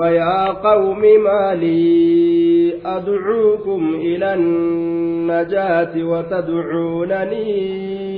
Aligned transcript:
فيا 0.00 0.46
قوم 0.46 1.00
ما 1.00 1.54
لي 1.54 2.80
أدعوكم 2.84 3.94
إلى 3.94 4.34
النجاة 4.34 6.04
وتدعونني 6.04 7.50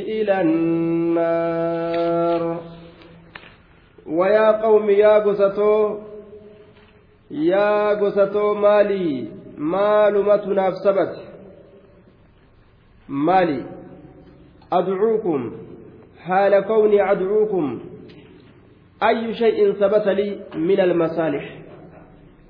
إلى 0.02 0.40
النار. 0.40 1.62
ويا 4.06 4.50
قوم 4.62 4.90
يا 4.90 5.18
قستو 5.18 5.98
يا 7.30 7.94
قستو 7.94 8.54
مالي 8.54 9.28
مالمتنا 9.58 10.70
سبت. 10.70 11.16
مالي 13.08 13.62
أدعوكم 14.72 15.52
حال 16.24 16.60
كوني 16.60 17.10
أدعوكم. 17.12 17.80
أي 19.02 19.34
شيء 19.34 19.72
ثبت 19.72 20.08
لي 20.08 20.40
من 20.54 20.80
المصالح؟ 20.80 21.61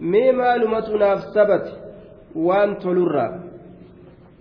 Mee 0.02 0.32
maalumatu 0.32 0.98
naaf 0.98 1.20
sabate 1.34 1.72
waan 2.34 2.76
tolurraa 2.82 3.38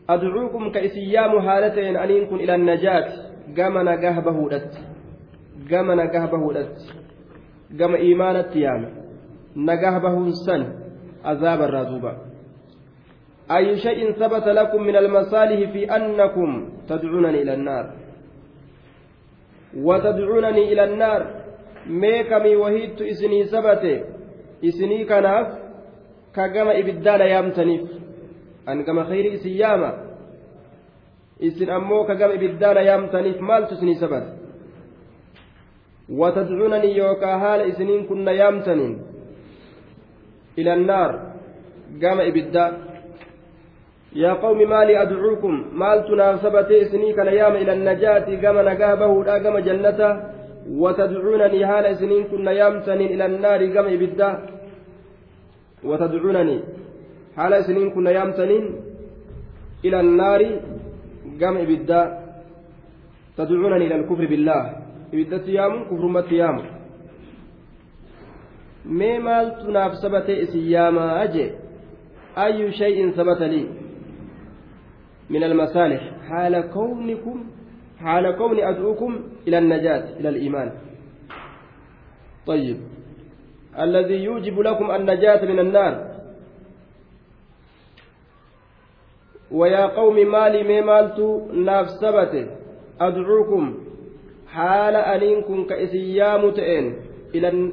adcuukum 0.07 0.71
ka 0.71 0.79
isin 0.87 1.09
yaamu 1.15 1.41
haala 1.47 1.69
ta'een 1.75 1.97
aniin 2.03 2.27
kun 2.29 2.41
ila 2.41 2.57
najaati 2.57 3.13
gama 3.57 3.83
nagah 3.83 4.23
bahuudhatti 4.25 4.79
gama 5.69 5.95
nagah 5.95 6.23
bahuudhatti 6.31 6.85
gama 7.77 7.97
iimaanatti 8.07 8.63
yaame 8.65 8.89
nagah 9.55 10.01
bahuun 10.01 10.33
san 10.45 10.67
azaabarraa 11.23 11.85
duuba 11.93 12.13
أي 13.51 13.77
شيء 13.77 14.11
ثبت 14.11 14.47
لكم 14.47 14.81
من 14.83 14.95
المصالح 14.95 15.71
في 15.71 15.95
أنكم 15.95 16.69
تدعونني 16.89 17.41
إلى 17.41 17.53
النار 17.53 17.85
وتدعونني 19.77 20.73
إلى 20.73 20.83
النار 20.83 21.21
ميكمي 21.87 22.55
وهيت 22.55 23.01
إسني 23.01 23.43
ثبت 23.43 23.83
isinii 24.61 25.05
kanaaf 25.05 25.47
ka 26.35 26.47
gama 26.49 26.73
ibiddaadha 26.81 27.25
yaamtaniif 27.33 27.81
an 28.65 28.83
gama 28.83 29.03
khayri 29.09 29.29
isin 29.37 29.55
yaama 29.61 29.91
isin 31.39 31.69
ammoo 31.77 32.03
ka 32.09 32.15
gama 32.15 32.33
ibiddaadha 32.39 32.81
yaamtaniif 32.89 33.39
maaltu 33.49 33.73
isinii 33.73 33.95
sabata 34.03 34.31
watadcuunanii 36.19 36.97
yookaa 36.97 37.37
haala 37.43 37.63
isiniin 37.71 38.07
kunna 38.07 38.31
yaamtaniin 38.41 38.93
ila 40.57 40.73
annaar 40.73 41.11
gama 42.03 42.23
ibiddaa 42.23 42.71
yaa 44.23 44.35
qawmi 44.43 44.65
maalii 44.65 44.97
adcuukum 45.05 45.55
maaltu 45.83 46.15
naaf 46.15 46.41
sabatee 46.41 46.81
isinii 46.85 47.13
kana 47.13 47.31
yaama 47.31 47.59
ila 47.63 47.73
annajaati 47.77 48.37
gama 48.37 48.63
nagaa 48.69 48.95
bahuudha 48.95 49.39
gama 49.39 49.61
jannata 49.61 50.09
وتدعونني 50.81 51.65
حال 51.67 51.97
سنين 51.97 52.23
كنا 52.31 52.51
يامتنين 52.51 53.09
إلى 53.13 53.25
النار 53.25 53.61
قم 53.75 53.87
إبدا 53.95 54.29
وتدعونني. 55.83 56.57
حال 57.37 57.53
سنين 57.65 57.89
كنا 57.95 58.11
يامتنين 58.11 58.65
إلى 59.85 59.99
النار 59.99 60.41
قم 61.41 61.55
إبدا. 61.65 62.01
تدعونني 63.37 63.85
إلى 63.87 63.95
الكفر 63.95 64.25
بالله. 64.31 64.61
إبدا 65.13 65.37
تيام 65.37 65.73
كفر 65.89 66.07
ما 66.07 66.21
mee 68.85 69.19
maaltu 69.19 69.71
naaf 69.71 69.93
sabate 70.01 70.33
isin 70.43 70.65
yaamaa 70.73 71.27
je 71.33 71.45
ayyu 72.35 72.71
shay'in 72.79 73.13
sabata 73.13 73.47
lii 73.47 73.67
min 75.29 75.43
almasaalix 75.43 76.01
haala 76.29 76.63
kawnikum 76.75 77.37
حال 78.01 78.35
كون 78.37 78.59
أدعوكم 78.59 79.19
إلى 79.47 79.57
النجاة 79.57 80.17
إلى 80.19 80.29
الإيمان. 80.29 80.71
طيب. 82.45 82.77
الذي 83.79 84.23
يوجب 84.23 84.59
لكم 84.59 84.91
النجاة 84.91 85.45
من 85.45 85.59
النار. 85.59 86.11
ويا 89.51 89.85
قوم 89.85 90.15
مالي 90.31 90.63
ميمالت 90.63 91.19
نافسبته 91.53 92.47
أدعوكم 93.01 93.63
حال 94.47 94.95
أنينكم 94.95 95.65
كإسيام 95.65 96.51
تئن. 96.51 96.95
إلى 97.35 97.71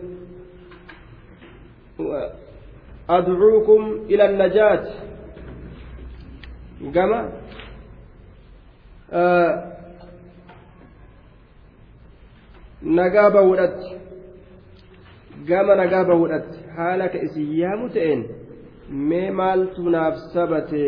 أدعوكم 3.11 3.81
إلى 4.11 4.25
النجاة. 4.31 4.85
كما 6.95 7.33
آه 9.13 9.69
nagaa 12.83 13.31
bahuudhatti 13.31 13.99
gama 15.49 15.75
nagaa 15.81 16.05
bahuudhatti 16.11 16.59
haala 16.77 17.09
ka 17.13 17.19
isin 17.27 17.49
yaamu 17.63 17.89
ta'een 17.97 18.21
mee 19.11 19.31
maaltu 19.41 19.83
naaf 19.95 20.17
sabate 20.35 20.85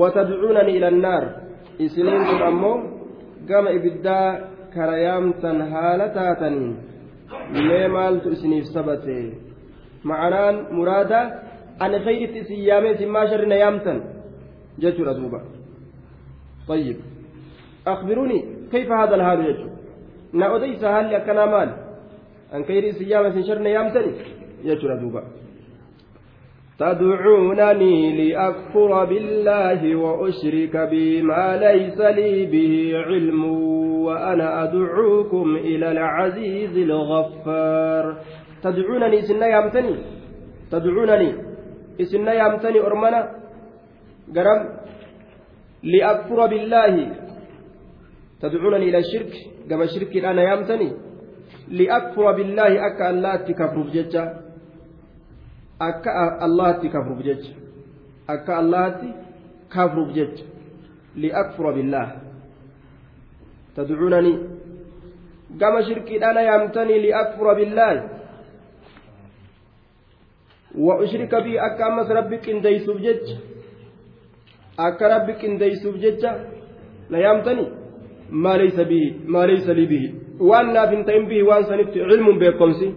watadcuunani 0.00 0.76
ila 0.78 0.86
annaar 0.94 1.24
isiniin 1.86 2.24
kun 2.28 2.42
ammoo 2.50 2.76
gama 3.48 3.70
ibiddaa 3.78 4.28
kara 4.74 4.96
yaamtan 5.06 5.58
haala 5.72 6.08
taataniin 6.18 6.76
mee 7.68 7.86
maaltu 7.96 8.28
isiniif 8.36 8.66
sabate 8.76 9.18
ma'anaan 10.10 10.56
muraada 10.76 11.20
ani 11.84 11.98
khayritti 12.06 12.38
isin 12.44 12.60
yaame 12.68 12.88
isin 12.94 13.10
maa 13.16 13.26
sharrina 13.32 13.56
yaamtan 13.64 13.98
jechuudha 14.84 15.14
duuba 15.20 15.40
طيب 16.68 16.96
أخبروني 17.86 18.38
كيف 18.72 18.88
هذا 18.92 19.14
الحال 19.14 19.40
يجب 19.48 19.74
na 20.34 20.46
odeysa 20.52 20.92
haalli 20.92 21.14
akkanaa 21.16 21.46
maal 21.46 21.70
an 22.52 22.64
kayri 22.64 22.88
isin 22.88 23.08
yaama 23.08 23.28
isin 23.28 23.44
sharna 23.48 23.68
yaamtani 23.68 24.12
jechuudha 24.64 25.00
duuba 25.00 25.22
تدعونني 26.78 27.94
لأكفر 28.18 29.04
بالله 29.04 29.96
وأشرك 29.96 30.76
بما 30.90 31.56
ليس 31.56 31.98
لي 32.00 32.46
به 32.46 32.92
علم 33.06 33.44
وأنا 34.04 34.62
أدعوكم 34.62 35.56
إلى 35.56 35.92
العزيز 35.92 36.76
الغفار. 36.78 38.16
تدعونني 38.62 39.18
إسنا 39.18 39.46
يامتني. 39.46 39.94
تدعونني. 40.70 41.30
إسنا 42.00 42.32
يامتني 42.32 42.80
أرمنا. 42.80 43.20
قرم. 44.36 44.60
لأكفر 45.82 46.46
بالله. 46.46 46.94
تدعونني 48.42 48.88
إلى 48.88 48.98
الشرك. 48.98 49.32
كما 49.70 49.86
شرك 49.86 50.16
أنا 50.16 50.42
يامتني. 50.42 50.90
لأكفر 51.68 52.32
بالله 52.32 52.86
أكا 52.86 53.10
الله 53.10 53.36
تكفر 53.36 53.80
بججة 53.82 54.24
أكا 55.82 56.44
الله 56.44 56.72
تكفر 56.72 57.12
بججة 57.12 57.54
أكا 58.30 58.60
الله 58.60 58.88
تكفر 59.70 60.02
بججة 60.02 60.44
لأكفر 61.16 61.72
بالله. 61.72 62.06
تدعونني؟ 63.76 64.38
كما 65.60 65.80
شرك 65.88 66.08
أنا 66.22 66.40
يامتني 66.40 66.98
لأكفر 67.06 67.54
بالله. 67.54 67.94
وأشرك 70.74 71.34
بي 71.34 71.60
أكا 71.60 71.86
أمس 71.86 72.10
ربك 72.10 72.48
إن 72.50 72.60
ديسوب 72.60 72.98
جج 72.98 73.26
أكا 74.78 75.16
ربك 75.16 75.44
إن 75.44 75.58
ديسوب 75.58 75.94
جج 75.94 76.24
لا 77.10 77.18
يامتني. 77.18 77.66
ما 78.30 78.56
ليس 79.46 79.70
لي 80.40 80.40
به 80.40 80.44
وان 80.44 80.72
ناف 80.72 81.06
تئم 81.06 81.24
به 81.28 81.42
وان 81.42 81.62
سنت 81.62 81.96
علم 81.98 82.38
بكمسي 82.38 82.94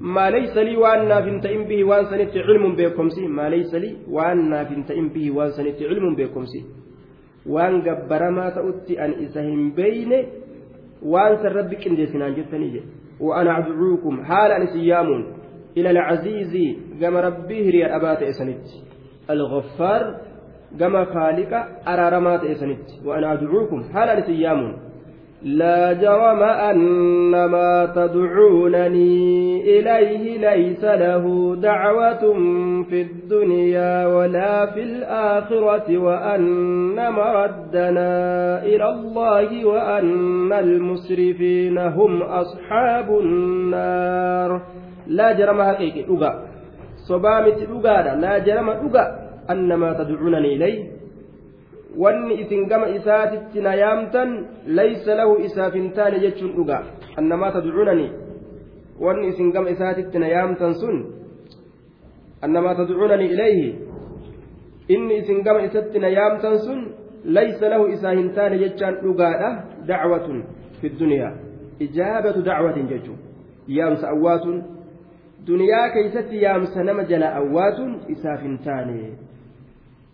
ما 0.00 0.30
ليس 0.30 0.56
لي 0.56 0.76
وان 0.76 1.08
ناف 1.08 1.42
تئم 1.42 1.64
به 1.64 1.84
وان 1.84 2.04
سنت 2.04 2.36
علم 2.36 2.76
بكمسي 2.76 3.26
ما 3.26 3.48
ليس 3.48 3.74
لي 3.74 3.96
وان 4.10 4.50
ناف 4.50 4.68
تئم 4.88 5.08
به 5.08 5.30
وان 5.30 5.50
سنت 5.50 5.82
علم 5.82 6.14
بكمسي 6.14 6.64
وان 7.46 7.82
جبر 7.82 8.30
ما 8.30 8.50
تؤتي 8.50 9.04
أن 9.04 9.10
إسهم 9.10 9.70
بين 9.70 10.12
وان 11.02 11.36
سربك 11.36 11.86
إن 11.86 11.96
جسنا 11.96 12.28
جتني 12.28 12.80
وأنا 13.20 13.58
أدعوكم 13.58 14.24
حال 14.24 14.50
أن 14.52 14.66
سيام 14.66 15.08
إلى 15.76 15.90
العزيز 15.90 16.54
كما 17.00 17.20
ربي 17.20 17.68
هري 17.68 17.86
أبات 17.86 18.22
إسنت 18.22 18.66
الغفار 19.30 20.28
gama 20.76 21.04
خالق 21.04 21.50
ta'e 21.80 22.54
sanitti. 22.60 23.00
Waan 23.04 23.24
adcuukum 23.24 23.88
haala 23.92 24.20
isin 24.20 24.36
yaamuun 24.40 24.87
لا 25.42 25.92
جرم 25.92 26.42
أن 26.42 27.44
ما 27.44 27.92
تدعونني 27.94 29.60
إليه 29.62 30.50
ليس 30.50 30.84
له 30.84 31.56
دعوة 31.56 32.34
في 32.90 33.02
الدنيا 33.02 34.06
ولا 34.06 34.66
في 34.66 34.82
الآخرة 34.82 35.98
وأن 35.98 37.12
مردنا 37.12 38.12
إلى 38.62 38.90
الله 38.90 39.64
وأن 39.64 40.52
المسرفين 40.52 41.78
هم 41.78 42.22
أصحاب 42.22 43.18
النار. 43.18 44.62
لا 45.06 45.32
جرم 45.32 45.62
حقيقي. 45.62 46.04
أغا 46.14 46.42
صبامت 47.08 47.68
أغا 47.70 48.14
لا 48.14 48.38
جرم 48.38 48.70
أغا 48.70 49.18
أنما 49.50 49.92
تدعونني 49.92 50.54
إليه 50.54 50.97
wanni 51.96 52.34
isin 52.42 52.68
gama 52.68 52.88
isaatitti 52.88 53.60
na 53.60 53.74
yaamtan 53.74 54.46
laysa 54.66 55.14
lahu 55.14 55.36
isaaf 55.48 55.74
hin 55.74 55.92
taane 55.92 56.18
jechuun 56.24 56.52
dhugaa 56.56 56.82
annamaa 57.16 57.50
tadcuunani 57.56 58.10
wanni 59.00 59.28
isin 59.28 59.52
gama 59.52 59.70
isaatitti 59.70 60.18
na 60.18 60.28
yaamtan 60.28 60.74
sun 60.74 60.96
annamaa 62.48 62.74
tadcuunanii 62.80 63.30
ilayhi 63.36 63.68
inni 64.88 65.16
isin 65.18 65.42
gama 65.42 65.62
isatti 65.68 65.98
na 65.98 66.08
yaamtan 66.08 66.58
sun 66.66 66.80
laysa 67.24 67.68
lahu 67.68 67.86
isaa 67.96 68.12
hin 68.20 68.30
taane 68.40 68.58
jechaan 68.64 69.00
dhugaadha 69.04 69.50
dacwatun 69.88 70.42
fi 70.80 70.88
duniyaa 71.00 71.32
ijaabatu 71.86 72.42
dacwatin 72.42 72.88
jechuu 72.88 73.16
yaamsa 73.78 74.08
awwaatun 74.08 74.62
duniyaa 75.46 75.88
keeysatti 75.96 76.42
yaamsa 76.42 76.84
nama 76.84 77.04
jala 77.04 77.34
awwaatun 77.40 77.96
isaaf 78.14 78.42
hin 78.42 78.58
taane 78.68 78.96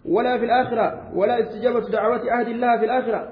ولا 0.08 0.38
في 0.38 0.44
الآخرة 0.44 1.16
ولا 1.16 1.40
استجابة 1.40 1.88
دعوة 1.88 2.40
أهل 2.40 2.50
الله 2.50 2.78
في 2.78 2.84
الآخرة. 2.84 3.28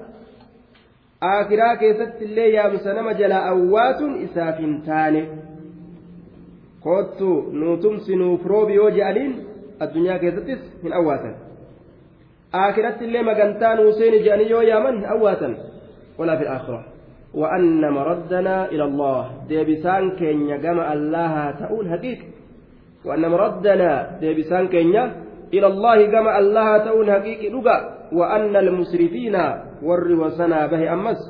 آخرة 1.23 1.75
كيست 1.75 2.21
اللي 2.21 2.53
يا 2.53 2.67
مسنم 2.67 3.11
جلا 3.11 3.49
أوات 3.49 4.01
إساف 4.01 4.57
تاني. 4.85 5.27
قلت 6.85 7.21
نوتم 7.53 7.97
سنو 7.97 8.37
فروبي 8.37 8.79
وجعلين 8.79 9.43
الدنيا 9.81 10.17
كيستس 10.17 10.83
من 10.83 10.93
أواتا. 10.93 11.35
آخرة 12.53 12.97
اللي 13.01 13.23
مقنتان 13.23 13.79
وسين 13.79 14.23
جاني 14.23 14.43
يا 14.43 14.79
من 14.79 15.05
أواتا 15.05 15.57
ولا 16.17 16.37
في 16.37 16.43
الآخرة. 16.43 16.85
وأن 17.33 17.89
مردنا 17.89 18.65
إلى 18.71 18.83
الله. 18.83 19.31
ديبسان 19.47 20.15
كينيا 20.15 20.57
جمع 20.57 20.93
الله 20.93 21.51
تقول 21.51 21.89
حقيق 21.89 22.19
وأن 23.05 23.31
مردنا 23.31 24.17
ديبسان 24.19 24.67
كينيا 24.67 25.22
إلى 25.53 25.67
الله 25.67 26.05
جمع 26.05 26.39
الله 26.39 26.77
تقول 26.77 27.11
حقيق 27.11 27.51
لغا 27.51 27.77
وأن 28.13 28.55
المسرفين 28.55 29.35
ور 29.83 30.11
وسنا 30.11 30.67
به 30.67 30.93
أمس. 30.93 31.21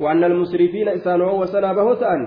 وأن 0.00 0.24
المسرفين 0.24 0.88
إسان 0.88 1.20
وسنا 1.20 1.72
به 1.72 1.94
تأن. 1.94 2.22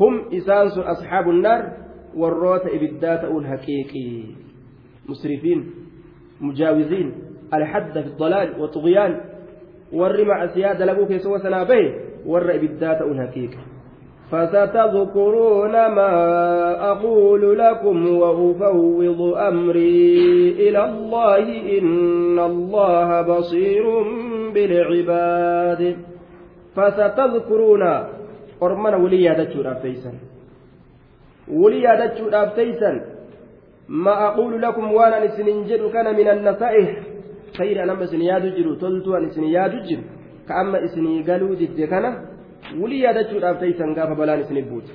هم 0.00 0.14
إسان 0.36 0.66
أصحاب 0.66 1.30
النار 1.30 1.62
والروت 2.16 2.66
إبدات 2.66 3.20
تقول 3.22 3.46
حقيقي. 3.46 4.10
مسرفين 5.08 5.70
مجاوزين 6.40 7.12
الحد 7.54 7.92
في 7.92 8.06
الضلال 8.06 8.60
والطغيان 8.60 9.20
warri 9.92 10.24
macasiyaa 10.24 10.74
dalaguu 10.74 11.06
keessa 11.06 11.28
wasanaa 11.28 11.64
bahe 11.64 11.86
warra 12.26 12.54
ibiddaa 12.54 12.94
ta'uun 12.94 13.18
haqiiqa 13.18 13.71
فستذكرون 14.32 15.72
ما 15.72 16.12
أقول 16.92 17.58
لكم 17.58 17.96
وأفوض 18.16 19.20
أمري 19.36 20.50
إلى 20.68 20.84
الله 20.84 21.44
إن 21.78 22.38
الله 22.38 23.22
بصير 23.22 23.84
بالعباد. 24.54 25.96
فستذكرون. 26.76 27.82
أرمنا 28.62 28.96
ولي 28.96 29.22
يادتشو 29.22 29.60
أبتيسا 29.62 30.12
ولي 31.48 31.82
يادتشو 31.82 32.28
أبتيسا 32.28 32.92
ما 33.88 34.26
أقول 34.28 34.62
لكم 34.62 34.92
وأنا 34.92 35.24
نسننجر 35.24 35.82
كان 35.92 36.16
من 36.16 36.28
النصائح 36.28 36.88
khayri 37.56 37.80
an 37.80 37.90
amma 37.90 38.04
isin 38.04 38.22
yaadu 38.24 38.48
jiru 38.56 38.76
toltuu 38.80 39.14
an 39.14 39.28
isin 39.28 39.44
yaadu 39.44 39.78
jiru 39.84 40.02
ka 40.48 40.54
yaadachuudhaaf 42.78 43.60
taysan 43.60 43.94
gaafa 43.94 44.14
balaan 44.14 44.44
isinif 44.44 44.68
buute. 44.68 44.92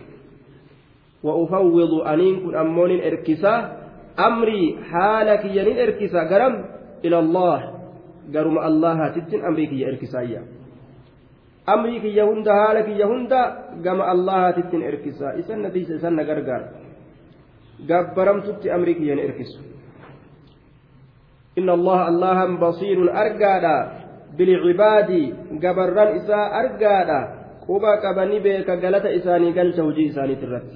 وأفوض 1.23 1.93
أنين 2.07 2.35
كن 2.39 2.55
أمون 2.55 2.91
إركسا 3.01 3.53
أمري 4.19 4.77
حالك 4.89 5.45
ينين 5.45 5.77
إركسا 5.79 6.21
قرم 6.31 6.65
إلى 7.05 7.19
الله 7.19 7.59
قرم 8.33 8.57
الله 8.57 8.97
تتن 9.15 9.45
أمريك 9.45 9.71
يا 9.73 9.87
إركسايا 9.87 10.41
أمريك 11.69 12.03
يهند 12.03 12.47
حالك 12.49 12.87
يهند 12.87 13.33
قم 13.85 13.99
الله 14.13 14.51
تتن 14.51 14.81
إركسا 14.83 15.39
إسن 15.39 15.57
نتيس 15.65 15.89
إسن 15.91 16.19
قرقار 16.19 16.61
قبرم 17.89 18.39
تت 18.45 18.63
أمريك 18.77 18.99
ين 19.01 19.19
إركسو 19.19 19.59
إن 21.57 21.69
الله 21.69 21.99
الله 22.07 22.37
بصير 22.63 22.97
أرقادا 23.21 23.77
بالعباد 24.37 25.11
قبران 25.63 26.09
إساء 26.17 26.49
أرقادا 26.61 27.36
قبني 28.03 28.39
بيك 28.39 28.69
قلت 28.69 29.05
إساني 29.05 29.59
قلت 29.59 29.79
وجي 29.79 30.09
إساني 30.09 30.35
ترت 30.35 30.71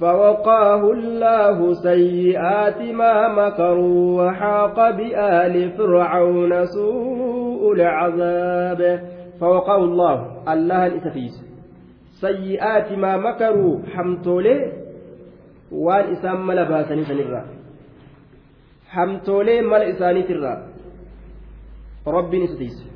فوقاه 0.00 0.82
الله 0.92 1.72
سيئات 1.72 2.80
ما 2.82 3.28
مكروا 3.28 4.22
وحاق 4.22 4.90
بآل 4.90 5.70
فرعون 5.70 6.66
سوء 6.66 7.72
العذاب. 7.72 8.80
فوقاه 9.40 9.84
الله 9.84 10.16
الله 10.52 10.86
الإسفيس 10.86 11.34
سيئات 12.20 12.92
ما 12.92 13.16
مكروا 13.16 13.78
حمتولي 13.94 14.72
وان 15.72 16.04
إسام 16.12 16.46
ملباسني 16.46 17.04
سنرا 17.04 17.54
hamtoolee 18.94 19.62
mala 19.62 19.84
isaaniitirraa 19.84 20.58
rabbiin 22.16 22.44
isa 22.46 22.56
tiise 22.58 22.93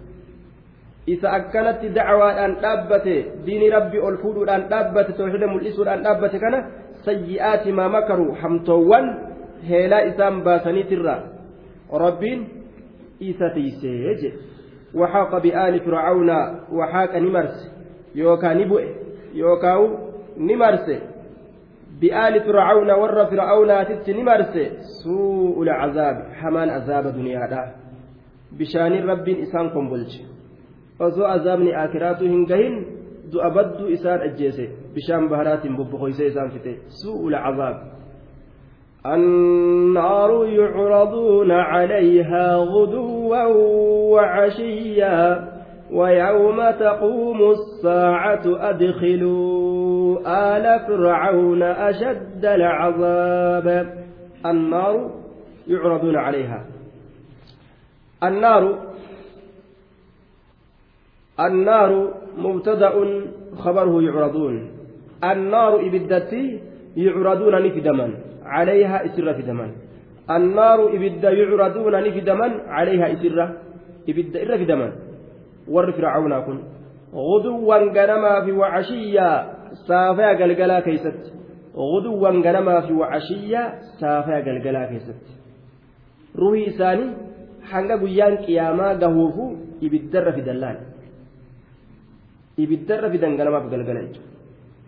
isa 1.14 1.28
akkanatti 1.38 1.94
dacwaadhaan 1.98 2.58
dhaabbate 2.64 3.16
diini 3.46 3.70
rabbi 3.76 3.98
ol 4.08 4.16
fuudhuudhaan 4.22 4.68
dhaabbate 4.72 5.16
tawxiida 5.18 5.52
mul'isuudhaan 5.54 6.04
dhaabbate 6.06 6.38
kana 6.44 6.58
sayyi'aati 7.06 7.72
maa 7.78 7.88
makaru 7.96 8.26
hamtoowwan 8.42 9.06
heelaa 9.70 10.04
isaan 10.10 10.42
baasaniitirraa 10.46 11.20
rabbiin 12.04 12.40
isa 13.30 13.50
tiisee 13.56 13.98
jedhe 14.04 14.30
وحاق 14.94 15.38
بآل 15.38 15.80
فرعون 15.80 16.30
وحاق 16.72 17.16
نمرس 17.16 17.70
يوكا 18.14 18.54
نبؤ 18.54 18.82
يوكا 19.34 19.74
نمرس 20.38 20.88
بآل 22.00 22.34
فرعون 22.40 22.90
ور 22.90 23.26
فرعون 23.26 23.70
تتنمرس 23.88 24.54
سوء 25.04 25.62
العذاب 25.62 26.16
حمان 26.32 26.68
عذاب 26.70 27.04
دنيا 27.06 27.46
دا 27.52 27.62
بشان 28.58 28.92
رب 29.10 29.28
إسان 29.28 29.68
قنبلش 29.68 30.14
osoo 30.98 31.26
azaabni 31.26 31.74
akiraatu 31.74 32.24
hin 32.24 32.46
gahin 32.46 32.74
du'a 33.32 33.50
badduu 33.50 33.88
isaan 33.96 34.20
ajjeese 34.30 34.70
bishaan 34.94 35.28
baharaatiin 35.28 35.76
bobboqoysee 35.76 36.26
isaan 36.32 36.50
fite 36.50 36.72
su'ul 37.02 37.38
cazaab 37.44 37.98
النار 39.06 40.46
يعرضون 40.46 41.50
عليها 41.50 42.56
غدوا 42.56 43.44
وعشيا 44.12 45.48
ويوم 45.92 46.70
تقوم 46.70 47.50
الساعة 47.50 48.42
أدخلوا 48.46 50.18
آل 50.26 50.80
فرعون 50.86 51.62
أشد 51.62 52.44
العذاب 52.44 53.94
النار 54.46 55.10
يعرضون 55.66 56.16
عليها 56.16 56.64
النار 58.22 58.87
النار 61.39 62.13
مبتدأ 62.37 62.93
خبره 63.57 64.01
يعرضون 64.01 64.55
النار 65.31 65.87
إبدتي 65.87 66.59
يعرضون 66.97 67.65
نفدما 67.65 68.13
عليها 68.45 69.05
إسر 69.05 69.33
فدما 69.33 69.71
النار 70.29 70.79
إبد 70.95 71.23
يعرضون 71.23 71.93
نفدما 72.07 72.47
عليها 72.67 73.13
إسر 73.13 73.39
إبد 74.09 74.37
إر 74.37 74.57
فدما 74.57 74.89
warri 75.67 75.93
fircaunaa 75.95 76.41
kun 76.43 76.59
guduwwan 77.11 77.95
ganamaa 77.95 78.43
fi 78.45 78.51
wacashiyyaa 78.51 79.45
saafaya 79.87 80.35
galgalaa 80.35 80.81
keeysatti 80.81 81.31
guduwwan 81.71 82.41
ganamaa 82.43 82.81
fi 82.87 82.93
wacashiyyaa 82.93 83.71
saafaya 83.99 84.41
galgalaa 84.41 84.87
keessatti 84.87 85.33
ruhii 86.35 86.65
isaanii 86.73 87.15
hanga 87.71 87.97
guyyaan 87.97 88.37
qiyaamaa 88.45 88.95
gahuufu 89.03 89.45
ibiddarra 89.81 90.33
fidan 90.33 90.59
ibiddarra 92.58 93.10
fidan 93.10 93.36
ganamaaf 93.38 93.70
galgala 93.70 94.02
jechuudha. 94.06 94.28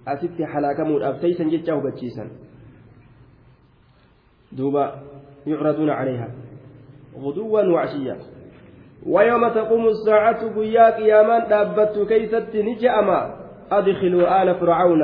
Asitti 0.06 0.42
halaakamuudhaaf 0.42 1.20
taysan 1.20 1.50
jecha 1.50 1.74
hubachiisan. 1.78 2.28
Duuba 4.52 4.84
yucraduuna 5.46 5.94
calayhaa. 5.96 6.32
Guduwwan 7.14 7.70
wacashiyyaa 7.70 8.40
ويوم 9.06 9.48
تقوم 9.48 9.88
الساعة 9.88 10.54
قيا 10.54 10.90
قياما 10.90 11.38
دابت 11.48 12.08
كيست 12.08 12.56
نجأما 12.56 13.34
أدخلوا 13.72 14.42
آل 14.42 14.54
فرعون 14.54 15.02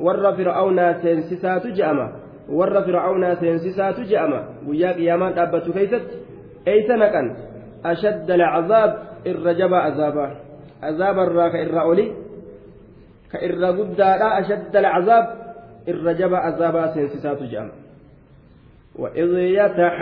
ور 0.00 0.36
فرعون 0.36 0.94
سينسسات 1.02 1.66
جأما 1.66 2.12
ور 2.48 2.82
فرعون 2.82 3.34
سينسسات 3.34 4.00
جأما 4.00 4.48
قيا 4.68 4.92
قياما 4.92 5.30
دابت 5.30 5.70
كيست 5.70 6.08
أي 6.68 6.82
سنكا 6.88 7.36
أشد 7.84 8.30
العذاب 8.30 8.98
الرجب 9.26 9.74
عذابا 9.74 10.47
عذاب 10.82 11.18
الراك 11.18 11.54
الرأولي 11.54 12.12
كإر 13.32 13.64
قد 13.64 14.00
أشد 14.00 14.76
العذاب 14.76 15.26
الرجب 15.88 16.34
عذابا 16.34 16.94
سينسسات 16.94 17.42
جأما 17.42 17.70
وإذ 18.98 19.38
يتحاجون 19.38 19.98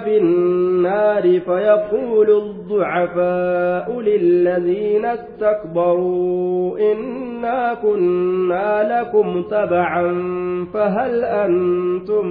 في 0.00 0.18
النار 0.18 1.40
فيقول 1.40 2.30
الضعفاء 2.30 4.00
للذين 4.00 5.04
استكبروا 5.04 6.78
إنا 6.92 7.74
كنا 7.74 9.00
لكم 9.00 9.42
تبعا 9.42 10.12
فهل 10.74 11.24
أنتم 11.24 12.26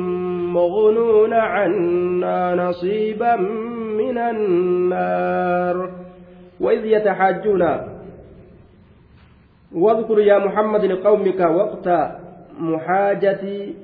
مغنون 0.54 1.34
عنا 1.34 2.56
نصيبا 2.56 3.36
من 3.98 4.18
النار؟ 4.18 5.99
وإذ 6.60 6.86
يتحاجون. 6.86 7.64
واذكر 9.76 10.20
يا 10.20 10.38
محمد 10.38 10.86
لقومك 10.86 11.40
وقت 11.40 11.88
محاجة 12.60 13.44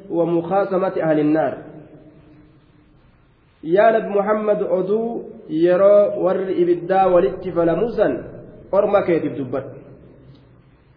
ومخاصمة 0.10 0.96
أهل 1.02 1.20
النار. 1.20 1.54
يا 3.64 3.92
نبي 3.92 4.10
محمد 4.10 4.62
أدو 4.64 5.24
يرى 5.50 5.98
ور 6.18 6.40
إبدا 6.62 7.06
ولت 7.06 7.50
فلموسا 7.50 8.08
أرما 8.74 9.02
كيتب 9.02 9.34
دبت 9.36 9.70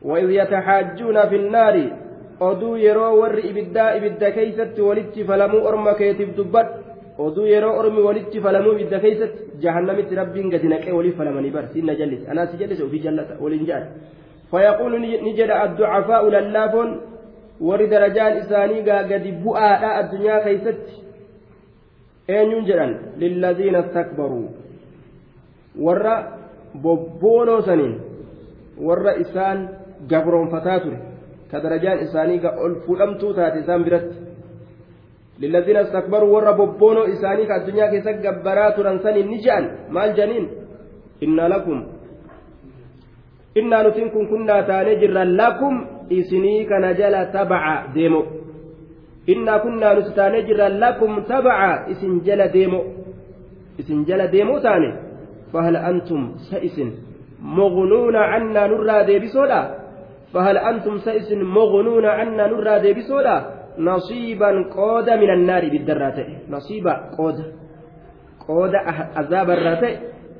وإذ 0.02 0.30
يتحاجون 0.30 1.28
في 1.28 1.36
النار 1.36 1.74
أدو 2.40 2.76
يرى 2.76 3.08
ور 3.20 3.38
إبدا 3.38 3.96
إبدا 3.96 4.28
كيست 4.30 4.80
ولت 4.80 5.14
فلمو 5.20 5.68
أرما 5.68 5.92
كيتب 5.92 6.36
دبت 6.36 6.70
oduu 7.26 7.46
yeroo 7.52 7.74
ormi 7.80 8.00
walitti 8.08 8.38
falamuu 8.46 8.72
ibidda 8.76 8.98
keessatti 9.04 9.40
jahannamitti 9.64 10.14
rabbiin 10.20 10.48
gadi 10.54 10.68
naqee 10.72 10.92
walii 10.98 11.14
falamanii 11.20 11.52
bar 11.56 11.64
sinna 11.74 11.94
jallise 12.00 12.24
anaasi 12.32 12.54
jallise 12.60 12.82
ofii 12.88 13.02
jallata 13.06 13.34
waliin 13.44 13.64
jedhan 13.70 13.86
fayaquulu 14.52 14.96
ni 15.04 15.30
jedha 15.38 15.56
adducafaa'u 15.64 16.28
lallaafoon 16.36 16.90
warri 17.68 17.86
darajaan 17.94 18.34
isaanii 18.42 18.82
gaa 18.88 19.02
gadi 19.12 19.30
bu'aadha 19.44 19.88
addunyaa 20.00 20.40
keeysatti 20.46 20.94
eenyuun 22.36 22.64
jedhan 22.70 22.92
lilladhiina 23.22 23.80
istakbaruu 23.86 24.46
warra 25.86 26.14
bobboonoo 26.84 27.60
saniin 27.68 27.94
warra 28.88 29.12
isaan 29.24 29.58
gabroonfataa 30.10 30.78
ture 30.84 30.98
ka 31.50 31.56
darajaan 31.64 31.98
isaanii 32.06 32.38
ga 32.44 32.50
ol 32.64 32.74
fuudhamtuu 32.86 33.32
taate 33.38 33.58
isaan 33.64 33.84
biratti 33.86 34.16
je'an 39.44 39.64
maal 39.90 40.14
janiin 40.16 40.46
inna 41.20 41.48
lakum 41.48 41.82
innaa 43.54 43.82
nutiin 43.82 44.10
kun 44.10 44.26
kunnaa 44.28 44.62
taanee 44.62 44.96
jirra 45.00 45.24
lakum 45.24 45.74
isinii 46.10 46.64
kana 46.64 46.92
jala 46.94 47.24
tabaca 47.34 47.74
deemo 47.94 48.20
innaa 49.26 49.58
kunnaa 49.58 49.94
nuti 49.94 50.12
taanee 50.18 50.42
jirra 50.48 50.68
lakum 50.68 51.22
tabaca 51.30 51.70
isin 51.92 52.20
jala 52.26 52.48
deemo 52.54 52.80
isin 53.78 54.06
jala 54.08 54.26
deemoo 54.32 54.60
taane 54.60 54.90
fahal 55.52 55.76
antum 55.90 56.22
sa 56.50 56.58
isin 56.68 56.90
mognuuna 57.40 58.20
cannaa 58.30 58.68
nurraa 58.68 59.02
deebisoodha 59.06 59.60
fahal 60.32 60.58
antum 60.70 61.00
sa 61.04 61.12
isin 61.20 61.44
mognuuna 61.56 62.16
cannaa 62.18 62.48
nurraa 62.48 62.78
deebisoodha 62.82 63.36
nasiiban 63.77 64.69
qooda 64.75 65.17
min 65.17 65.29
annaari 65.35 65.67
ibiddarraa 65.71 66.11
ta'e 66.17 66.33
nasiiba 66.55 66.93
qooda 67.17 67.43
qooda 68.45 68.79
azaabarraa 69.21 69.77
ta'e 69.83 69.93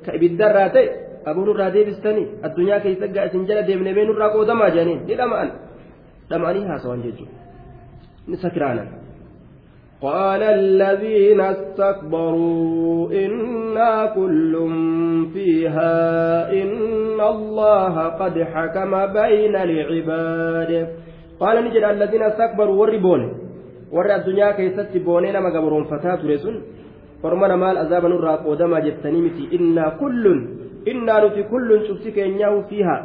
ka 0.04 0.16
ibiddarraa 0.18 0.68
ta'e 0.76 0.86
abuu 1.30 1.46
nurraa 1.46 1.70
deebistanii 1.76 2.26
addunyaa 2.46 2.80
keessa 2.80 3.08
gaa 3.14 3.28
isin 3.30 3.46
jala 3.48 3.66
deemnee 3.68 3.94
mee 3.94 4.04
nurraa 4.10 4.34
qoodamaa 4.36 4.74
jedhaniin 4.74 5.06
ni 5.06 5.14
dhama'an 5.22 5.50
dhama'anii 6.30 6.68
haasawan 6.72 7.06
jechuudha 7.06 7.40
ni 8.26 8.36
sakiraanan. 8.36 8.92
قال 10.04 10.42
الذين 10.42 11.40
استكبروا 11.40 13.12
إنا 13.12 14.06
كل 14.14 14.52
فيها 15.34 15.96
إن 16.52 17.20
الله 17.20 18.08
قد 18.08 18.42
حكم 18.42 19.06
بين 19.06 19.56
العباد 19.56 20.88
قال 21.39 21.55
نجد 21.65 21.83
الذين 21.83 22.23
استكبروا 22.23 22.75
والربون 22.81 23.21
ور 23.95 24.15
الدنيا 24.15 24.51
كيست 24.51 24.97
بونين 25.05 25.37
ما 25.39 25.49
قبرون 25.55 25.83
فتاة 25.91 26.21
رسول 26.33 26.55
فرمنا 27.23 27.55
مال 27.55 27.77
أذاب 27.77 28.05
نرى 28.05 28.33
قدما 28.45 28.79
جتنيمتي 28.79 29.43
إنا 29.55 29.85
كل 30.01 30.25
kulluun 31.51 31.87
cufti 31.87 32.11
keenyaa 32.11 32.63
fiiha 32.69 32.95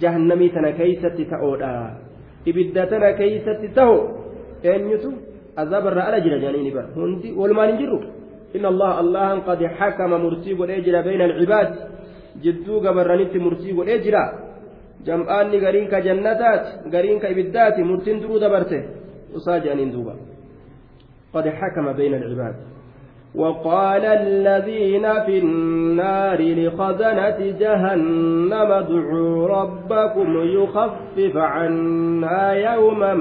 jahannamii 0.00 0.50
tana 0.50 0.72
keeysatti 0.72 1.24
ta'oodha 1.24 1.70
ibidda 2.46 2.86
tana 2.86 3.12
keeysatti 3.12 3.68
taho 3.68 3.96
eenyutu 4.62 5.12
azaabarraa 5.56 6.06
ala 6.08 6.20
jira 6.20 6.38
jedhanii 6.38 6.64
ni 6.66 6.70
bara 6.70 6.88
hundi 6.94 7.32
walumaan 7.40 7.68
hin 7.70 7.78
jirru 7.78 7.98
inna 8.54 8.68
allaha 8.68 8.98
allahan 9.02 9.42
qad 9.48 9.60
xakama 9.78 10.18
murtii 10.18 10.54
godhee 10.54 10.80
jira 10.86 11.02
bayna 11.02 11.24
alcibaad 11.24 11.70
jidduu 12.44 12.80
gabarranitti 12.80 13.38
murtii 13.46 13.76
godhee 13.78 13.98
jira 14.06 14.22
jam'aanni 15.06 15.60
gariin 15.64 15.88
ka 15.88 16.00
jannataati 16.00 16.90
gariin 16.90 17.20
ka 17.20 17.28
ibiddaati 17.28 17.84
murtiin 17.84 18.20
duruu 18.22 18.40
dabarte 18.40 18.78
usaa 19.34 19.58
jedhaniin 19.58 19.92
duuba. 19.92 20.14
Qad 21.32 21.44
xakama 21.60 21.92
bayna 21.98 22.16
alcibaad 22.16 22.56
وقال 23.34 24.04
الذين 24.04 25.06
في 25.26 25.38
النار 25.38 26.40
لخزنة 26.42 27.38
جهنم 27.60 28.70
ادعوا 28.72 29.48
ربكم 29.48 30.28
يخفف 30.58 31.36
عنا 31.36 32.52
يوما 32.52 33.14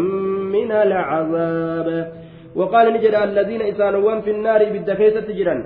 من 0.54 0.72
العذاب 0.72 2.14
وقال 2.56 2.94
نجد 2.94 3.14
الذين 3.14 3.62
إسانوان 3.62 4.22
في 4.22 4.32
النار 4.32 4.66
بالدكيسة 4.74 5.22
تجرا 5.22 5.66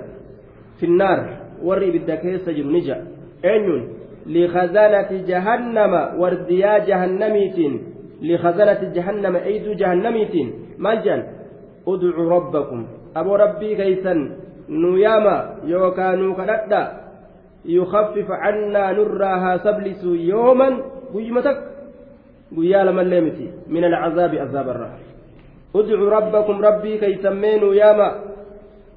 في 0.80 0.86
النار 0.86 1.36
وري 1.62 1.90
بالدكيسة 1.90 2.52
جر 2.52 2.66
نجا 2.66 3.06
أين 3.44 3.97
لخزنة 4.28 5.10
جهنم 5.30 5.92
ورديا 6.20 6.78
جهنميتين 6.78 7.72
لخزنة 8.22 8.80
جهنم 8.96 9.36
أيد 9.36 9.66
جهنميتين 9.76 10.48
مجا 10.78 11.16
ادعوا 11.88 12.30
ربكم 12.30 12.80
yaama 15.00 15.64
yookaan 15.64 16.20
nu 16.20 16.34
kadhadha 16.36 16.80
yukaffifa 17.64 18.36
cannaa 18.36 18.92
nurraa 18.92 19.38
haa 19.40 19.58
sablisu 19.64 20.14
yooman 20.14 20.74
guyyuma 21.12 21.42
takka 21.42 21.72
guyyaa 22.54 22.84
lamallee 22.84 23.20
miti 23.20 23.50
min 23.66 23.84
alcazaabi 23.84 24.40
azaabarraa 24.44 24.94
udcuu 25.74 26.10
rabbakum 26.10 26.60
rabbii 26.60 27.00
keeysan 27.00 27.36
mee 27.36 27.56
nu 27.58 27.72
yaama 27.74 28.08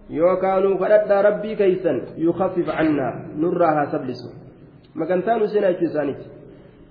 yookaan 0.09 0.63
nu 0.63 0.77
kadhadha 0.77 1.21
rabbii 1.21 1.55
keeysan 1.55 2.01
yukaffif 2.17 2.67
cannaa 2.67 3.13
nurraa 3.39 3.73
haa 3.79 3.91
sablisu 3.95 4.29
isaaniiti 4.95 6.25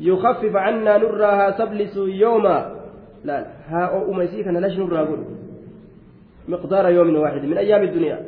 yukaffif 0.00 0.52
cannaa 0.52 0.99
nurraa 0.99 1.37
haa 1.37 1.52
sablisu 1.52 2.09
yooma 2.09 2.57
laal 3.25 3.45
haa 3.71 3.87
o'uma 3.99 4.25
isii 4.25 4.45
kana 4.45 4.61
lash 4.61 4.76
nurraa 4.76 5.04
godhu 5.04 5.40
مقدار 6.49 6.88
يوم 6.88 7.16
واحد 7.16 7.45
من 7.45 7.59
أيام 7.59 7.83
الدنيا. 7.83 8.19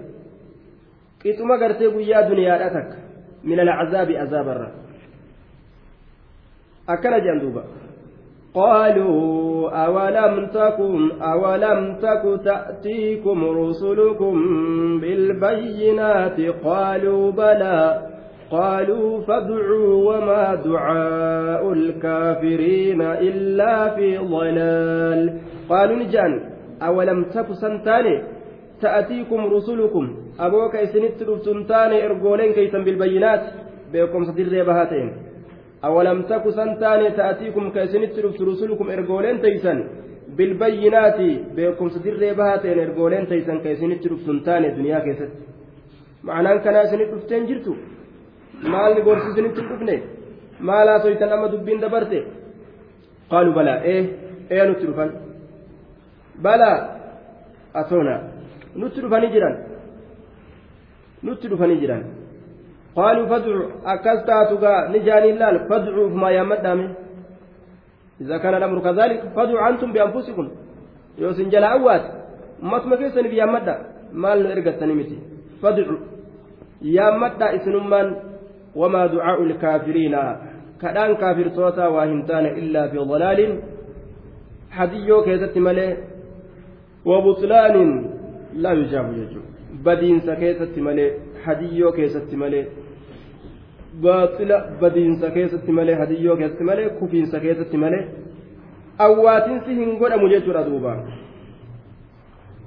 قيتما 1.24 1.54
قرتي 1.54 1.86
ويا 1.86 2.28
دنيا 2.28 2.66
أتك 2.66 2.98
من 3.44 3.60
العذاب 3.60 4.10
عذاب 4.10 4.48
الرب 4.48 4.72
أكل 6.88 7.24
جندوبا 7.24 7.64
قالوا 8.54 9.70
أولم 9.70 10.46
تكن 10.46 11.22
أولم 11.22 11.96
تك 11.96 12.40
تأتيكم 12.44 13.44
رسلكم 13.44 14.34
بالبينات؟ 15.00 16.40
قالوا 16.40 17.32
بلى. 17.32 18.11
قالوا 18.51 19.21
فادعوا 19.21 19.93
وما 20.07 20.55
دعاء 20.55 21.73
الكافرين 21.73 23.01
إلا 23.01 23.95
في 23.95 24.17
ضلال 24.17 25.39
قالوا 25.69 25.95
نجان 25.95 26.33
awalam 26.79 27.25
taku 27.33 27.53
san 27.61 27.83
taane 27.83 28.23
ta'atiikum 28.81 29.49
rusulukum 29.49 30.05
abooka 30.37 30.81
isinitti 30.85 31.25
dhuftun 31.25 31.65
taane 31.71 31.97
ergooleen 32.07 32.53
keeysan 32.53 32.85
bilbayyinaat 32.87 33.43
beekomsa 33.91 34.31
dirree 34.37 34.63
bahaa 34.69 34.85
ta'en 34.91 35.09
awalam 35.81 36.19
taku 36.29 36.51
san 36.51 36.77
taane 36.79 37.07
ta'atiikum 37.19 37.71
ka 37.73 37.79
isinitti 37.87 38.21
dhuftu 38.21 38.45
rusulukum 38.45 38.87
ergooleen 38.95 39.39
teeysan 39.45 39.77
bilbayyinaati 40.37 41.29
beekumsa 41.55 41.99
dirree 42.05 42.33
bahaa 42.39 42.57
ta'en 42.63 42.79
ergooleen 42.85 43.25
teeysan 43.31 43.57
ka 43.63 43.69
maalni 48.72 49.02
gorsi 49.06 49.30
isinitti 49.32 49.60
dhufne 49.68 49.94
maalaa 50.68 51.02
soytan 51.04 51.32
amma 51.32 51.52
dubbiin 51.52 51.80
dabarte 51.84 52.18
qaaluu 53.30 53.54
balaa 53.58 53.78
ee 53.92 54.00
ee 54.54 54.64
nutti 54.68 54.86
dhufan 54.86 55.10
balaa 56.46 56.78
atoona 57.80 58.14
nutti 58.80 59.04
dhufanii 59.04 59.32
jiran 59.34 59.54
nutti 61.28 61.48
dhufanii 61.52 61.80
jiran 61.84 62.02
qaaluu 62.96 63.28
fadcu 63.32 63.62
akkas 63.94 64.26
taatu 64.30 64.58
gaa 64.64 64.80
ni 64.92 65.06
jaaniin 65.08 65.38
laal 65.42 65.58
fadcuuf 65.70 66.12
maa 66.24 66.36
yaammadhaame 66.38 66.86
إذا 68.22 68.38
كان 68.38 68.54
الأمر 68.54 68.78
كذلك 68.86 69.20
فادعوا 69.36 69.68
أنتم 69.68 69.92
بأنفسكم 69.92 70.48
يوسن 71.18 71.48
جل 71.48 71.64
أوات 71.64 72.04
keessaniif 73.00 73.34
yaammadha 73.34 73.74
maal 74.22 74.38
nu 74.42 74.48
ergattanii 74.54 74.94
miti 75.00 75.16
fadcu 75.62 75.94
yaammadha 76.96 77.46
isinummaan 77.56 78.08
ducaa'u 78.74 79.44
lkaafiriina 79.44 80.22
kadhaan 80.78 81.16
kaafirtoota 81.16 81.90
waa 81.90 82.06
hin 82.06 82.22
taane 82.30 82.54
illaa 82.62 82.88
fi 82.88 82.96
dalaalin 83.12 83.58
hadiyyoo 84.78 85.22
keessatti 85.22 85.60
malee 85.60 85.90
wabuxlaanin 87.06 87.92
laa 88.66 88.72
yujaabu 88.72 89.12
jechuudha 89.12 89.82
badiinsa 89.84 90.36
keessatti 90.36 90.80
malee 90.80 91.10
hadiyyoo 91.44 91.92
keessatti 91.92 92.36
malee 92.36 92.64
baaxila 94.02 94.60
badiinsa 94.80 95.30
keessatti 95.30 95.72
malee 95.72 95.94
hadiyyoo 95.94 96.36
keessatti 96.36 96.64
malee 96.70 96.88
kufiinsa 97.00 97.40
keessatti 97.40 97.76
malee 97.76 98.06
awwaatinsi 98.98 99.74
hin 99.74 99.98
godhamu 99.98 100.28
jechuudha 100.28 100.64
duuba. 100.70 100.96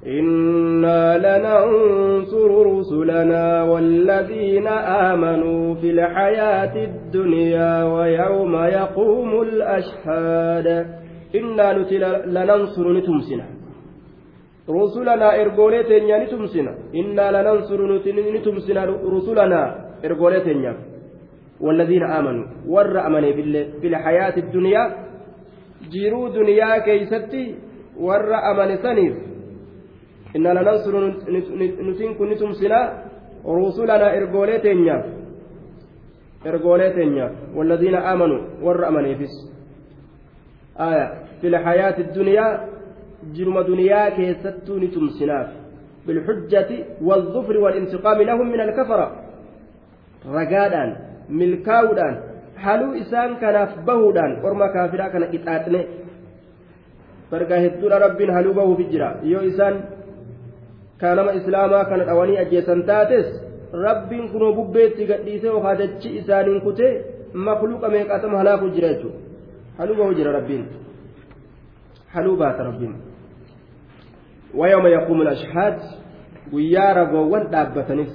إنا 0.06 1.18
لننصر 1.18 2.50
رسلنا 2.78 3.62
والذين 3.62 4.66
آمنوا 5.10 5.74
في 5.74 5.90
الحياة 5.90 6.74
الدنيا 6.84 7.84
ويوم 7.84 8.54
يقوم 8.56 9.42
الأشهاد 9.42 10.66
إنا 11.34 11.72
لننصر 12.26 12.92
نتمسنا. 12.92 13.46
رسلنا 14.70 15.28
إرغوليتين 15.40 16.22
نتمسنا. 16.22 16.72
إنا 16.94 17.26
لننصر 17.34 17.80
نتمسنا 18.36 18.84
رسلنا 18.84 19.62
إرغوليتين 20.04 20.74
والذين 21.60 22.02
آمنوا. 22.02 22.46
ور 22.68 23.06
أمني 23.06 23.30
في 23.80 23.86
الحياة 23.86 24.36
الدنيا. 24.36 24.82
جيرو 25.90 26.28
دنيا 26.28 26.78
كيستي. 26.78 27.54
ور 28.00 28.30
أمن 28.50 28.76
سنيف. 28.76 29.35
inna 30.36 30.54
lanansuru 30.54 30.98
nutiin 31.86 32.16
kun 32.16 32.28
ni 32.28 32.36
tumsinaa 32.36 32.86
rusulanaa 33.58 34.12
ergoolee 34.18 34.58
teenyaaf 34.66 35.04
ergoolee 36.50 36.90
teenyaaf 36.96 37.32
walladiina 37.56 37.98
amanu 38.12 38.36
warra 38.62 38.88
amaniifis. 38.88 39.34
Aya 40.78 41.04
fi 41.40 41.50
lxayaati 41.50 42.08
dunyaa 42.14 42.50
jiruma 43.36 43.62
duniyaa 43.68 44.10
keessattuu 44.18 44.78
ni 44.78 44.88
tumsinaaf 44.88 45.48
bilxujjati 46.06 46.84
waldufri 47.08 47.58
walintiqaami 47.64 48.24
lahum 48.30 48.50
min 48.54 48.60
alkafara 48.60 49.06
ragaadhaan 50.36 50.96
milkaa'uudhaan 51.28 52.16
haluu 52.64 52.92
isaan 53.02 53.36
kanaaf 53.42 53.72
bahuudhaan 53.86 54.32
orma 54.46 54.68
kaafiraa 54.74 55.10
kana 55.14 55.26
qixaaxne. 55.34 55.80
Bargaa 57.30 57.60
hedduudha 57.64 57.98
rabbiin 57.98 58.30
haluu 58.36 58.54
bahuufi 58.54 58.84
jira. 58.92 59.08
Yoo 59.22 59.42
isaan 59.42 59.76
kaanama 61.00 61.32
islaamaa 61.40 61.84
kana 61.90 62.04
dhawanii 62.04 62.38
ajjeesan 62.44 62.82
taates 62.90 63.26
rabbiin 63.86 64.28
kunoo 64.32 64.52
bubbeetti 64.58 65.06
gadhiisee 65.10 65.50
okaa 65.58 65.74
dachi 65.80 66.16
isaaniin 66.20 66.60
kutee 66.60 66.92
makluuqa 67.48 67.88
meeqaatama 67.94 68.38
halaakuu 68.38 68.70
jira 68.76 68.88
jechuudha 68.88 69.18
haluu 69.78 69.96
bahuu 69.96 70.14
jira 70.20 70.32
rabbiin 70.38 70.64
haluu 72.14 72.36
baata 72.36 72.62
rabbiin 72.70 72.94
ويوم 74.54 74.86
يقوم 74.86 75.22
الأشهاد 75.22 75.78
guyyaa 76.52 76.92
ragoowwan 76.94 77.44
dhaabbatanis 77.52 78.12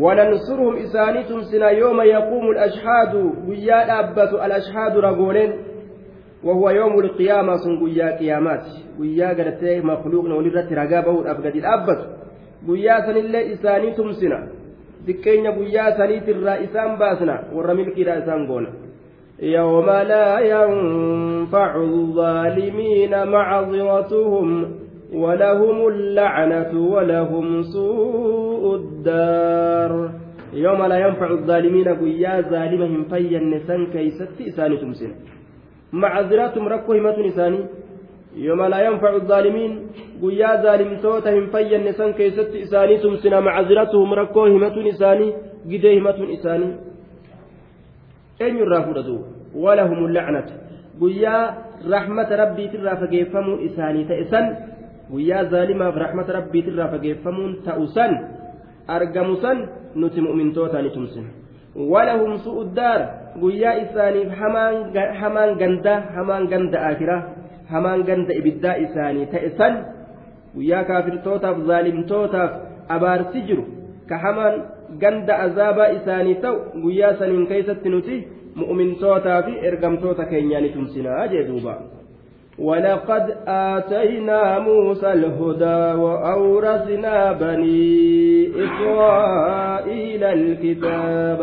وننصرهم 0.00 0.76
إسانيتم 0.76 1.42
سنا 1.42 1.68
يوم 1.70 2.00
يقوم 2.00 2.50
الأشهاد 2.50 3.14
ويا 3.48 4.00
أبت 4.00 4.32
الأشهاد 4.32 4.96
رجولين 4.96 5.52
وهو 6.44 6.70
يوم 6.70 6.98
القيامة 7.00 7.56
سن 7.56 7.82
ويا 7.82 8.16
قيامات 8.18 8.66
ويا 9.00 9.28
قرتي 9.28 9.80
مخلوق 9.80 10.24
ولرت 10.24 10.72
رقابه 10.72 11.30
أبقد 11.30 11.54
الأبت 11.56 12.00
ويا 12.68 13.00
سن 13.06 13.16
الله 13.16 13.52
إسانيتم 13.52 14.12
سنا 14.12 14.40
دكين 15.06 15.46
ويا 15.46 15.98
سنيت 15.98 16.28
الرئيسان 16.28 16.96
باسنا. 16.98 17.36
ورميل 17.54 17.88
كلا 17.96 18.18
إسان 18.18 18.40
يوم 19.42 19.86
لا 19.90 20.38
ينفع 20.38 21.76
الظالمين 21.76 23.12
معذرتهم. 23.28 24.48
ولهم 25.14 25.88
اللعنة 25.88 26.72
ولهم 26.94 27.62
سوء 27.62 28.64
الدار. 28.76 30.10
يوم 30.54 30.80
لا 30.86 30.98
ينفع 31.06 31.30
الظالمين 31.30 31.88
قيا 31.88 32.40
ظالمهم 32.40 33.04
فيا 33.04 33.40
نسان 33.40 33.86
كيست 33.86 34.40
إساني 34.48 34.76
تمسن 34.76 35.12
macaziratum 36.02 36.68
rakkoo 36.74 36.94
himatun 36.98 37.24
isaanii 37.30 37.64
yooma 38.46 38.68
laa 38.68 38.82
yanfacu 38.86 39.20
zaalimiin 39.26 39.74
guyyaa 40.20 40.56
zaalimtoota 40.62 41.30
hin 41.36 41.46
fayyanne 41.50 41.92
san 41.92 42.14
keessatti 42.14 42.58
isaanii 42.66 42.98
tumsina 43.04 43.40
macaziratuhum 43.48 44.14
rakkoo 44.20 44.46
himatun 44.46 44.86
isaanii 44.92 45.34
gidee 45.68 45.94
himatun 45.94 46.30
isaanii 46.36 46.72
eenyurraa 48.40 48.82
fudhatu 48.88 49.16
walahum 49.66 50.12
lacnatu 50.18 50.52
guyyaa 51.00 51.44
rahmata 51.90 52.36
rabbiitirraa 52.42 52.96
fageeffamuun 52.96 53.60
isaanii 53.68 54.04
ta'e 54.10 54.24
san 54.34 54.56
guyyaa 55.10 55.44
zaalimaaf 55.54 55.96
rahmata 56.06 56.32
rabbiitirraa 56.38 56.88
fageeffamuun 56.96 57.56
ta'u 57.64 57.86
san 57.98 58.18
argamu 58.98 59.36
san 59.36 59.68
nuti 59.94 60.20
mu'mintootaani 60.20 60.90
tumsina 60.90 61.28
walahum 61.92 62.38
su'uddaara 62.46 63.06
guyyaa 63.42 63.74
isaaniif 63.84 64.30
hamaan 65.20 65.50
gandaa 65.62 65.98
hamaan 66.16 66.44
ganda 66.52 66.78
akiraa 66.90 67.22
hamaan 67.72 68.02
ganda 68.08 68.32
ibiddaa 68.40 68.76
isaanii 68.86 69.26
ta'e 69.32 69.50
san 69.58 69.74
guyyaa 70.54 70.84
kaafirtootaaf 70.90 71.58
zaalimtootaaf 71.70 72.52
abaarsi 72.96 73.40
jiru 73.48 73.64
ka 74.08 74.16
hamaan 74.26 74.54
ganda 75.02 75.34
azaabaa 75.46 75.90
isaanii 75.98 76.36
ta'u 76.44 76.56
guyyaa 76.84 77.14
saniin 77.18 77.46
keeysatti 77.52 77.88
nuti 77.96 78.16
mu'mintootaa 78.62 79.40
fi 79.46 79.52
ergamtoota 79.68 80.24
keenyaa 80.32 80.60
ni 80.64 80.70
tumsinaa 80.76 81.26
jee 81.34 81.44
duuba 81.50 81.74
ولقد 82.58 83.24
آتينا 83.48 84.58
موسى 84.58 85.12
الهدى 85.12 85.80
وأورثنا 86.02 87.32
بني 87.32 87.94
إسرائيل 88.64 90.24
الكتاب 90.24 91.40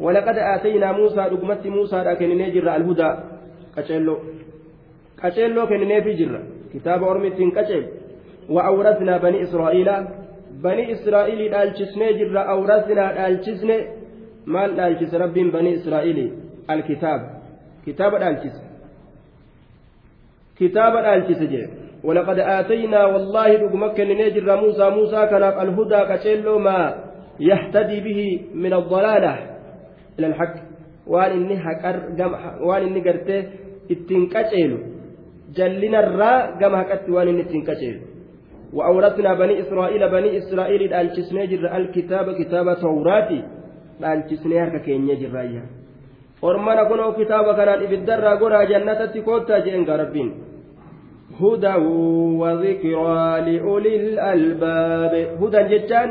ولقد 0.00 0.38
آتينا 0.38 0.92
موسى 0.92 1.16
رقمت 1.16 1.66
موسى 1.66 1.96
لكن 1.96 2.38
نجر 2.38 2.76
الهدى. 2.76 3.10
كتشلو 3.76 4.18
كتشلو 5.22 5.66
كن 5.66 5.88
نفي 5.88 6.12
جر 6.12 6.42
كتاب 6.74 7.04
أرمت 7.04 7.38
كتشل 7.56 7.84
وأورثنا 8.50 9.16
بني 9.16 9.42
إسرائيل. 9.42 9.88
بني 10.64 10.92
إسرائيل 10.92 11.54
الجسن 11.54 12.00
جر 12.18 12.36
أورثنا 12.50 13.26
الجسن 13.26 13.70
مال 14.46 14.80
الجس 14.80 15.14
رب 15.14 15.34
بني 15.34 15.74
إسرائيل. 15.74 16.18
الكتاب. 16.70 17.20
كتاب 17.86 18.14
الجسن 18.14 18.64
kitaaba 20.58 21.02
dhaalchise 21.02 21.46
jee 21.46 21.68
ولقد 22.04 22.38
آتينا 22.38 23.04
والله 23.04 23.48
رقمك 23.64 24.00
نجر 24.00 24.56
موسى. 24.60 24.90
موسى 24.90 25.26
كان 25.26 25.42
الهدى 25.42 26.00
كتشيلو 26.14 26.58
ما 26.58 26.94
يهتدي 27.40 28.00
به 28.00 28.40
من 28.54 28.72
الضلالة 30.13 30.19
إلى 30.19 30.27
الحق 30.27 30.55
وان 31.07 31.31
إني 31.31 31.59
حكر 31.59 31.95
وان 32.67 32.81
إني 32.87 33.01
قرته 33.07 33.47
اتنكتشيلو 33.91 34.77
جلنا 35.55 35.99
الراء 35.99 36.41
قم 36.61 36.75
هكت 36.75 37.09
وان 37.09 37.27
إني 37.27 37.41
اتنكتشيلو 37.41 38.01
وأورثنا 38.73 39.33
بني 39.33 39.61
إسرائيل 39.61 40.09
بني 40.09 40.37
إسرائيل 40.37 40.93
الجسني 40.93 41.47
جر 41.47 41.65
الكتاب 41.77 42.25
كتاب 42.39 42.67
توراتي 42.81 43.39
الجسني 44.03 44.63
هكا 44.63 44.77
كين 44.77 45.09
يجر 45.09 45.61
ormana 46.41 46.85
kunoo 46.87 47.11
kitaaba 47.19 47.53
kanaan 47.53 47.83
ibiddarraa 47.83 48.39
godhaa 48.39 48.69
jannatatti 48.71 49.21
koottaa 49.21 49.59
jeen 49.65 49.83
gaa 49.83 49.97
rabbiin 50.03 50.31
هدى 51.39 51.75
وذكرى 52.41 53.41
لأولي 53.47 53.95
الألباب 53.95 55.13
هدى 55.41 55.61
جتان 55.71 56.09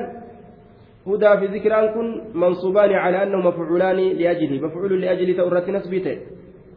هدى 1.07 1.31
في 1.39 1.45
ذكران 1.55 1.85
كن 1.93 2.07
منصوبان 2.33 2.91
على 2.93 3.23
أنه 3.23 3.37
مفعولان 3.37 3.97
لأجله. 4.19 4.67
مفعول 4.67 5.01
لأجل 5.01 5.37
تورث 5.37 5.69
نسبته 5.69 6.17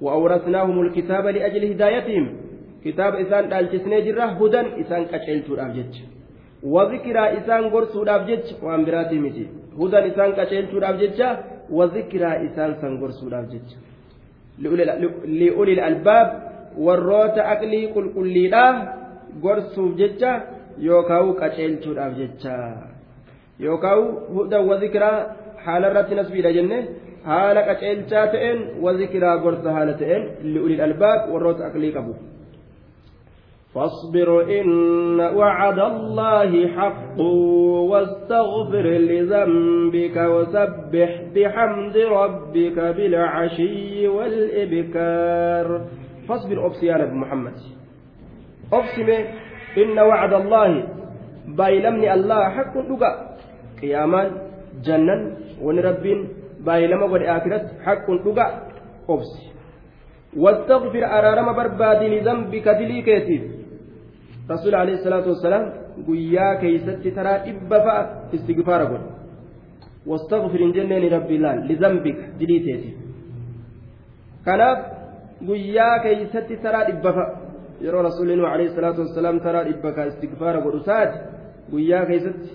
وأورثناهم 0.00 0.80
الكتاب 0.80 1.24
لأجل 1.26 1.62
هدايتهم. 1.72 2.26
كتاب 2.84 3.12
إسان 3.14 3.52
الجسني 3.52 4.00
جرة 4.06 4.24
هدى 4.40 4.62
إسان 4.82 5.02
كتشلت 5.10 5.48
الأبجج 5.50 5.94
وذكرى 6.62 7.24
إسان 7.38 7.62
قرص 7.70 7.96
الأبجج 7.96 8.44
وأن 8.62 8.84
براتي 8.84 9.18
متي 9.18 9.46
هدى 9.80 9.98
إسان 10.10 10.32
كتشلت 10.32 10.72
الأبجج 10.74 11.20
وذكرى 11.70 12.30
إسان 12.46 12.70
سنقرسوا 12.80 13.28
الأبجج 13.28 13.68
لأولي 15.38 15.72
الألباب 15.72 16.28
warroota 16.76 17.48
aqlii 17.54 17.88
qulqulliidhaa 17.94 18.72
gorsuuf 19.44 19.96
jecha 20.00 20.32
yookaan 20.88 21.32
qaceelchuudhaaf 21.40 22.12
jecha 22.20 22.56
yookaan 23.58 24.00
hudan 24.34 24.68
wazikiraa 24.70 25.18
haala 25.64 25.90
irratti 25.90 26.14
nasbiidha 26.14 26.52
jenne 26.58 26.78
haala 27.24 27.60
qaceelchaa 27.68 28.26
ta'een 28.34 28.58
wazikiraa 28.84 29.36
gorsa 29.44 29.72
haala 29.76 29.92
ta'een 30.00 30.22
li'ulil 30.54 30.82
albaab 30.88 31.20
warroota 31.32 31.66
aqlii 31.68 31.92
qabu 31.98 32.14
فاصبر 33.76 34.60
إن 34.60 35.20
وعد 35.20 35.78
الله 35.78 36.68
حق 36.76 37.20
واستغفر 37.90 38.86
لذنبك 39.12 40.16
وسبح 40.16 41.10
بحمد 41.34 41.96
ربك 41.96 42.78
بالعشي 42.96 44.08
والإبكار 44.08 45.80
فاصبر 46.28 46.66
أبسي 46.66 46.86
يا 46.86 46.96
نبي 46.98 47.14
محمد 47.14 47.52
أبسم 48.72 49.08
إن 49.78 49.98
وعد 49.98 50.32
الله 50.32 50.88
بايلمني 51.46 52.14
الله 52.14 52.48
حق 52.48 52.74
لقى 52.78 53.35
قياما 53.81 54.21
جنة 54.85 55.15
ونربين 55.65 56.19
بايلما 56.65 57.05
قد 57.13 57.21
آخرت 57.35 57.65
حق 57.85 58.07
لقى 58.25 58.47
أبسي 59.09 59.45
واستغفر 60.43 61.03
أرارما 61.17 61.51
بربادي 61.57 62.07
لذنبك 62.13 62.67
دليكيتي 62.81 63.37
رسول 64.51 64.73
عليه 64.81 64.93
الصلاة 64.99 65.25
والسلام 65.31 65.63
قيا 66.07 66.47
كيست 66.61 67.03
ترى 67.17 67.33
إبفا 67.51 67.97
استغفار 68.35 68.81
قل 68.91 69.03
واستغفر 70.09 70.59
إن 70.65 70.71
جنين 70.75 71.03
ربي 71.15 71.35
الله 71.35 71.53
لذنبك 71.69 72.19
دليتيتي 72.39 72.91
كناف 74.45 74.77
guyyaa 75.47 75.99
keeysatti 75.99 76.57
taraa 76.63 76.85
dhibbafa 76.87 77.23
yeroo 77.81 78.01
rasuulli 78.07 78.35
nuhu 78.35 78.47
alayhi 78.47 78.73
salaatu 78.75 79.01
wassalaam 79.01 79.39
taraa 79.45 79.63
dhibbaka 79.69 80.05
istigfaara 80.11 80.61
godhu 80.65 80.81
saati 80.89 81.19
guyyaa 81.71 82.05
keeysatti 82.09 82.49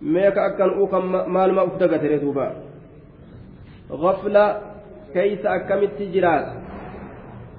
meeka 0.00 0.40
akkan 0.48 0.70
uukan 0.80 1.04
maaluma 1.28 1.64
uf 1.68 1.78
dagatire 1.78 2.18
duuba 2.20 2.46
gafla 4.02 4.44
keeysa 5.14 5.50
akkamitti 5.56 6.06
jiraata 6.14 6.52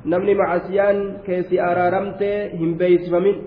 namni 0.05 0.35
macasiyaan 0.35 0.99
keessi 1.25 1.59
araaramtee 1.59 2.37
hin 2.59 2.77
beeysifamin 2.77 3.37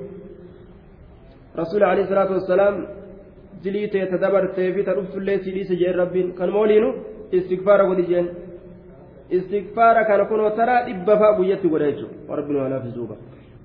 rasuuli 1.60 1.84
alayhi 1.84 2.08
salaatu 2.08 2.38
wassalaam 2.38 2.76
dilii 3.64 3.88
teeta 3.88 4.20
dabartee 4.24 4.72
fi 4.74 4.84
ta 4.84 4.94
dhuftullee 4.96 5.38
si 5.44 5.50
dhiise 5.56 5.76
jeen 5.82 5.96
rabbiin 6.02 6.32
kan 6.38 6.50
mooliinu 6.56 6.94
istigfaara 7.38 7.84
godhi 7.90 8.06
jeen 8.10 8.26
istigfaara 9.30 10.04
kana 10.04 10.24
kunoo 10.30 10.50
taraa 10.58 10.80
dhibba 10.86 11.18
fa'a 11.20 11.36
guyyatti 11.38 11.68
godha 11.68 11.90
jechuudha 11.92 12.36
rabbiin 12.40 12.60
waa 12.60 12.68
laafis 12.74 12.94
duuba 12.98 13.14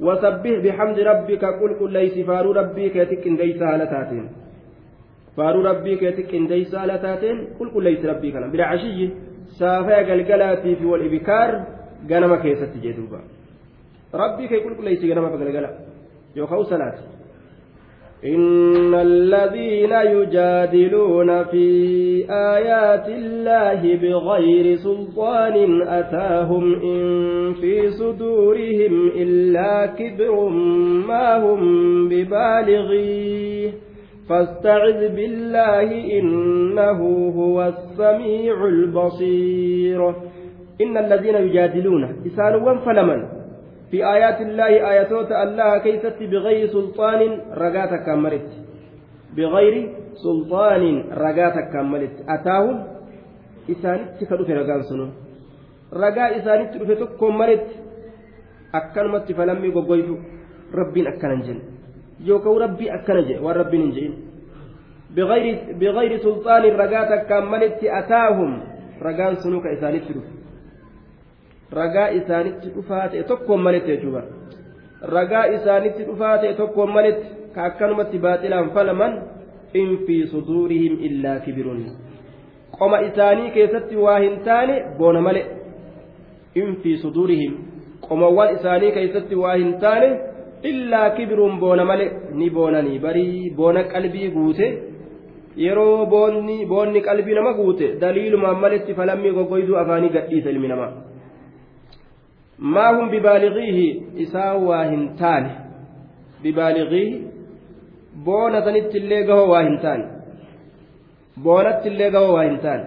wasabbih 0.08 0.62
bihamdi 0.66 1.04
rabbika 1.12 1.58
qulqulleeysi 1.62 2.24
faaruu 2.30 2.54
rabbii 2.62 2.90
keeti 2.96 3.16
qindeeysa 3.24 3.66
haala 3.72 3.86
taateen 3.94 4.28
faaruu 5.40 5.64
rabbii 5.70 5.98
keeti 6.02 6.24
qindeeysa 6.32 6.76
haala 6.82 6.96
taateen 7.06 7.38
qulqulleeysi 7.60 8.06
rabbii 8.12 8.32
kana 8.36 8.48
bira 8.54 8.66
cashiyyi 8.72 9.08
saafaya 9.60 10.02
galgalaatii 10.10 10.76
fi 10.80 10.86
wal 10.92 11.06
ibikaar 11.10 11.52
ganama 12.12 12.38
keessatti 12.44 12.78
jee 12.84 12.94
duuba 12.98 13.20
rabbii 14.24 14.48
kee 14.52 14.62
qulqulleeysi 14.66 15.06
ganama 15.12 15.30
galgala 15.44 15.70
yookaan 16.40 16.66
salaati 16.74 17.04
إن 18.36 18.94
الذين 18.94 19.92
يجادلون 19.92 21.44
في 21.44 21.68
آيات 22.30 23.08
الله 23.10 23.82
بغير 24.04 24.76
سلطان 24.76 25.82
أتاهم 26.00 26.66
إن 26.84 27.04
في 27.62 27.92
صدورهم 27.92 28.94
إلا 29.16 29.86
كبر 29.86 30.50
ما 31.10 31.28
هم 31.44 31.62
ببالغيه 32.10 33.72
فاستعذ 34.30 35.02
بالله 35.18 35.90
إنه 36.20 37.00
هو 37.40 37.58
السميع 37.74 38.66
البصير. 38.66 40.10
إن 40.82 40.98
الذين 40.98 41.36
يجادلون 41.36 42.04
إسانوا 42.28 42.76
فلمن. 42.86 43.22
في 43.92 44.06
آيات 44.06 44.42
الله 44.42 44.72
آياتوت 44.92 45.32
الله 45.32 45.78
كيست 45.78 46.18
بغير 46.22 46.68
سلطان 46.68 47.22
رقاتك 47.58 48.06
كملت 48.06 48.50
بغير 49.38 49.76
سلطان 50.14 50.84
رقاتك 51.10 51.66
كملت 51.74 52.16
أتاهم؟ 52.30 52.78
إسانت 53.70 54.24
كدوف 54.30 54.50
رقان 54.50 54.82
سنو. 54.90 55.08
رقا 55.94 56.26
إسانت 56.38 56.72
رفتك 56.82 57.12
كملت 57.18 57.68
أكنمت 58.76 59.32
فلمي 59.32 59.70
قبويت 59.74 60.10
يوكو 62.26 62.58
ربي 62.58 62.94
أكنا 62.96 63.22
جن 63.22 63.40
والرب 63.44 63.76
نجين 63.76 64.14
بغير 65.16 65.46
بغير 65.80 66.12
سلطان 66.18 66.64
رقاتك 66.64 67.22
كملت 67.30 67.84
أتاهم 67.84 68.52
رقان 69.02 69.36
سنو 69.36 69.62
كإسانت 69.62 70.06
رفت 70.16 70.40
ragaa 71.72 72.08
isaanitti 72.20 72.70
dhufaa 72.76 73.08
ta'e 73.10 73.24
tokkoon 73.32 73.62
maletti 73.62 73.92
jechuudha 73.92 74.22
ragaa 75.16 75.44
isaanitti 75.58 76.06
dhufaa 76.06 76.38
ta'e 76.44 76.54
tokkoon 76.60 76.94
maletti 76.94 77.28
ka 77.56 77.66
akkanumatti 77.66 78.22
baaxilaan 78.24 78.72
falaman 78.78 79.20
in 79.82 79.92
fi 80.08 80.18
suduurihim 80.32 80.98
illaa 81.10 81.40
kibirun 81.46 81.84
qoma 82.78 83.02
isaanii 83.10 83.52
keessatti 83.58 84.02
waa 84.06 84.18
hin 84.20 84.40
taane 84.48 84.80
boona 84.98 85.22
male 85.28 85.46
in 86.64 86.76
fi 86.84 86.98
suduurihim 87.04 87.54
qomawwan 88.08 88.56
isaanii 88.56 88.92
keessatti 88.98 89.42
waa 89.44 89.56
hin 89.56 89.74
taane 89.86 90.10
boonni 96.72 97.02
qalbii 97.08 97.36
nama 97.40 97.54
guute 97.60 97.88
daliilumaan 98.02 98.60
maletti 98.64 98.94
falammii 99.00 99.32
goggoyduu 99.38 99.78
afaanii 99.84 100.10
gadhiisa 100.18 100.50
ilmi 100.50 100.68
namaa. 100.68 100.92
maa 102.60 102.94
hum 102.96 103.10
bibaaligiihi 103.10 103.88
isaan 104.26 104.64
waa 104.68 104.84
hin 104.84 105.04
taane 105.20 105.52
bibaaligiihi 106.44 107.24
boona 108.26 108.64
sanitti 108.64 108.98
illee 109.02 109.24
gahoo 109.30 109.50
waa 109.52 109.62
hin 109.68 109.78
taane 109.84 110.06
boonatti 111.44 111.88
illee 111.90 112.12
gahoo 112.16 112.34
waa 112.34 112.44
hin 112.44 112.58
taane 112.66 112.86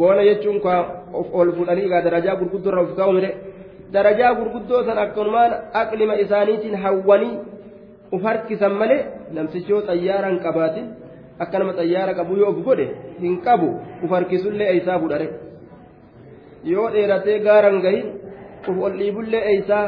boona 0.00 0.24
jechuun 0.28 0.60
kaa 0.66 0.80
of 1.20 1.34
ol 1.42 1.52
fudhanii 1.60 1.86
egaa 1.88 2.02
darajaa 2.08 2.36
gurguddoo 2.40 2.72
irra 2.72 2.82
of 2.82 2.92
kaa'u 2.98 3.12
mire 3.18 3.30
darajaa 3.94 4.32
gurguddoo 4.38 4.82
san 4.88 4.98
akkanumaan 5.04 5.52
aqlima 5.82 6.14
isaaniitiin 6.24 6.76
hawwanii 6.84 7.34
uf 8.16 8.22
harkisan 8.28 8.74
malee 8.80 9.00
namtichi 9.36 9.70
yoo 9.72 9.82
xayyaara 9.88 10.28
hin 10.32 10.40
qabaatin 10.46 10.86
akka 11.44 11.56
nama 11.62 11.72
xayyaara 11.78 12.12
qabu 12.18 12.32
yoo 12.42 12.50
of 12.52 12.58
godhe 12.68 12.86
hin 13.24 13.34
qabu 13.46 13.68
uf 14.04 14.10
harkisullee 14.16 14.68
eeysaa 14.72 14.98
fudhare 15.04 15.26
yoo 16.72 16.86
dheeratee 16.96 17.38
gaaran 17.46 17.78
gahin 17.86 18.06
uf 18.70 18.76
ol 18.88 18.94
dhiibullee 19.00 19.42
eeysaa 19.52 19.84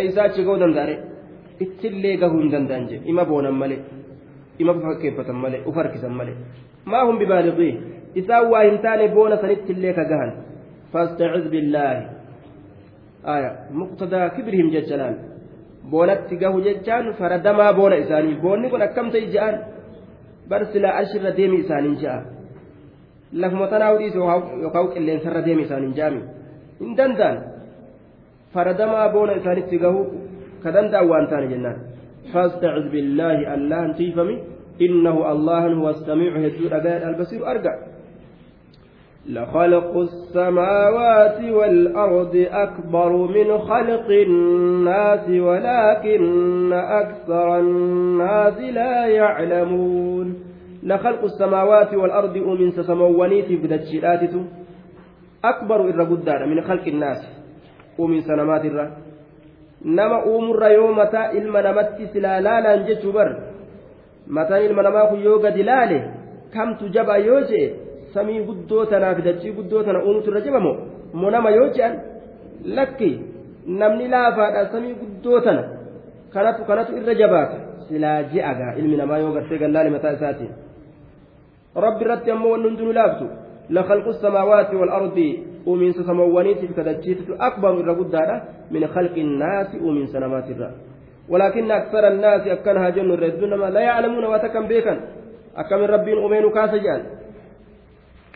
eeysaa 0.00 0.24
achi 0.28 0.40
gahuu 0.46 0.60
danda'are 0.64 0.94
ittillee 1.66 2.16
gahuu 2.22 2.40
hin 2.44 2.50
danda'an 2.54 2.84
jedhe 2.90 3.04
ima 3.14 3.24
boonan 3.32 3.56
malee 3.62 3.80
ima 4.64 4.72
fakkeeffatan 4.86 5.38
malee 5.44 5.60
uf 5.68 5.76
harkisan 5.82 6.14
malee 6.20 6.36
maa 6.94 7.04
hum 7.06 7.16
bibaaliqii 7.22 7.72
isaan 8.22 8.44
waa 8.52 8.64
hin 8.68 8.78
taane 8.84 9.08
boona 9.16 9.36
sanittillee 9.44 9.92
ka 10.00 10.04
gahan 10.12 10.32
fastaciz 10.92 11.46
billaahi 11.54 12.02
kibrihim 14.36 14.68
jechanaan 14.74 15.16
boonatti 15.90 16.36
gahu 16.42 16.60
jechaan 16.66 17.14
faradamaa 17.18 17.72
boona 17.78 17.96
isaanii 18.04 18.40
boonni 18.44 18.70
kun 18.72 18.82
akkam 18.82 19.10
ta'i 19.14 19.26
je'an 19.34 19.56
bar 20.48 20.62
silaa 20.72 20.94
arshirra 21.00 21.36
deemi 21.38 21.56
isaaniin 21.64 21.96
je'a 22.02 22.18
lafuma 23.32 23.66
tanaa 23.72 23.92
hudhiis 23.94 24.14
yookaan 24.14 24.88
qilleensarra 24.94 25.44
deemi 25.46 25.62
isaaniin 25.66 25.94
je'ami 25.98 26.22
hin 26.80 26.92
danda'an 26.98 27.38
faradamaa 28.54 29.08
boona 29.16 29.32
isaanitti 29.40 29.82
gahu 29.84 30.00
ka 30.62 30.68
danda'an 30.76 31.08
waan 31.10 31.26
taane 31.32 31.48
jennaan 31.54 31.80
فاستعذ 32.32 32.84
بالله 32.94 33.38
الله 33.54 33.92
تيفمي 34.00 34.36
إنه 34.86 35.16
الله 35.32 35.64
هو 35.80 35.86
السميع 35.90 36.32
هدو 36.44 36.66
أجاد 36.66 37.02
البصير 37.08 37.40
أرجع 37.50 37.74
لخلق 39.28 39.96
السماوات 39.96 41.40
والأرض 41.40 42.46
أكبر 42.52 43.12
من 43.12 43.58
خلق 43.58 44.08
الناس 44.10 45.28
ولكن 45.28 46.72
أكثر 46.72 47.58
الناس 47.58 48.58
لا 48.58 49.06
يعلمون. 49.06 50.34
لخلق 50.82 51.24
السماوات 51.24 51.94
والأرض 51.94 52.36
ومن 52.36 52.70
سسموانيت 52.70 53.52
بدتشلاتت 53.62 54.34
أكبر 55.44 55.80
إرى 55.80 56.46
من 56.46 56.60
خلق 56.60 56.86
الناس. 56.86 57.44
uumiinsa 57.98 58.36
namaatirra 58.36 58.90
nama 59.84 60.24
uumurra 60.26 60.68
yoo 60.68 60.92
mataa 60.92 61.30
ilma 61.30 61.62
namatti 61.62 62.06
silaa 62.12 62.40
laalaan 62.42 62.84
jechuu 62.86 63.12
bar 63.12 63.36
mataan 64.26 64.64
ilma 64.64 64.82
namaa 64.82 65.06
kun 65.06 65.22
yoo 65.22 65.38
gadi 65.38 65.62
samii 68.14 68.40
guddoo 68.48 68.84
tanaaf 68.92 69.18
dachii 69.26 69.52
guddoo 69.58 69.82
tana 69.86 70.04
uumutu 70.04 70.30
irra 70.30 70.40
jabamo 70.46 70.72
moo 71.20 71.30
nama 71.30 71.50
yoo 71.50 71.68
je'an 71.76 71.94
lakki 72.76 73.10
namni 73.80 74.08
laafaadha 74.14 74.66
samii 74.72 74.94
guddoo 75.02 75.40
tana 75.46 75.62
kanatu 76.34 76.64
kanatu 76.68 76.96
irra 76.98 77.14
jabaata 77.22 77.56
silaa 77.88 78.18
je'agaa 78.34 78.74
ilmi 78.80 78.96
namaa 79.02 79.18
yoo 79.24 79.32
gartee 79.36 79.58
gallaale 79.62 79.90
mataa 79.96 80.12
isaatiin 80.18 80.52
rabbi 81.86 82.04
irratti 82.04 82.30
ammoo 82.36 82.52
wanni 82.54 82.68
hundinuu 82.68 82.98
laaftu 83.00 83.26
لخلق 83.70 84.06
السماوات 84.08 84.74
والأرض 84.74 85.18
uumiinsa 85.66 86.04
samawwaniitiif 86.04 86.74
kadachiiftu 86.76 87.32
akbaru 87.38 87.80
irra 87.80 87.94
guddaadha 87.94 88.36
min 88.70 88.82
khalqi 88.94 89.20
innaasi 89.20 89.76
uumiinsa 89.80 90.20
namaatirra 90.20 90.70
ولكن 91.28 91.70
أكثر 91.70 92.08
الناس 92.08 92.46
أكنها 92.46 92.88
جن 92.88 93.10
الردون 93.10 93.52
لا 93.76 93.80
يعلمون 93.80 94.24
واتكم 94.24 94.66
بيكا 94.68 95.00
أكم 95.56 95.80
ربي 95.94 96.12
أمين 96.26 96.50
كاسجان 96.50 97.00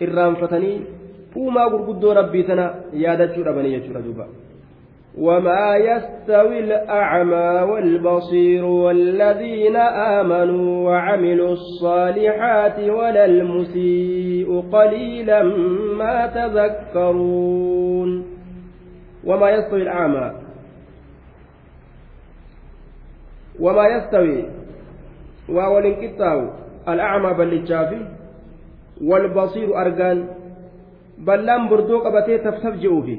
إرام 0.02 0.34
فتني 0.34 0.80
فوما 1.34 1.64
قرقدو 1.64 2.12
ربي 2.12 2.42
تنا 2.42 2.74
يادة 2.92 3.34
ربني 3.46 3.72
يجور 3.72 4.26
وما 5.18 5.76
يستوي 5.76 6.58
الأعمى 6.58 7.72
والبصير 7.72 8.64
والذين 8.64 9.76
آمنوا 9.76 10.90
وعملوا 10.90 11.52
الصالحات 11.52 12.78
ولا 12.80 13.24
المسيء 13.24 14.60
قليلا 14.72 15.42
ما 15.98 16.26
تذكرون 16.26 18.10
وما 19.24 19.50
يستوي 19.50 19.82
الأعمى 19.82 20.32
وما 23.60 23.86
يستوي 23.86 24.44
وولنكتاو 25.48 26.50
الأعمى 26.88 27.34
باللجافي 27.34 28.17
والبصير 29.04 29.80
أرجان 29.80 30.26
بلان 31.18 31.68
بردو 31.68 31.98
قبتي 31.98 32.38
تفتف 32.38 32.74
جئوفي 32.82 33.18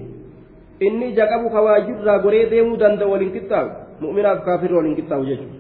inni 0.80 1.12
jaqabu 1.12 1.50
kawaajirraa 1.52 2.20
goree 2.24 2.46
deemuu 2.52 2.78
danda'u 2.80 3.12
waliin 3.12 3.34
qixxaawu 3.36 3.70
mu'minaaf 4.00 4.46
kaafirra 4.48 4.78
waliin 4.80 5.60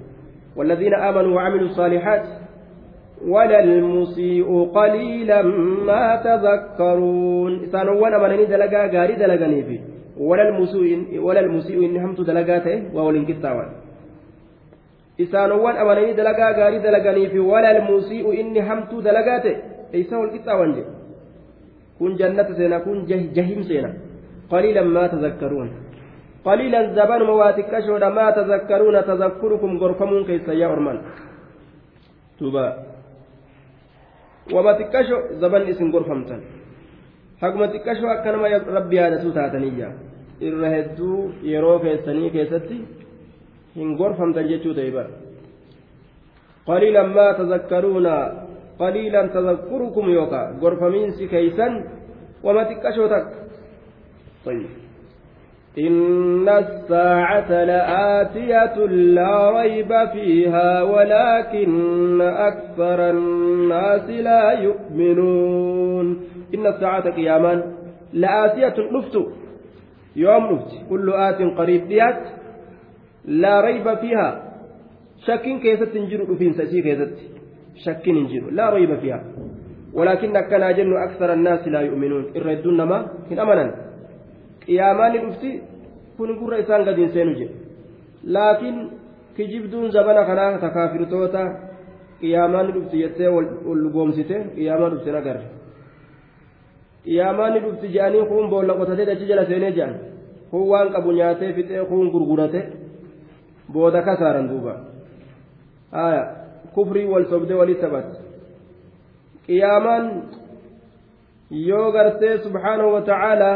والذين 0.57 0.93
آمنوا 0.93 1.35
وعملوا 1.35 1.67
الصالحات 1.69 2.25
ولا 3.27 3.59
المسيء 3.63 4.49
قليلا 4.75 5.41
ما 5.89 6.05
تذكرون 6.15 7.67
سانوان 7.71 8.13
أمنني 8.13 8.45
دلقا 8.45 8.81
غاري 8.93 9.15
دلقاني 9.15 9.63
في 9.63 9.79
ولا 10.17 10.49
المسيء 10.49 11.19
ولا 11.19 11.39
المسيء 11.39 11.85
إن 11.85 11.97
همت 11.97 12.21
دلقاته 12.21 12.83
وولين 12.93 13.25
كتاوان 13.25 13.69
isaanowwan 15.19 15.77
amananii 15.77 16.13
dalagaa 16.13 16.53
gaarii 16.53 16.79
dalaganii 16.79 17.27
fi 17.27 17.39
walal 17.39 17.81
muusii'u 17.87 18.33
inni 18.33 18.59
hamtuu 18.59 19.01
dalagaate 19.01 19.51
isa 19.93 20.15
wal 20.19 20.31
qixxaawan 20.35 20.75
jedhe 20.77 20.91
kun 21.97 22.17
jannata 22.17 22.53
seena 22.55 22.79
kun 22.85 23.05
jahim 23.07 23.63
seena 23.63 23.91
قليلا 24.53 24.81
ما 24.81 25.03
تذكرون 25.13 25.69
قليلا 26.47 26.79
زبان 26.97 27.21
مواتكشون 27.29 28.03
ما 28.17 28.25
تذكرون 28.37 28.95
تذكركم 29.09 29.71
غرفمون 29.81 30.21
كيس 30.29 30.47
يا 30.61 30.67
أرمان 30.73 30.97
توبا 32.39 32.65
وما 34.55 34.71
تكشو 34.79 35.17
زبان 35.41 35.61
اسم 35.71 35.87
غرفمتن 35.93 36.41
حكم 37.41 37.61
تكشو 37.73 38.05
أكنما 38.15 38.47
ربي 38.77 38.97
هذا 39.03 39.17
سوتاتنيا 39.23 39.89
irra 40.47 40.69
hedduu 40.71 41.33
yeroo 41.43 41.79
keessanii 41.83 42.29
keessatti 42.35 42.77
hin 43.77 43.89
gorfamtan 43.99 44.47
jechuu 44.51 44.73
ta'e 44.77 44.91
bara 44.97 45.11
qaliilan 46.67 47.09
maa 47.17 47.33
tazakkaruuna 47.39 48.13
qaliilan 48.79 49.29
tazakkurukum 49.35 50.05
yookaa 50.17 50.47
gorfamiinsi 50.61 51.27
keeysan 51.27 51.73
wama 52.43 52.63
xiqqashoo 52.69 53.09
takka 53.15 53.39
طيب. 54.45 54.65
إن 55.79 56.49
الساعة 56.49 57.63
لآتية 57.63 58.75
لا 58.85 59.61
ريب 59.61 59.91
فيها 60.13 60.83
ولكن 60.83 62.21
أكثر 62.21 63.09
الناس 63.09 64.09
لا 64.09 64.51
يؤمنون. 64.51 66.07
إن 66.55 66.67
الساعة 66.67 67.09
قياما 67.09 67.63
لآتية 68.13 68.75
نفت 68.91 69.15
يوم 70.15 70.53
نفت 70.53 70.71
كل 70.89 71.13
آت 71.13 71.41
قريب 71.57 71.87
ديات 71.87 72.21
لا 73.25 73.61
ريب 73.61 73.95
فيها. 73.97 74.29
شك 75.27 75.45
كيست 75.63 75.95
انجر 75.95 76.35
فين 76.35 76.53
سشي 76.53 76.81
كيست 76.81 77.38
شك 77.78 78.08
انجر 78.08 78.42
لا 78.50 78.70
ريب 78.70 78.98
فيها 79.02 79.20
ولكن 79.92 80.40
كان 80.50 80.74
جن 80.76 80.92
أكثر 81.06 81.32
الناس 81.32 81.68
لا 81.68 81.80
يؤمنون 81.80 82.24
إردون 82.36 82.82
ما 82.82 82.98
إن 83.32 83.38
أمنا 83.38 83.66
qiyaamaan 84.64 85.12
ni 85.12 85.18
dhufti 85.24 85.50
kun 86.16 86.30
gurra 86.40 86.56
isaan 86.62 86.84
gadi 86.88 87.00
hin 87.04 87.12
seenu 87.12 87.32
jedhe 87.40 87.54
laakiin 88.34 88.76
kijibduun 89.36 89.92
zabana 89.92 90.22
kanaa 90.28 90.58
takaafirtoota 90.62 91.42
qiyaamaan 92.20 92.66
ni 92.66 92.72
dhufti 92.76 93.02
jettee 93.02 93.28
wal 93.28 93.84
goomsite 93.96 94.36
qiyaamaa 94.56 94.90
dhufte 94.92 95.10
nagarre 95.16 95.46
qiyaamaan 97.04 97.52
ni 97.54 97.60
dhufti 97.64 97.92
jedhanii 97.96 98.24
kun 98.30 98.48
boolla 98.52 98.78
qotatee 98.80 99.06
dachi 99.10 99.28
jala 99.30 99.44
seenee 99.50 99.72
jedhan 99.76 99.94
kun 100.50 100.64
waan 100.70 100.88
qabu 100.94 101.12
nyaatee 101.18 101.52
fixee 101.56 101.84
kun 101.90 102.06
kufrii 106.79 107.07
wal 107.13 107.25
sobdee 107.33 107.57
walitti 107.61 107.81
taphatte 107.85 108.17
qiyaamaan 109.47 110.05
yoo 111.69 111.87
gartee 111.97 112.33
subhaanahu 112.45 112.91
wa 112.95 113.01
ta'aalaa 113.11 113.55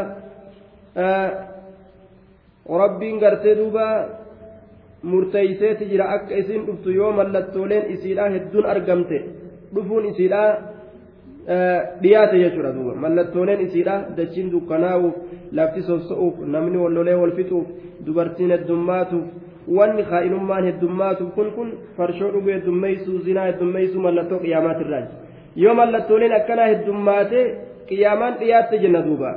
rabbiin 2.83 3.19
gartee 3.19 3.55
duuba 3.57 3.85
murteeyseeti 5.11 5.85
jira 5.91 6.05
akka 6.15 6.35
isiin 6.41 6.65
dhuftu 6.67 6.89
yoo 6.99 7.11
mallattooleen 7.19 7.91
isiidhaa 7.93 8.29
hedduun 8.35 8.65
argamte 8.73 9.17
dhufuun 9.75 10.05
isiidhaa 10.11 10.49
dhiyaate 12.03 12.37
jechuudha 12.43 12.71
duuba 12.77 12.93
mallattooleen 13.05 13.61
isiidhaa 13.67 13.99
dachiin 14.17 14.51
dukkanaa'uuf 14.53 15.15
lafti 15.59 15.81
sosso'uuf 15.89 16.35
namni 16.55 16.77
wallolee 16.83 17.15
wal 17.21 17.33
fixuuf 17.39 17.67
dubartiin 18.05 18.51
heddummaatuuf 18.55 19.25
wanni 19.67 20.03
kaa'inummaan 20.03 20.65
heddummaatuuf 20.69 21.33
kun 21.35 21.51
kun 21.51 21.71
farshoo 21.97 22.31
dhuguu 22.31 22.53
heddummeeysuu 22.55 23.19
zinaa 23.27 23.45
heddummeeysuu 23.45 24.01
mallattoo 24.01 24.39
qiyaamaatirraa 24.39 25.03
yoo 25.55 25.75
mallattooleen 25.81 26.35
akkanaa 26.39 26.65
heddummaate 26.73 27.43
qiyaamaan 27.87 28.39
dhiyaatte 28.39 28.77
jenna 28.77 29.05
duuba. 29.05 29.33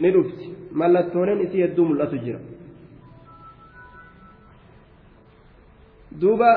ni 0.00 0.10
dhufti 0.14 0.54
mallattooleen 0.82 1.40
isii 1.40 1.62
hedduu 1.62 1.84
mul'atu 1.90 2.16
jira 2.28 2.38
duuba 6.20 6.52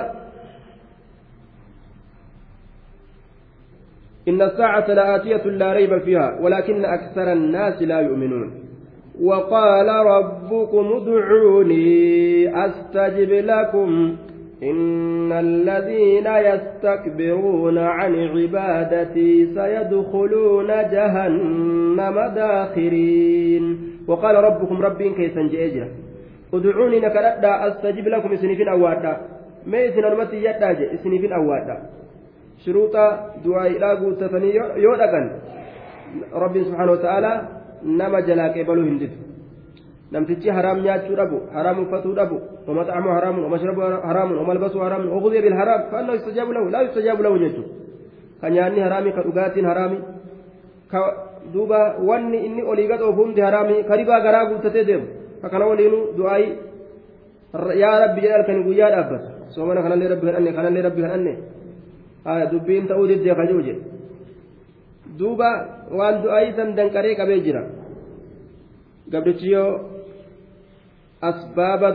إن 4.28 4.42
الساعة 4.42 4.88
لآتية 4.94 5.44
لا 5.46 5.74
ريب 5.74 5.98
فيها 6.02 6.40
ولكن 6.42 6.86
أكثر 6.86 7.34
الناس 7.34 7.82
لا 7.82 8.00
يؤمنون 8.00 8.65
وقال 9.22 9.88
ربكم 9.88 10.94
ادعوني 10.94 12.66
أستجب 12.66 13.32
لكم 13.32 14.16
إن 14.64 15.32
الذين 15.32 16.28
يستكبرون 16.28 17.78
عن 17.78 18.16
عبادتي 18.16 19.46
سيدخلون 19.56 20.68
جهنم 20.68 22.16
داخرين. 22.36 23.80
وقال 24.08 24.36
ربكم 24.36 24.82
ربي 24.82 25.10
كيسا 25.10 25.42
جئجرا. 25.42 25.88
ادعوني 26.54 27.00
نكردا 27.00 27.68
أستجب 27.68 28.08
لكم 28.08 28.36
سنفين 28.36 28.68
أوادا. 28.68 29.18
ما 29.68 29.88
إسن 29.88 30.06
المتي 30.06 30.38
يداج 30.38 30.96
سنفين 31.04 31.34
أوادا. 31.34 31.78
شروط 32.66 32.96
دعاء 33.46 33.72
لا 33.80 33.94
قوتتني 33.94 34.56
يودقا 34.56 35.40
ربي 36.34 36.64
سبحانه 36.64 36.92
وتعالى 36.92 37.42
نما 37.84 38.20
جلاك 38.20 38.58
يبلو 38.58 38.82
هندف 38.82 39.14
namtichi 40.12 40.50
haraam 40.50 40.80
nyaachuu 40.86 41.16
dhabu 41.20 41.38
haraam 41.56 41.78
uffatuu 41.84 42.14
dhabu 42.20 42.38
ومطعمه 42.68 43.10
حرام 43.18 43.36
ومشربه 43.46 43.84
حرام 44.08 44.30
وملبسه 44.38 44.80
حرام 44.86 45.10
وغذي 45.10 45.42
بالحرام 45.42 45.82
فأنه 45.92 46.14
يستجاب 46.14 46.52
له 46.52 46.70
لا 46.70 46.82
يستجاب 46.82 47.22
له 47.22 47.38
جدته 47.38 47.64
kan 48.42 48.52
nyaanni 48.52 48.80
haraami 48.84 49.12
ka 49.16 49.22
dhugaatiin 49.24 49.66
haraami 49.66 49.98
ka 50.92 51.00
duuba 51.54 51.96
wanni 52.04 52.38
inni 52.48 52.62
olii 52.72 52.88
gad 52.88 53.02
oofu 53.02 53.22
hundi 53.22 53.42
haraami 53.42 53.84
ka 53.88 53.96
ribaa 53.96 54.20
garaa 54.26 54.46
guuttatee 54.50 54.84
deemu 54.84 55.08
ka 55.42 55.48
kana 55.50 55.66
waliinu 55.72 56.00
du'aayi 56.18 56.48
yaa 57.82 57.96
rabbi 58.04 58.22
jedhe 58.22 58.36
halkani 58.38 58.64
guyyaa 58.68 58.92
dhaabbata 58.92 59.30
soomana 59.56 59.82
kanallee 59.86 60.10
rabbi 60.14 60.26
kadhanne 60.28 60.52
kanallee 60.58 60.84
rabbi 60.88 61.02
kadhanne 61.06 61.34
dubbiin 62.52 62.88
ta'uu 62.92 63.08
diddee 63.08 63.36
kajuu 63.40 63.62
jedhe 63.68 63.82
duuba 65.20 65.50
waan 65.92 66.22
du'aayi 66.24 66.54
san 66.58 66.76
danqaree 66.76 67.16
qabee 67.16 67.40
jira 67.46 67.62
gabrichi 69.12 69.52
yoo 69.56 69.72
asbaaba 71.22 71.90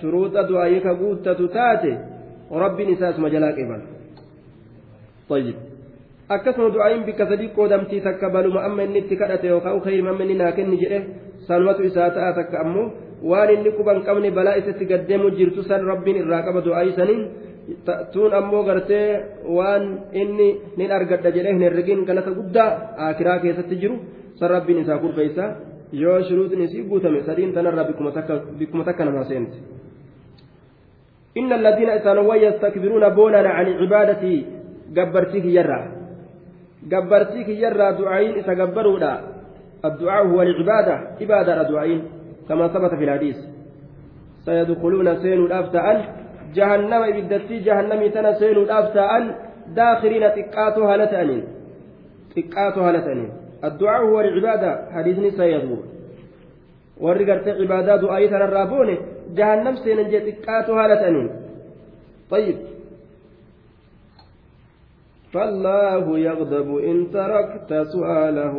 shuruuxa 0.00 0.42
du'aayii 0.50 0.82
ka 0.86 0.94
guuttatu 0.94 1.48
taate 1.48 1.92
rabbiin 2.64 2.94
isaa 2.96 3.12
asuma 3.14 3.30
jalaa 3.30 3.52
qeebal 3.58 3.82
طيب 5.30 5.56
akkasuma 6.30 6.70
du'aayin 6.74 7.02
bikka 7.06 7.26
sadii 7.26 7.50
qoodamtii 7.54 8.02
takka 8.06 8.30
baluma 8.30 8.62
amma 8.66 8.82
inni 8.86 8.98
itti 9.02 9.16
kadhate 9.20 9.46
yookaan 9.50 9.80
khayrim 9.84 10.06
amma 10.10 10.22
inni 10.24 10.36
naa 10.42 10.52
kenni 10.58 10.76
jedhe 10.82 10.98
sanumatu 11.46 11.82
isaa 11.90 12.10
ta'a 12.16 12.34
takka 12.38 12.56
ammoo 12.64 12.86
waan 13.30 13.50
inni 13.54 13.70
quban 13.78 14.02
qabne 14.06 14.30
balaa 14.38 14.58
isatti 14.60 14.86
gaddeemu 14.90 15.30
jirtu 15.38 15.62
san 15.70 15.82
rabbiin 15.90 16.22
irraa 16.22 16.42
qaba 16.46 16.62
saniin 16.98 17.22
tuun 18.12 18.34
ammoo 18.34 18.62
gartee 18.64 19.08
waan 19.56 19.84
inni 20.12 20.48
nin 20.76 20.92
argadha 20.92 21.34
jedhee 21.36 21.52
hin 21.52 21.62
herregin 21.66 22.04
galata 22.04 22.30
guddaa 22.38 22.70
akiraa 23.08 23.38
keessatti 23.44 23.80
jiru 23.82 23.98
san 24.38 24.50
rabbiin 24.50 24.82
isaa 24.84 25.02
kurfeessa 25.04 25.50
yoo 25.92 26.22
shuruutni 26.28 26.64
isii 26.64 26.88
guutame 26.92 27.22
sadiin 27.28 27.52
tanarraa 27.52 27.84
bikkuma 28.58 28.84
takka 28.84 29.04
namaa 29.04 29.28
seente 29.32 29.58
إن 31.38 31.52
الذين 31.52 31.88
إسانوا 31.88 32.34
يستكبرون 32.34 33.08
بونا 33.08 33.38
عن 33.38 33.66
عبادتي 33.66 34.46
جبرتيك 34.96 35.44
يرى 35.44 35.80
جبرتيك 36.92 37.48
يرى 37.48 37.92
دعائين 37.98 38.38
إسجبروا 38.38 38.98
الدعاء 39.84 40.26
هو 40.26 40.42
العبادة 40.42 40.94
عبادة 41.20 41.62
دعائين 41.62 42.02
كما 42.48 42.68
ثبت 42.68 42.94
في 42.94 43.04
الحديث 43.04 43.36
سيدخلون 44.44 45.08
جهنم 46.54 47.02
إبدتي 47.10 47.56
جهنم 47.66 48.00
تنا 48.14 48.32
سين 48.40 48.56
الأفتاء 48.56 49.10
داخلين 49.76 50.24
تقاتها 50.36 50.96
لتأنين 50.96 51.44
تقاتها 52.36 52.92
لتأنين 52.92 53.30
الدعاء 53.64 54.00
هو 54.04 54.22
gartee 57.24 57.54
cibaadaa 57.58 57.98
du'aayii 58.02 58.28
tanarraa 58.28 58.66
boone 58.66 58.94
jahannam 59.36 59.76
seenan 59.82 60.10
jee 60.12 60.20
xiqqaatu 60.26 60.74
haala 60.78 60.96
ta'aniin 61.02 61.30
طيب. 62.30 62.56
فالله 65.32 66.18
يغضب 66.18 66.68
إن 66.78 67.10
تركت 67.12 67.70
سؤاله. 67.92 68.54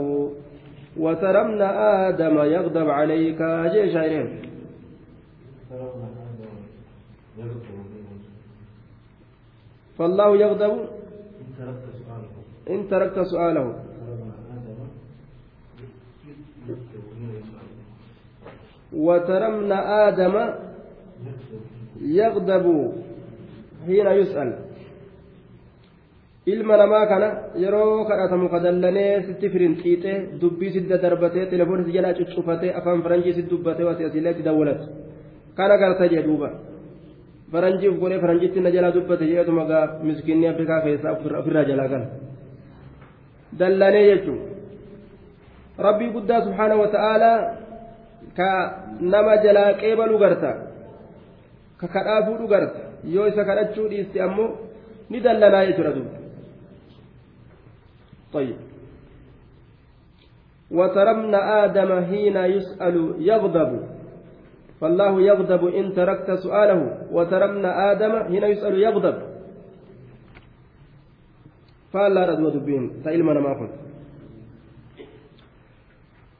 وترى 0.98 1.42
ابن 1.42 1.62
آدم 1.62 2.36
يغضب 2.56 2.90
عليك. 2.90 3.42
جيش 3.74 3.96
عينين 3.96 4.30
فالله 10.02 10.38
يغضب 10.38 10.74
إن 12.70 12.80
تركت 12.90 13.20
سؤاله 13.32 13.66
وترى 18.94 19.48
آدم 20.08 20.36
يغضب 22.02 22.66
حين 23.86 24.08
يسأل 24.20 24.52
ilma 26.46 26.74
namaa 26.78 27.06
kana 27.06 27.28
yeroo 27.64 28.06
kadhatamu 28.10 28.50
kadallanee 28.50 29.22
sitti 29.28 29.50
firinxiixee 29.54 30.42
dubbii 30.42 30.72
sidda 30.76 30.98
darbatee 31.04 31.46
telefoon 31.54 31.86
si 31.86 31.92
jalaa 31.96 32.18
cuccufatee 32.20 32.72
afaan 32.80 33.04
faranjii 33.06 33.34
si 33.38 33.44
dubbatee 33.52 33.86
wasi 33.90 34.08
asiillee 34.08 34.34
itti 34.34 34.48
dawwalatu 34.48 34.86
kana 35.58 35.76
garta 35.82 36.08
jee 36.14 36.24
duuba 36.28 36.50
faranjiif 37.52 38.00
godhee 38.02 38.20
faranjiitti 38.24 38.60
na 38.66 38.70
jalaa 38.76 38.92
dubbate 38.98 39.26
jedhetuma 39.32 39.66
gaa 39.72 39.86
miskiinni 40.08 40.48
afrikaa 40.54 40.82
keessaa 40.86 41.14
ofirraa 41.40 41.66
jalaa 41.72 41.90
kana 41.94 42.08
dallanee 43.60 44.06
jechuun 44.10 44.40
rabbii 45.88 46.10
guddaa 46.16 46.42
subhaana 46.48 46.76
wa 46.84 46.88
ta'aalaa 46.96 47.38
ka 48.38 48.50
nama 49.14 49.34
jalaa 49.46 49.74
qeebalu 49.82 50.18
garta 50.24 50.52
ka 51.80 51.88
kadhaa 51.96 52.26
fuudhu 52.26 52.48
garta 52.54 52.80
yoo 53.16 53.28
isa 53.32 53.44
kadhachuu 53.50 53.88
dhiiste 53.94 54.18
ammoo 54.28 54.50
ni 55.10 55.20
dallanaa 55.28 55.66
jechuudha 55.70 55.94
duuba 56.00 56.18
طيب 58.34 58.56
وترى 60.72 61.12
ابن 61.12 61.36
آدم 61.36 61.90
حين 62.06 62.38
يسأل 62.38 62.96
يغضب 63.20 63.72
فالله 64.82 65.22
يغضب 65.22 65.68
إن 65.68 65.94
تركت 65.94 66.32
سؤاله 66.32 66.98
ابن 67.44 67.66
آدم 67.66 68.24
حين 68.24 68.44
يسأل 68.44 68.80
يغضب. 68.80 69.16
فلا 71.94 72.26
ردوا 72.26 72.50
دبين 72.50 72.92
تإلمنا 73.04 73.40
ما 73.40 73.54
قلت. 73.60 73.76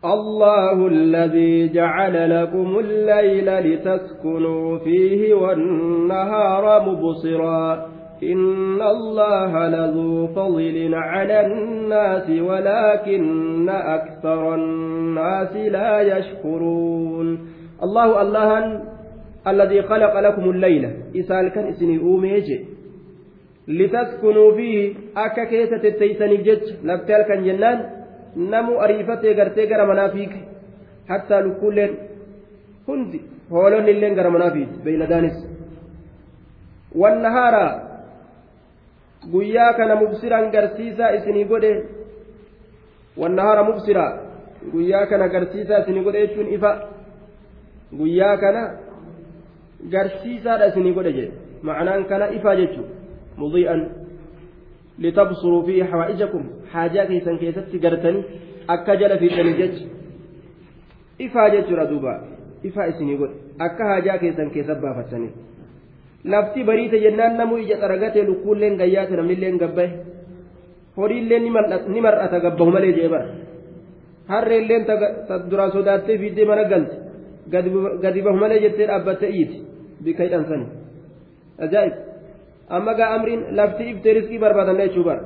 الله 0.06 0.88
الذي 0.88 1.70
جعل 1.74 2.44
لكم 2.44 2.80
الليل 2.80 3.60
لتسكنوا 3.60 4.78
فيه 4.78 5.34
والنهار 5.34 6.90
مبصرا. 6.90 7.92
إن 8.24 8.82
الله 8.82 9.68
لذو 9.68 10.28
فضل 10.28 10.94
على 10.94 11.46
الناس 11.46 12.30
ولكن 12.30 13.70
أكثر 13.70 14.56
الناس 14.56 15.56
لا 15.56 16.02
يشكرون. 16.02 17.61
الله 17.84 18.22
الله 18.22 18.50
الذي 19.48 19.82
خلق 19.82 20.20
لكم 20.20 20.50
الليل 20.50 20.84
إسال 21.16 21.50
كان 21.50 21.66
إسني 21.68 21.98
أوميج 21.98 22.48
لتسكنوا 23.68 24.56
فيه 24.56 24.94
أكا 25.18 25.44
كيسة 25.44 25.84
التيسني 25.92 26.38
جج 26.38 26.66
لبتال 26.84 27.22
كان 27.22 27.44
جنان 27.44 27.80
ariifatee 28.80 29.34
gartee 29.34 29.68
gara 29.68 29.86
manaa 29.86 30.10
fiige 30.10 30.40
hattaa 31.08 31.42
lukkuulleen 31.42 31.98
hundi 32.88 33.20
hoolonni 33.52 33.92
illeen 33.92 34.16
gara 34.16 34.30
manaa 34.30 34.52
fiige 34.52 34.84
beeyladaanis 34.84 35.38
wannahaara 37.02 37.64
guyyaa 39.32 39.74
kana 39.74 39.96
mubsiraan 39.96 40.52
garsiisaa 40.52 41.12
isinii 41.18 41.46
godhe 41.46 41.72
wannahaara 43.18 43.64
mubsiraa 43.64 44.12
guyyaa 44.72 45.06
kana 45.06 45.28
garsiisaa 45.28 45.82
isinii 45.84 46.04
godhe 46.04 46.28
jechuun 46.28 46.54
ifa 46.54 46.72
guyyaa 48.00 48.36
kana 48.44 48.62
garsiisaadha 49.94 50.70
isinii 50.72 50.94
godhe 50.98 51.14
jedhe 51.18 51.32
ma'anaan 51.70 52.06
kana 52.12 52.32
ifaa 52.38 52.56
jechuun 52.62 52.90
mudii'an 53.44 53.82
litabsuruu 55.06 55.64
fi 55.70 55.80
hawaa'ijakum 55.94 56.44
haajaa 56.74 57.06
keessan 57.12 57.42
keessatti 57.44 57.84
gartanii 57.86 58.24
akka 58.76 58.96
jala 59.02 59.18
fiixanii 59.24 59.58
jecha 59.62 59.86
ifaa 61.26 61.50
jechuudha 61.50 61.86
duuba. 61.90 62.14
Ifaa 62.64 62.86
isinii 62.94 63.18
godhe. 63.18 63.36
Akka 63.60 63.86
haajaa 63.86 64.18
keessan 64.18 64.50
keessa 64.52 64.76
baafatanii 64.76 65.32
lafti 66.32 66.64
bariite 66.64 67.00
jennaan 67.04 67.38
namuu 67.38 67.58
ija 67.58 67.78
xaragatee 67.84 68.26
lukkuulleen 68.26 68.76
gayyaate 68.82 69.16
namnilleen 69.20 69.58
gabbaye 69.58 69.92
horiilleen 70.98 71.44
ni 71.94 72.02
mar'ata 72.02 72.40
gabbahu 72.40 72.72
malee 72.72 72.94
jee 72.98 73.10
bara. 73.10 73.26
Harreelleen 74.28 74.86
duraan 75.50 75.72
sodaattee 75.72 76.18
fiiddee 76.18 76.46
mana 76.46 76.64
galte 76.74 76.96
gadi 77.50 78.22
bahu 78.22 78.38
malee 78.38 78.62
jettee 78.62 78.88
dhaabbatte 78.88 79.28
iiti 79.30 79.64
bika 80.04 80.24
hidhansani. 80.24 80.66
Ajaa'ib. 81.60 81.94
Amma 82.70 82.94
gaa 82.94 83.14
amriin 83.16 83.42
lafti 83.56 83.84
iftee 83.92 84.14
riskii 84.14 84.40
barbaadanna 84.40 84.88
jechuu 84.88 85.04
bara. 85.04 85.22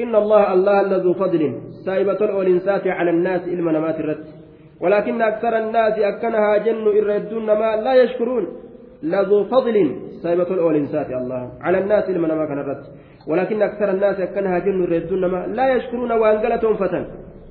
إن 0.00 0.14
الله 0.14 0.52
الله 0.52 0.80
الذو 0.80 1.12
فضل 1.14 1.42
سائبة 1.84 2.12
الأولنسات 2.12 2.86
على 2.86 3.10
الناس 3.10 3.42
إلما 3.48 3.72
نمات 3.72 4.00
الرد 4.00 4.24
ولكن 4.80 5.22
أكثر 5.22 5.58
الناس 5.58 5.98
أكنها 5.98 6.56
جن 6.56 6.86
إردون 6.86 7.46
ما 7.46 7.76
لا 7.76 7.94
يشكرون 8.02 8.44
لذو 9.02 9.44
فضل 9.44 9.96
سائبة 10.22 10.42
الأولنسات 10.42 11.06
الله 11.10 11.50
على 11.60 11.78
الناس 11.78 12.04
إلما 12.10 12.28
نمات 12.28 12.50
الرد 12.50 12.84
ولكن 13.26 13.62
أكثر 13.62 13.90
الناس 13.90 14.20
أكنها 14.20 14.58
جن 14.58 14.82
إردون 14.82 15.26
ما 15.26 15.46
لا 15.46 15.74
يشكرون 15.74 16.12
وأنقلتهم 16.12 16.74
فتن 16.76 17.04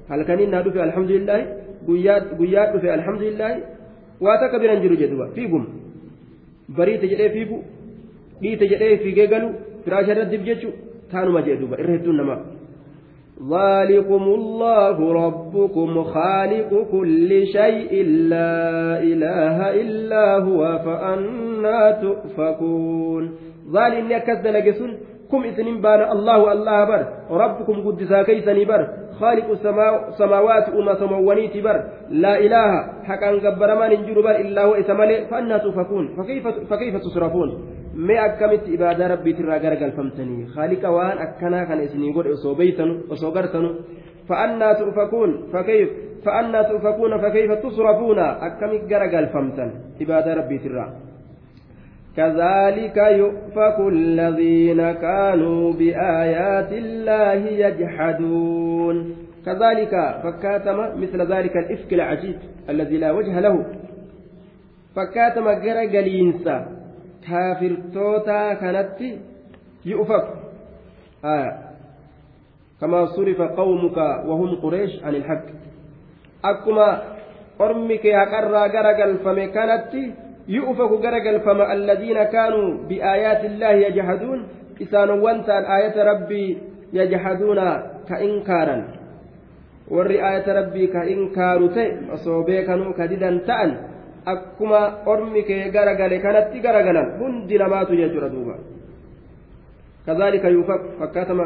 هل 0.09 0.23
كان 0.23 0.39
إنها 0.39 0.61
الحمد 0.61 1.11
لله 1.11 1.56
قياد 1.87 2.79
في 2.81 2.93
الحمد 2.93 3.21
لله 3.21 3.51
واتكبر 4.21 4.73
أنجل 4.73 4.93
جدوى 4.97 5.27
فيكم 5.35 5.63
بريت 6.77 7.01
جدي 7.05 7.29
فيكم 7.29 7.61
dhiite 8.41 8.65
jedhee 8.71 8.97
fiigee 9.03 9.27
galu 9.33 9.49
firaasha 9.83 10.13
irratti 10.15 10.37
jechu 10.47 10.69
taanuma 11.11 11.41
jee 11.47 11.57
duuba 11.61 11.81
irra 11.81 11.97
hedduun 11.97 12.17
namaa 12.21 12.41
ذلكم 13.37 14.23
الله 14.39 14.97
ربكم 15.13 16.03
خالق 16.03 16.71
كل 16.91 17.29
شيء 17.47 17.91
لا 18.33 18.97
إله 18.97 19.57
إلا 19.81 20.25
هو 20.37 20.61
فأنا 20.85 21.91
تؤفكون 22.01 23.23
ذلك 23.73 24.11
أكد 24.11 24.47
لجسون 24.47 24.91
كم 25.31 25.43
إثنين 25.43 25.81
بان 25.81 26.01
الله 26.11 26.51
الله 26.51 26.79
بر 26.85 27.01
ربكم 27.31 27.75
قدسا 27.87 28.23
كيسني 28.23 28.65
بر 28.65 28.81
خالق 29.19 29.47
السماوات 29.57 30.69
أما 30.69 30.93
سموانيت 31.01 31.55
بر 31.65 31.77
لا 32.23 32.33
إله 32.45 32.69
حقا 33.07 33.29
قبر 33.43 33.69
ما 33.79 33.87
ننجر 33.91 34.17
بر 34.21 34.35
إلا 34.43 34.61
هو 34.65 34.73
إسمالي 34.81 35.25
فأنا 35.29 35.57
تؤفكون 35.57 36.05
فكيف, 36.17 36.47
فكيف 36.47 36.95
تصرفون 36.95 37.49
mee 37.97 38.19
akkamitti 38.19 38.73
ibaadaa 38.73 39.07
rabbiitirraa 39.07 39.59
garagalfamtanii 39.59 40.43
haaliqa 40.55 40.91
waan 40.95 41.21
akkanaa 41.25 41.65
kana 41.69 41.85
isinii 41.87 42.11
godhe 42.17 42.33
osoo 42.35 42.53
beeytanu 42.59 42.93
osoo 43.15 43.31
gartanu 43.37 43.69
fa'annaa 44.27 44.75
tu'fakuun 44.81 45.33
fakkeef 45.53 45.89
fa'annaa 46.25 46.63
tu'fakuuna 46.69 47.19
fakkeef 47.23 47.53
tusrafuuna 47.63 48.25
akkamitti 48.47 48.89
garagalfamtan 48.93 49.71
ibaadaa 50.05 50.35
rabbiitirraa. 50.41 50.89
كذلك 52.17 52.97
يؤفك 52.97 53.77
الذين 53.79 54.91
كانوا 54.91 55.73
بآيات 55.73 56.71
الله 56.71 57.41
يجحدون. 57.63 59.15
كذلك 59.45 59.93
فكاتم 60.23 60.77
مثل 61.01 61.19
ذلك 61.33 61.57
الإفك 61.57 61.93
العجيب 61.93 62.37
الذي 62.69 62.97
لا 62.97 63.11
وجه 63.11 63.39
له. 63.39 63.55
فكاتم 64.95 65.45
جرجلينسا 65.51 66.57
kaafirtoota 67.27 68.55
kanatti 68.55 69.19
yu'faku 69.85 70.33
كما 72.81 73.05
صرف 73.05 73.41
قومك 73.41 73.97
وهم 73.97 74.61
قريش 74.61 75.03
عن 75.03 75.15
الحق. 75.15 75.45
أكما 76.45 76.89
ormi 77.59 77.97
kee 77.97 78.13
haqarraa 78.13 78.69
garagalfame 78.69 79.49
kanatti 79.49 80.13
kaanuu 82.31 82.87
biaayaati 82.87 83.47
illaahi 83.51 83.83
yajhaduun 83.87 84.45
isaanowwan 84.79 85.43
ta'an 85.43 85.65
aayata 85.65 86.07
rabbii 86.11 86.49
yajhaduuna 86.93 87.67
ka 88.07 88.19
inkaaran 88.23 88.81
warri 89.91 90.21
aayata 90.21 90.57
rabbii 90.59 90.87
ka 90.87 91.03
inkaaru 91.03 91.69
ta'e 91.75 91.87
osoo 92.15 92.43
beekanuu 92.47 92.95
ka 92.95 93.07
didan 93.11 93.43
ta'an 93.49 93.71
akkuma 94.33 95.03
ormi 95.05 95.43
kee 95.43 95.71
garagale 95.71 96.19
kanatti 96.19 96.63
garagalan 96.63 97.19
hundi 97.19 97.57
namaatu 97.59 97.95
jechuudha 97.95 98.29
duuba 98.29 98.55
kazaalika 100.07 100.49
yuufaq 100.55 100.81
fakkaatama 100.99 101.45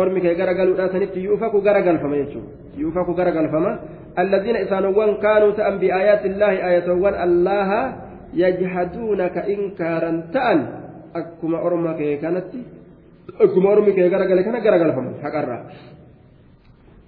ormi 0.00 0.20
kee 0.20 0.34
garagaluudhaa 0.40 0.92
sanitti 0.96 1.24
yuufaku 1.24 1.60
garagalfama 1.60 2.16
jechuudha 2.22 2.80
yuufaku 2.80 3.12
garagalfama 3.20 3.72
الذين 4.14 4.56
إسانوان 4.56 5.18
كانوا 5.18 5.58
تأم 5.58 5.78
بآيات 5.82 6.22
الله 6.26 6.52
آياتوان 6.68 7.14
الله 7.26 7.70
يجحدون 8.34 9.26
كإنكارا 9.26 10.22
تأن 10.32 10.66
أكما 11.16 11.58
أرمك 11.66 12.18
كانت 12.18 12.44
أكما 13.40 13.72
أرمك 13.72 13.98
غرقل 13.98 14.40
كان 14.40 14.54
غرقل 14.54 14.92
فمن 14.92 15.14
حقرا 15.22 15.64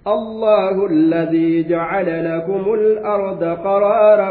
الله 0.07 0.85
الذي 0.85 1.63
جعل 1.63 2.37
لكم 2.37 2.73
الأرض 2.73 3.43
قرارا 3.43 4.29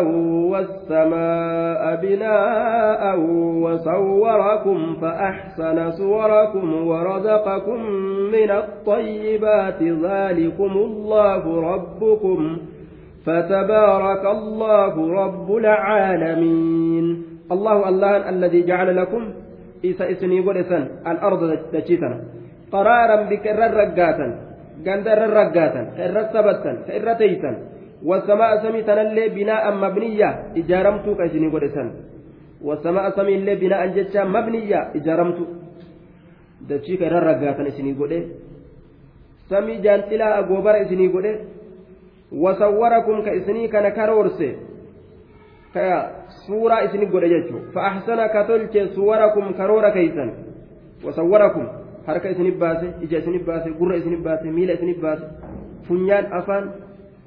والسماء 0.52 2.00
بناء 2.02 3.18
وصوركم 3.62 4.96
فأحسن 5.00 5.90
صوركم 5.90 6.86
ورزقكم 6.86 7.80
من 8.32 8.50
الطيبات 8.50 9.82
ذلكم 9.82 10.72
الله 10.72 11.60
ربكم 11.72 12.58
فتبارك 13.26 14.24
الله 14.36 14.94
رب 15.22 15.48
العالمين. 15.62 17.06
الله 17.52 17.76
الله 17.88 18.12
الذي 18.28 18.60
جعل 18.66 18.88
لكم 18.96 19.22
إذا 19.84 20.04
إسني 20.10 20.40
قرسا 20.46 20.78
الأرض 21.06 21.40
تشيتا 21.72 22.10
قرارا 22.72 23.16
بكر 23.30 23.58
الرقاتا 23.70 24.28
قندر 24.86 25.18
الرقاتا 25.28 25.82
كر 25.96 26.16
السبتا 26.24 26.72
كر 26.86 27.08
تيتا 27.20 27.52
والسماء 28.08 28.50
سميتا 28.64 28.94
اللي 29.02 29.24
بناء 29.38 29.64
مبنية 29.82 30.30
إجارمتو 30.60 31.10
كإسني 31.18 31.48
قرسا 31.54 31.84
والسماء 32.66 33.04
سميتا 33.16 33.38
اللي 33.40 33.54
بناء 33.62 33.82
جتا 33.96 34.22
مبنية 34.34 34.80
إجارمتو 34.98 35.44
دشي 36.68 36.94
كر 37.00 37.14
الرقاتا 37.20 37.62
إسني 37.70 37.92
قرسا 38.00 38.28
سمي 39.50 39.74
جانتلا 39.84 40.26
أقوبر 40.40 40.74
إسني 40.82 41.06
قرسا 41.14 41.55
ka 45.72 46.12
suuraa 46.46 46.80
isinii 46.86 47.06
godhe 47.06 47.28
jechuu 47.28 47.60
fa 47.72 47.80
ahsana 47.90 48.28
ka 48.28 48.44
tolche 48.44 48.88
suwarakum 48.94 49.54
karoora 49.54 49.90
keeysan 49.90 50.30
wasawwarakum 51.04 51.66
harka 52.06 52.30
isinif 52.30 52.56
baase 52.58 52.86
ija 53.04 53.18
isinif 53.18 53.44
baase 53.44 53.70
gurra 53.78 53.96
isinif 53.96 54.20
baase 54.20 54.50
miila 54.50 54.72
isinif 54.72 55.00
baase 55.00 55.24
funyaan 55.88 56.32
afaan 56.32 56.64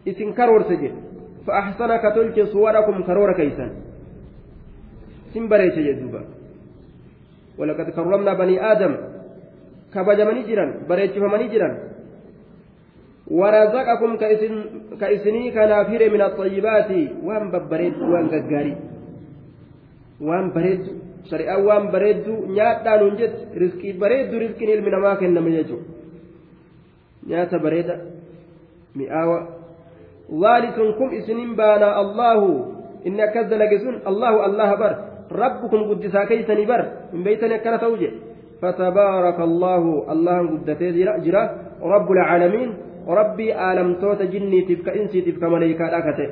isin 0.05 0.33
karoorse 0.33 0.75
jedhe 0.81 1.09
فأحسن 1.47 1.97
كتلك 1.97 2.37
صوركم 2.53 3.03
كرور 3.03 3.33
كيسا 3.33 3.69
سنبريش 5.33 5.77
يدوبا 5.77 6.21
ولقد 7.57 7.89
كرمنا 7.89 8.33
بني 8.33 8.71
آدم 8.71 8.93
كبجمني 9.93 10.41
جرا 10.49 10.65
بريش 10.89 11.11
فمني 11.11 11.47
جرا 11.47 11.69
ورزقكم 13.29 14.17
كإسن 14.17 14.53
كإسني 15.01 15.51
كنافير 15.51 16.01
من 16.13 16.21
الطيبات 16.21 16.91
وان 17.23 17.51
ببريد 17.51 17.95
وان 18.01 18.25
غغاري 18.33 18.75
وان 20.21 20.45
بريد 20.55 20.83
shari'aan 21.29 21.61
waan 21.67 21.91
bareeddu 21.93 22.47
nyaadhaan 22.55 23.01
hun 23.03 23.17
jette 23.19 23.53
riskii 23.61 23.93
bareeddu 24.01 24.39
riskiin 24.39 24.69
ilmi 24.75 24.89
namaa 24.91 25.19
kenname 25.21 25.51
jechuudha 25.51 25.85
nyaata 27.29 27.59
bareeda 27.59 27.95
mi'aawa 28.95 29.37
waalisun 30.41 30.93
kun 30.97 31.13
isinin 31.19 31.53
baana 31.59 31.91
allahu 32.01 32.47
inni 33.03 33.21
akkas 33.27 33.51
dalage 33.51 33.77
sun 33.83 34.01
allahu 34.09 34.37
allaha 34.47 34.75
bar 34.83 34.93
rabbukum 35.43 35.85
guddisaa 35.91 36.25
keeysanii 36.31 36.65
bar 36.71 36.81
hin 37.11 37.23
beeytani 37.27 37.59
akkana 37.59 37.83
ta'u 37.85 37.99
jedhe 37.99 38.27
فتبارك 38.59 39.39
الله 39.39 39.83
الله 40.13 40.37
قدته 40.51 40.89
جرا 41.23 41.43
رب 41.79 42.09
العالمين 42.11 42.69
ربي 43.09 43.55
آلم 43.71 43.93
توت 43.93 44.21
جني 44.21 44.61
تبك 44.61 44.89
إنسي 44.89 45.21
تبك 45.21 45.43
ملائكة 45.43 46.29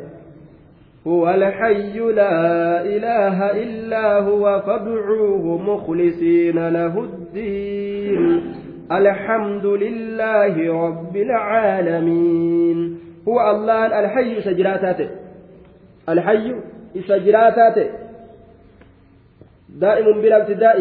هو 1.08 1.30
الحي 1.30 2.00
لا 2.00 2.82
إله 2.82 3.38
إلا 3.52 4.20
هو 4.20 4.62
فادعوه 4.62 5.58
مخلصين 5.58 6.68
له 6.68 6.94
الدين. 7.00 8.54
الحمد 8.92 9.66
لله 9.66 10.56
رب 10.88 11.16
العالمين. 11.16 13.00
هو 13.28 13.52
الله 13.52 14.00
الحي 14.00 14.42
سجراتاته 14.42 15.10
الحي 16.10 16.56
سجراتاته 17.08 17.88
دائم 19.70 20.22
بلا 20.22 20.38
ابتداء 20.38 20.78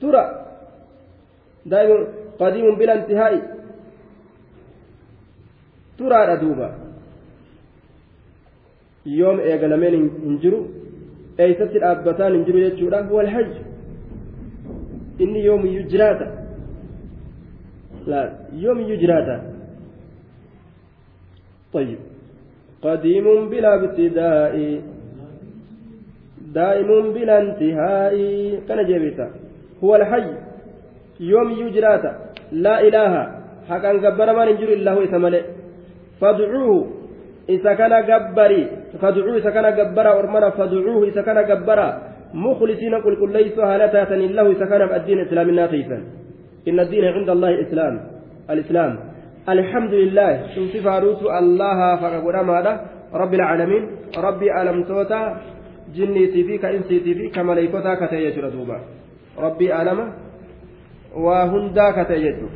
ترى. 0.00 0.24
دائم 1.66 2.06
قديم 2.40 2.74
بلا 2.78 2.94
انتهاء. 2.94 3.53
ترى 5.98 6.36
دوبا 6.36 6.68
yoom 9.04 9.40
eegalameen 9.40 9.94
hin 9.94 10.36
jiru 10.42 10.58
eeysatti 11.46 11.80
dhaabbataan 11.82 12.36
hin 12.36 12.44
jiru 12.46 12.60
jechuudha 12.62 13.00
wal 13.16 13.26
hajj 13.34 13.52
inni 15.24 15.44
yoomiyyuu 15.46 15.88
jiraata 15.94 16.26
yoomiyyuu 18.62 19.02
jiraata 19.04 19.36
طيب 21.74 21.98
قديم 22.82 23.26
بلا 23.50 23.74
ابتداء 23.74 24.54
دائم 26.54 26.90
بلا 27.14 27.36
انتهاء 27.42 28.16
كان 28.68 28.80
جيبتا 28.86 29.26
هو 29.84 29.96
الحي 29.96 30.26
يوم 31.20 31.50
يجراتا 31.50 32.12
لا 32.52 32.74
إله 32.88 33.12
حقا 33.68 33.92
قبر 34.04 34.28
ما 34.36 34.44
ننجر 34.44 34.68
إلا 34.76 34.90
هو 34.92 35.00
فادعوه. 36.20 37.04
isa 37.48 37.76
kana 37.76 38.00
gabbari 38.08 38.68
fadcuu 38.96 39.36
isa 39.36 39.52
kana 39.52 39.76
gabbara 39.76 40.16
ormana 40.16 40.48
fadcuuhu 40.56 41.04
isa 41.04 41.20
kana 41.20 41.44
gabbara 41.44 42.14
مخلصين 42.34 42.94
قل 42.94 43.14
قل 43.20 43.32
ليس 43.32 43.58
هالتا 43.58 44.14
له 44.14 44.54
سكن 44.54 44.82
الدين 44.82 45.18
الإسلام 45.18 45.50
ناتيسا 45.50 45.98
إن 46.68 46.80
الدين 46.80 47.04
عند 47.04 47.30
الله 47.30 47.48
الإسلام 47.48 47.94
الإسلام. 48.50 48.92
الحمد 49.48 49.94
لله. 49.94 50.30
شوف 50.54 50.72
فاروس 50.84 51.22
الله 51.22 51.78
فقبر 51.96 52.42
ماذا؟ 52.42 52.72
رب 53.14 53.34
العالمين. 53.34 53.82
ربي 54.18 54.48
ألم 54.62 54.82
توتا 54.82 55.36
جني 55.94 56.26
تيفي 56.26 56.58
كإنسي 56.58 57.00
تيفي 57.00 57.28
كملائكتا 57.28 57.94
كتيجر 57.94 58.48
دوبا. 58.48 58.78
ربي 59.38 59.82
ألم 59.82 59.98
وهندا 61.14 61.86
كتيجر 62.02 62.48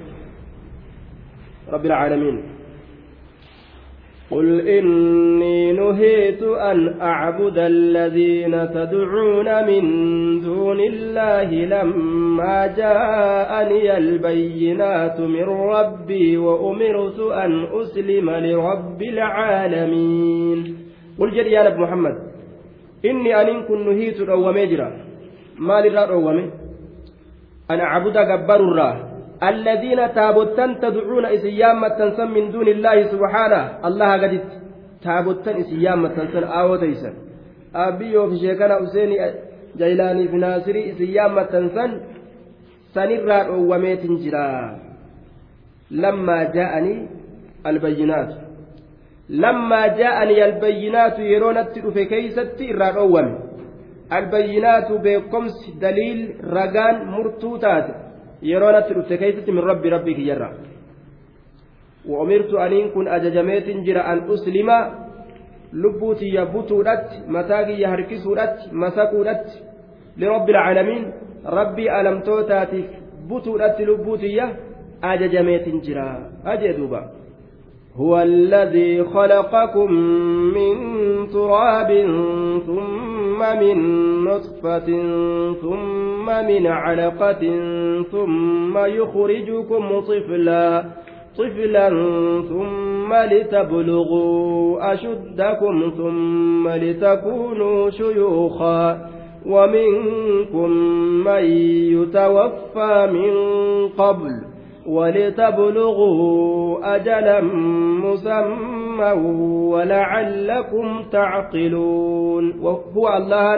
رب 1.72 1.84
العالمين. 1.86 2.57
قل 4.30 4.68
إني 4.68 5.72
نهيت 5.72 6.42
أن 6.42 7.00
أعبد 7.00 7.58
الذين 7.58 8.70
تدعون 8.70 9.66
من 9.66 9.82
دون 10.40 10.80
الله 10.80 11.50
لما 11.50 12.66
جاءني 12.66 13.96
البينات 13.96 15.20
من 15.20 15.42
ربي 15.44 16.36
وأمرت 16.36 17.20
أن 17.20 17.66
أسلم 17.80 18.30
لرب 18.30 19.02
العالمين 19.02 20.76
قل 21.18 21.30
جل 21.30 21.46
يا 21.46 21.62
نبي 21.70 21.80
محمد 21.80 22.14
إني 23.04 23.40
أن 23.40 23.62
كن 23.62 23.86
نهيت 23.88 24.20
رومي 24.20 24.66
جرا 24.66 24.92
ما 25.58 25.80
لرا 25.80 26.04
رومي 26.04 26.50
أن 27.70 27.80
أعبد 27.80 28.12
جبار 28.12 28.60
الله 28.60 29.07
الذين 29.42 30.14
تابوتن 30.14 30.80
تدعون 30.80 31.26
إسيامة 31.26 31.88
تنسن 31.88 32.30
من 32.30 32.50
دون 32.50 32.68
الله 32.68 33.02
سبحانه. 33.12 33.86
الله 33.86 34.12
قد 34.12 34.40
تابوتن 35.02 35.56
إسيامة 35.56 36.08
تنسن 36.08 36.44
آو 36.44 36.76
تيسن. 36.76 37.14
أبيو 37.74 38.30
في 38.30 38.36
شيكنا 38.36 38.74
حسيني 38.74 39.16
جيلاني 39.78 40.28
في 40.28 40.36
ناصري 40.36 40.90
إسيامة 40.90 41.42
تنسن 41.42 41.90
سنرى 42.94 43.48
وميت 43.48 44.02
جرا. 44.06 44.78
لما 45.90 46.38
جاءني 46.56 47.08
البينات. 47.66 48.30
لما 49.28 49.86
جاءني 49.86 50.44
البينات 50.44 51.18
يرونت 51.18 51.78
في 51.94 52.04
كيستي 52.04 52.70
الرأوم 52.70 53.38
البينات 54.12 54.92
بكمس 54.92 55.58
دليل 55.80 56.20
رقان 56.44 56.96
مرتوتات. 57.14 58.07
Dhufte 58.42 59.18
keessatti 59.18 59.52
min 59.52 59.64
rabbi 59.64 59.90
rabbii 59.90 60.14
kiyyarra 60.14 60.50
وأمرت 62.08 62.54
أن 62.54 62.88
كن 62.90 63.08
أججميت 63.08 63.68
جرا 63.84 64.12
أن 64.12 64.18
أسلم 64.32 64.70
mataa 67.28 67.64
kiyya 67.64 67.88
harkisuudhatti 67.88 68.72
masaquudhatti 68.72 69.60
lirabbi 70.16 70.56
alcaalamiin 70.56 71.04
rabbii 71.44 71.88
alamtootaatiif 71.88 72.86
butuudhatti 73.28 73.86
lubbuu 73.86 74.16
tiyya 74.16 74.48
ajajameetin 75.02 75.80
jira 75.80 76.06
ajee 76.44 76.72
duuba 76.72 77.02
هو 77.98 78.22
الذي 78.22 79.04
خلقكم 79.04 79.92
من 80.54 80.74
تراب 81.32 81.90
ثم 82.66 83.17
من 83.38 83.78
نطفة 84.24 84.86
ثم 85.62 86.26
من 86.26 86.66
علقة 86.66 87.42
ثم 88.12 88.78
يخرجكم 88.78 90.00
طفلا 90.00 90.84
طفلا 91.38 91.88
ثم 92.48 93.14
لتبلغوا 93.14 94.92
أشدكم 94.92 95.92
ثم 95.96 96.68
لتكونوا 96.68 97.90
شيوخا. 97.90 99.08
ومنكم 99.46 100.70
من 101.24 101.44
يتوفى 101.94 103.08
من 103.12 103.32
قبل 103.88 104.47
ولتبلغوا 104.88 106.96
أجلا 106.96 107.40
مسمى 108.04 109.12
ولعلكم 109.72 110.86
تعقلون. 111.12 112.60
وهو 112.60 113.16
الله 113.16 113.54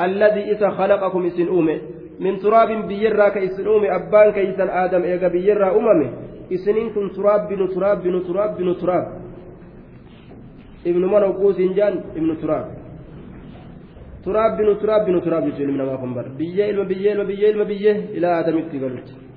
الذي 0.00 0.52
إذا 0.52 0.70
خلقكم 0.70 1.26
إسن 1.26 1.48
من 2.20 2.38
تراب 2.38 2.88
بيرا 2.88 3.28
كإسن 3.28 3.66
أومه 3.66 3.96
أبان 3.96 4.32
كإسن 4.32 4.68
آدم 4.68 5.02
إيغا 5.02 5.28
بيرا 5.28 5.76
أممه 5.76 6.10
إسنين 6.52 6.90
كن 6.94 7.10
تراب 7.16 7.48
بن 7.48 7.68
تراب 7.74 8.02
بن 8.02 8.22
تراب 8.26 8.56
بن 8.58 8.74
تراب. 8.80 9.06
ابن 10.86 11.00
من 11.00 11.22
وقوس 11.22 11.60
إنجان 11.60 11.94
ابن 12.16 12.36
تراب. 12.42 12.66
تراب 14.24 14.56
بن 14.58 14.78
تراب 14.78 15.06
بن 15.06 15.20
تراب 15.20 15.48
يجون 15.48 15.70
من 15.70 15.76
ما 15.76 16.24
بيه 16.38 16.70
إلما 16.70 16.84
بيه 16.84 17.12
إلما 17.12 17.24
بيه 17.24 17.50
إلما 17.50 17.64
بيه 17.64 17.96
إلى 18.16 18.40
آدم 18.40 18.58
اتقلت 18.58 19.27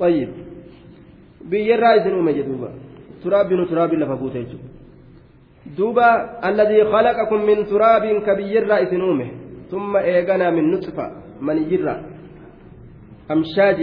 طيب 0.00 0.28
بيه 1.50 1.74
الرئيس 1.74 2.06
أمه 2.06 2.32
جدوبا 2.32 2.70
تراب 3.24 3.48
بن 3.48 3.66
تراب 3.70 3.94
لفا 3.94 4.16
فوتيج 4.16 4.46
دوبا 5.76 6.08
الذي 6.48 6.84
خلقكم 6.84 7.40
من 7.46 7.58
تراب 7.66 8.04
كبي 8.26 8.58
الرئيس 8.58 8.92
أمه 8.92 9.30
ثم 9.70 9.96
إيغنا 9.96 10.50
من 10.50 10.70
نطفة 10.70 11.06
من 11.40 11.56
يجرى 11.72 11.96
أمشاج 13.30 13.78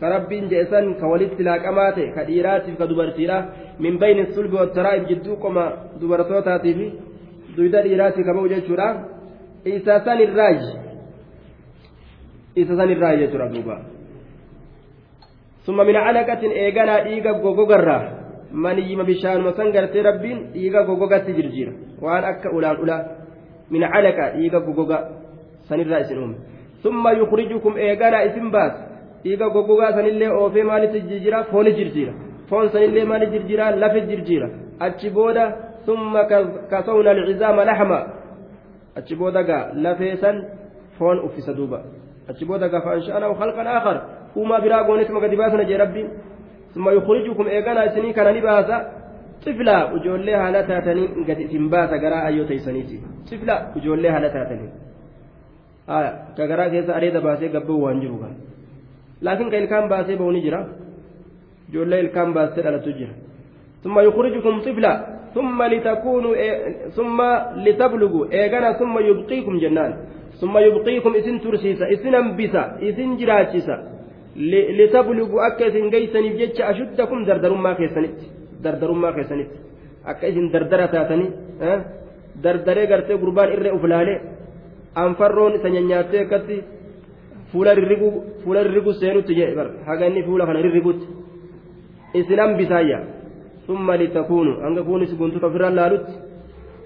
كربين 0.00 0.48
جيسان 0.48 0.94
كولدت 1.00 1.40
لاقمات 1.40 1.96
كديرات 2.16 2.66
كدبرتيرا 2.78 3.38
من 3.80 3.98
بين 3.98 4.18
الصلب 4.26 4.52
والترائب 4.52 5.02
جدوكما 5.10 5.64
دبرتوتاتي 6.00 6.74
في 6.74 6.86
دويدا 7.56 7.80
ديرات 7.82 8.16
كبو 8.26 8.46
جيشورا 8.52 8.88
إيساسان 9.66 10.18
الراج 10.28 10.60
إيساسان 12.58 12.88
الراج 12.92 13.18
جيشورا 13.18 13.46
دوبا 15.67 15.83
ثم 15.83 15.87
من 15.87 15.95
علقة 15.95 16.41
إيغانا 16.51 17.05
إيغا 17.05 17.31
غوغوغرا 17.31 18.19
منيما 18.51 19.03
بشان 19.03 19.41
مسان 19.41 19.67
غرتي 19.67 20.01
ربين 20.01 20.51
إيغا 20.55 20.81
غوغوغا 20.81 21.17
تجرجير 21.17 21.73
وأن 22.01 22.23
أكا 22.23 22.49
أولان 22.53 22.75
أولا 22.75 22.97
من 23.71 23.83
علقة 23.83 24.25
إيغا 24.33 24.59
غوغوغا 24.59 25.09
سن 25.69 25.79
الرئيس 25.79 26.13
ثم 26.83 27.07
يخرجكم 27.07 27.77
إيغانا 27.77 28.25
إسم 28.25 28.51
باس 28.51 28.89
dhiiga 29.23 29.49
goggogaa 29.49 29.91
sanillee 29.93 30.29
oofee 30.29 30.63
maalitti 30.63 31.01
jirjira 31.09 31.43
fooni 31.51 31.71
jirjira 31.79 32.13
foon 32.49 32.69
sanillee 32.69 33.05
maali 33.05 33.27
jirjira 33.33 33.71
lafe 33.75 34.01
jirjira 34.09 34.47
achi 34.79 35.09
booda 35.09 35.43
summa 35.85 36.23
kasawna 36.71 37.11
alcizaama 37.11 37.65
laxma 37.65 37.99
achi 38.95 39.15
booda 39.15 39.43
gaa 39.43 39.63
lafee 39.73 40.15
san 40.21 40.37
foon 40.97 41.19
uffisa 41.25 41.53
duuba 41.53 41.79
achi 42.29 42.45
booda 42.45 42.69
gaa 42.69 42.81
faansha'anahu 42.81 43.33
halqan 43.41 43.67
aakar 43.67 43.97
uumaa 44.35 44.61
biraa 44.61 44.83
gooneetuma 44.83 45.19
gadi 45.19 45.35
baasana 45.41 45.63
jee 45.69 45.77
rabbiin 45.77 46.09
summa 46.73 46.91
yukhrijukum 46.97 47.47
eeganaa 47.47 47.85
isinii 47.91 48.13
kana 48.13 48.31
ni 48.31 48.41
baasa 48.41 48.81
xiflaa 49.43 49.81
ijoollee 49.97 50.35
haala 50.35 50.63
taatanii 50.63 51.07
gadi 51.27 51.43
isin 51.43 51.69
baasa 51.69 51.97
garaa 52.03 52.23
ayyoo 52.29 52.45
teeysaniiti 52.51 53.01
xiflaa 53.29 53.59
ijoollee 53.81 54.11
haala 54.11 54.29
taatanii 54.35 54.69
ka 56.37 56.47
garaa 56.51 56.69
keessa 56.75 56.95
areeda 56.95 57.21
baasee 57.21 57.49
gabboo 57.55 57.79
waan 57.85 58.01
jiru 58.01 58.17
kan 58.17 58.35
laakiin 59.21 59.51
ka 59.51 59.57
ilkaan 59.63 59.89
baasee 59.89 60.17
ba'u 60.21 60.31
ni 60.31 60.41
jira 60.45 60.59
ijoollee 61.69 61.99
ilkaan 62.05 62.33
baasee 62.33 62.63
dhalatu 62.63 62.93
jira 63.01 63.15
ثم 63.83 63.99
يخرجكم 63.99 64.59
طفلا 64.59 64.93
ثم 65.35 65.63
لتكونوا 65.63 66.35
ثم 66.97 67.19
لتبلغوا 67.65 68.25
ايغنا 68.33 68.69
ثم 68.73 68.99
يبقيكم 68.99 69.59
جنان 69.59 69.91
ثم 70.41 70.57
يبقيكم 70.57 71.15
اسن 71.15 71.35
ترسيسا 71.41 71.85
اسن 71.93 72.15
انبسا 72.15 72.63
اسن 72.87 73.09
جراتشيسا 73.19 73.75
litablugu 74.39 75.39
akka 75.39 75.67
isin 75.67 75.89
geeysaniif 75.91 76.37
jecha 76.39 76.67
ashuddakum 76.71 77.25
dardarummaa 77.27 77.75
keessanitti 77.75 78.25
dardarummaa 78.63 79.11
keessanitti. 79.13 79.57
Akka 80.05 80.27
isin 80.27 80.51
dardara 80.53 80.87
taatanii 80.87 81.31
dardaree 82.43 82.87
gartee 82.87 83.17
gurbaan 83.17 83.53
irree 83.53 83.71
uflaalee 83.71 84.21
anfarroon 84.95 85.53
isa 85.55 85.69
nyanyaattee 85.69 86.21
akkatti 86.25 86.63
fuula 87.51 87.73
rirrigu 87.75 88.09
fuula 88.43 88.63
rirrigu 88.63 88.93
seenutti 88.93 89.35
jee 89.35 89.55
bar 89.55 89.67
haganni 89.85 90.23
fuula 90.23 90.45
kana 90.45 90.61
rirrigutti. 90.61 91.07
Isin 92.13 92.39
hambisaayya 92.39 92.99
summa 93.65 93.97
litakuunu. 93.97 94.61
Hanga 94.63 94.83
kuunis 94.83 95.13
guntuta 95.17 95.47
ofirra 95.47 95.69
laalutti. 95.69 96.13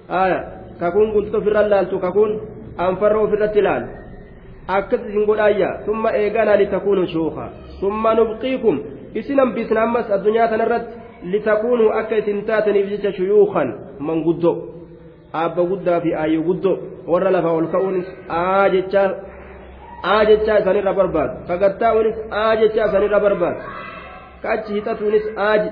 Aya. 0.09 0.39
Kakuun 0.79 1.13
guntuta 1.13 1.37
ofirra 1.37 1.69
laaltu 1.69 1.99
kakuun 1.99 2.31
anfarroo 2.77 3.27
akkas 4.67 5.01
isin 5.09 5.25
godhaayya 5.25 5.69
summa 5.85 6.09
eeganaa 6.19 6.55
litakuunu 6.61 7.07
shuuka 7.07 7.49
summa 7.79 8.13
nubqiikum. 8.15 8.75
Isin 9.13 9.39
hambisna 9.39 9.81
ammas 9.83 10.11
addunyaa 10.11 10.47
tanarratti 10.47 10.93
litakuunuu 11.31 11.91
akka 11.99 12.15
isin 12.21 12.45
taataniif 12.45 12.87
jecha 12.89 13.11
shuyuukan 13.17 13.69
manguddoo 13.99 14.55
aabba 15.33 15.63
guddaa 15.71 15.99
fi 16.01 16.15
aayyoo 16.15 16.43
guddoo 16.49 16.75
warra 17.11 17.31
lafaa 17.35 17.53
ol 17.59 17.67
ka'uunis 17.73 18.07
aa 18.29 18.69
jechaa 18.75 19.09
aa 20.03 20.25
jechaa 20.29 20.57
isaanirra 20.61 20.93
barbaadu. 20.99 21.33
Kagattaa'uunis 21.47 22.17
aa 22.31 22.55
jechaa 22.61 22.87
isaanirra 22.89 23.19
barbaadu. 23.25 23.59
Ka 24.41 24.47
achi 24.55 24.73
hixatuunis 24.77 25.25
aaji 25.37 25.69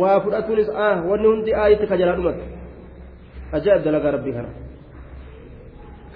waa 0.00 0.20
fudhatuunis 0.20 0.68
aa 0.84 0.92
wanni 1.08 1.26
hundi 1.32 1.54
aayitti 1.54 1.86
ka 1.90 1.96
jalaa 2.00 2.16
dhumatu. 2.20 2.42
Ajaa'ib 3.56 3.82
dalagaa 3.84 4.10
rabbii 4.16 4.32
kana 4.38 4.65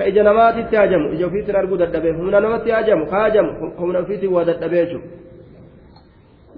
ka 0.01 0.07
ija 0.11 0.23
namaatitti 0.29 0.77
hajamu 0.83 1.13
ija 1.15 1.27
ofiitiin 1.27 1.57
arguu 1.63 1.77
dadhabee 1.85 2.13
humna 2.19 2.41
namatti 2.41 2.71
hajamu 2.77 3.07
ka 3.07 3.17
hajamu 3.25 3.73
humna 3.79 3.99
ofiitiin 4.05 4.33
waa 4.33 4.45
dadhabee 4.51 4.85
jechuudha 4.85 5.09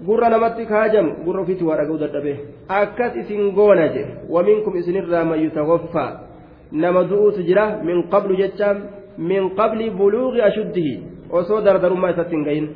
gurra 0.05 0.29
namatti 0.29 0.65
ka 0.65 0.75
hajamu 0.83 1.11
gurra 1.25 1.41
ofiitiin 1.41 1.67
waa 1.69 1.77
dhaga'uu 1.79 1.99
dadhabee 2.03 2.37
akkas 2.81 3.17
isin 3.21 3.51
goona 3.57 3.87
je 3.95 4.05
waminkum 4.35 4.77
isinirraa 4.81 5.25
man 5.31 5.43
yutawaffaa 5.43 6.11
nama 6.71 7.03
du'uutu 7.09 7.43
jira 7.49 7.65
min 7.89 8.07
qablu 8.13 8.39
jechaan 8.41 8.77
min 9.17 9.49
qabli 9.59 9.89
buluuqi 9.99 10.41
ashuddihi 10.49 10.95
osoo 11.39 11.61
dardarummaa 11.67 12.13
isatti 12.15 12.35
hin 12.35 12.45
gahin 12.47 12.67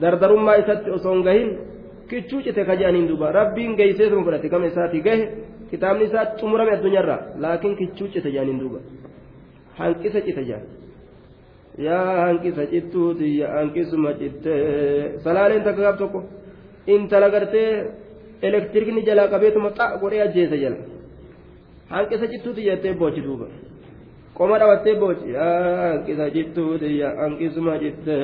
dardarummaa 0.00 0.60
isatti 0.62 0.90
osoo 0.98 1.14
hin 1.16 1.24
gahin 1.30 1.48
kichuu 2.10 2.42
cite 2.42 2.64
ka 2.68 2.76
jedhaniin 2.76 3.08
duuba 3.08 3.32
rabbiin 3.40 3.76
geeysee 3.80 4.08
sun 4.10 4.24
fudhate 4.24 4.48
kama 4.48 4.66
isaati 4.72 5.00
gahe 5.08 5.24
kitaabni 5.70 6.04
isaa 6.12 6.26
xumurame 6.38 6.72
addunyaarra 6.76 7.16
laakiin 7.44 7.76
kichuu 7.80 8.08
cite 8.14 8.30
jedhaniin 8.30 8.60
duuba 8.60 8.78
hanqisa 9.78 10.20
cite 10.26 10.42
jedhan 10.48 10.66
yaa 11.86 12.26
hanqisa 12.26 12.62
cittuuti 12.72 13.26
yaa 13.40 13.52
hanqisuma 13.58 14.10
citte 14.20 14.52
salaaleen 15.24 15.64
takka 15.66 15.82
gaaf 15.86 15.98
tokko 16.02 16.20
intala 16.94 17.28
gartee 17.34 17.70
elektirikni 18.48 19.02
jalaa 19.08 19.28
qabeetuma 19.32 19.70
xa 19.78 19.84
godhee 20.02 20.22
ajjeese 20.26 20.56
jala 20.62 20.78
hanqisa 21.94 22.26
cittuuti 22.32 22.60
jettee 22.68 22.94
boochi 23.00 23.20
duuba 23.26 23.46
qoma 24.38 24.58
dhawattee 24.60 24.94
boochi 25.02 25.26
yaa 25.36 25.92
hanqisa 25.92 26.24
cittuuti 26.36 26.88
yaa 27.02 27.14
hanqisuma 27.22 27.72
citte 27.82 28.14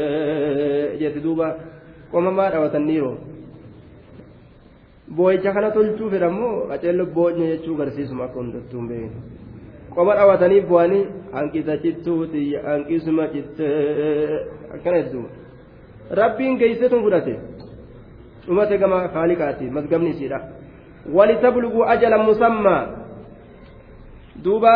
jetti 1.00 1.20
duuba 1.26 1.46
qoma 2.12 2.30
maa 2.38 2.50
dhawatan 2.54 2.84
dhiiroo 2.88 3.16
boo'icha 5.16 5.50
kana 5.56 5.70
tolchuu 5.76 6.10
fedhamoo 6.14 6.52
qaceello 6.70 7.04
boonyee 7.16 7.48
jechuu 7.52 7.76
garsiisuma 7.80 8.24
akka 8.26 8.38
hundattuu 8.42 8.78
hin 8.80 8.88
beekne 8.92 9.43
qoma 9.94 10.14
dhawatanii 10.18 10.60
bu'anii 10.70 11.04
hanqisa 11.32 11.78
cittuuti 11.82 12.42
hanqisuma 12.66 13.28
cittee 13.32 14.40
akkana 14.74 15.02
jechuudha 15.02 15.30
rabbiin 16.20 16.58
geesseetu 16.58 17.00
fudhate 17.04 17.34
dhumate 18.46 18.78
gama 18.78 19.08
faaliqaati 19.14 19.70
mazgabni 19.70 20.10
isiidha 20.10 20.40
walitablugu 21.16 21.84
ajalan 21.94 22.26
musammaa 22.28 22.82
duuba 24.44 24.74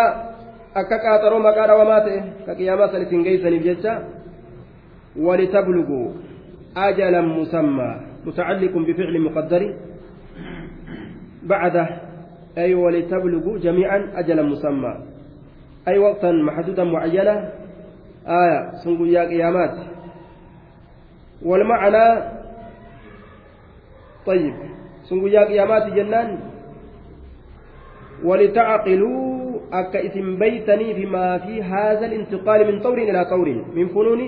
akka 0.74 0.96
qaaxaroo 1.04 1.40
maqaa 1.46 1.66
dhawamaa 1.70 2.00
ta'e 2.06 2.20
ka 2.46 2.52
qiyaamaa 2.58 2.90
san 2.92 3.02
isin 3.02 3.24
geessaniif 3.26 3.64
jecha 3.70 3.92
walitablugu 5.26 6.00
ajalan 6.74 7.26
musammaa 7.38 8.08
متعلق 8.26 8.74
بفعل 8.78 9.20
مقدر 9.20 9.74
بعد 11.42 11.86
أي 12.58 12.74
ولتبلغوا 12.74 13.58
جميعا 13.58 14.12
أجلا 14.14 14.42
مسمى. 14.42 14.94
أي 15.88 15.98
وقتا 15.98 16.32
محدودا 16.32 16.84
معينا 16.84 17.52
آية 18.26 18.70
سنقول 18.84 19.18
قيامات. 19.18 19.76
والمعنى 21.42 22.06
طيب 24.26 24.54
سنقول 25.08 25.38
قيامات 25.38 25.92
جنان. 25.92 26.38
ولتعقلوا 28.24 29.38
أكا 29.72 30.06
إثم 30.06 30.38
بيتني 30.38 30.92
بما 30.92 31.38
في 31.38 31.62
هذا 31.62 32.06
الانتقال 32.06 32.60
من 32.72 32.80
طور 32.82 32.98
إلى 32.98 33.24
طور. 33.24 33.48
من 33.74 33.88
فنون 33.88 34.20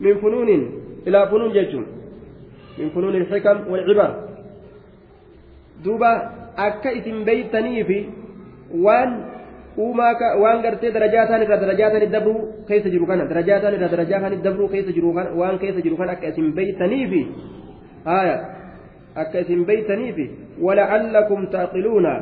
من 0.00 0.14
فنون 0.18 0.48
إلى 1.06 1.28
فنون 1.30 1.52
جيتم 1.52 1.86
من 2.78 2.88
فنون 2.90 3.14
الحكم 3.14 3.70
والعبر. 3.70 4.10
دوبا 5.84 6.43
إثم 6.86 7.24
بيتني 7.24 7.84
في 7.84 8.06
وان 8.74 9.34
uumaa 9.74 10.38
waan 10.38 10.62
gartee 10.62 10.94
darajaataan 10.94 11.42
irraa 11.42 11.58
darajaataan 11.60 12.12
dabruu 12.12 12.62
keessa 12.66 12.90
jiru 12.90 13.06
kana 13.06 13.24
darajaataan 13.30 13.74
irraa 13.74 13.90
darajaataan 13.94 14.42
dabruu 14.44 14.68
keessa 14.74 14.92
jiru 14.94 15.10
waan 15.14 15.58
keessa 15.58 15.82
jiru 15.82 15.96
kan 15.98 16.12
akka 16.12 16.30
isin 16.30 16.52
beeytaniifi 16.58 17.22
haya 18.04 18.36
akka 19.22 19.42
isin 19.42 19.64
beeytaniifi 19.70 20.26
wala'allakum 20.66 21.50
taaqiluuna 21.56 22.12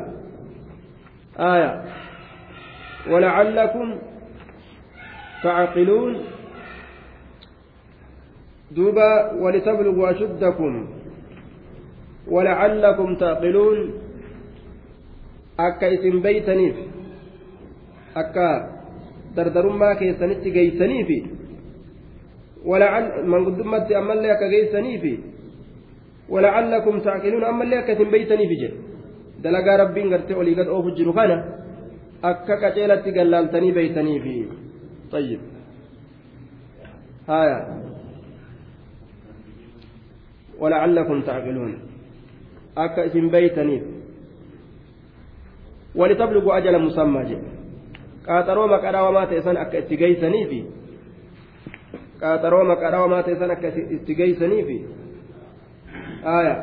haya 1.37 1.69
wala'allakum 3.13 3.93
تعقلون 5.43 6.17
دوبا 8.71 9.31
ولتبلغوا 9.43 10.11
أشدكم 10.11 10.87
ولعلكم 12.27 13.15
تعقلون 13.15 14.02
أكا 15.59 15.93
اسم 15.93 16.21
بيتنيف 16.21 16.75
akka 18.15 18.47
dardarummaa 19.35 19.95
keessanitti 19.95 20.51
geeysaniifi 20.51 21.17
manguddummaatti 23.35 23.95
ammallee 23.95 24.31
akka 24.31 24.49
geeysaniifi 24.49 25.13
تعقلون 27.03 27.43
أما 27.43 27.63
اللي 27.63 27.79
أكتم 27.79 28.11
بيتني 28.11 28.47
في 28.47 28.55
جد 28.55 28.73
دلقا 29.43 29.75
ربين 29.75 30.13
قرتي 30.13 30.33
ولي 30.33 30.53
قد 30.55 30.67
أوف 30.67 30.85
الجرخانة 30.85 31.37
أكا 32.23 32.55
كتيلة 32.69 32.95
قلالتني 32.95 33.71
بيتني 33.71 34.19
في 34.19 34.45
طيب 35.11 35.39
هايا 37.29 37.57
ولعلكم 40.59 41.21
تعقلون 41.21 41.73
أكا 42.77 43.05
اسم 43.05 43.29
بيتني 43.29 43.92
ولتبلغوا 45.95 46.57
أجل 46.57 46.81
مسمى 46.81 47.23
جد 47.23 47.63
qaaxaroo 48.25 48.67
maqadhaawamaa 48.71 49.25
ta'e 49.29 49.41
san 49.45 49.57
akka 49.57 49.77
itti 49.83 49.97
geeysaniifi 50.01 50.59
qaaxaroo 52.21 52.63
maqadhaawamaa 52.71 53.23
ta'e 53.27 53.35
san 53.39 53.51
akka 53.55 53.71
itti 53.95 54.15
geeysaniifi 54.19 54.77
aya 56.35 56.55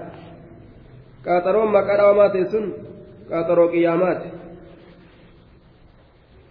qaaxaroon 1.26 1.72
maqadhaawamaa 1.76 2.28
ta'e 2.36 2.44
sun 2.54 2.70
qaaxaroo 3.32 3.68
qiyyaamaati 3.74 4.28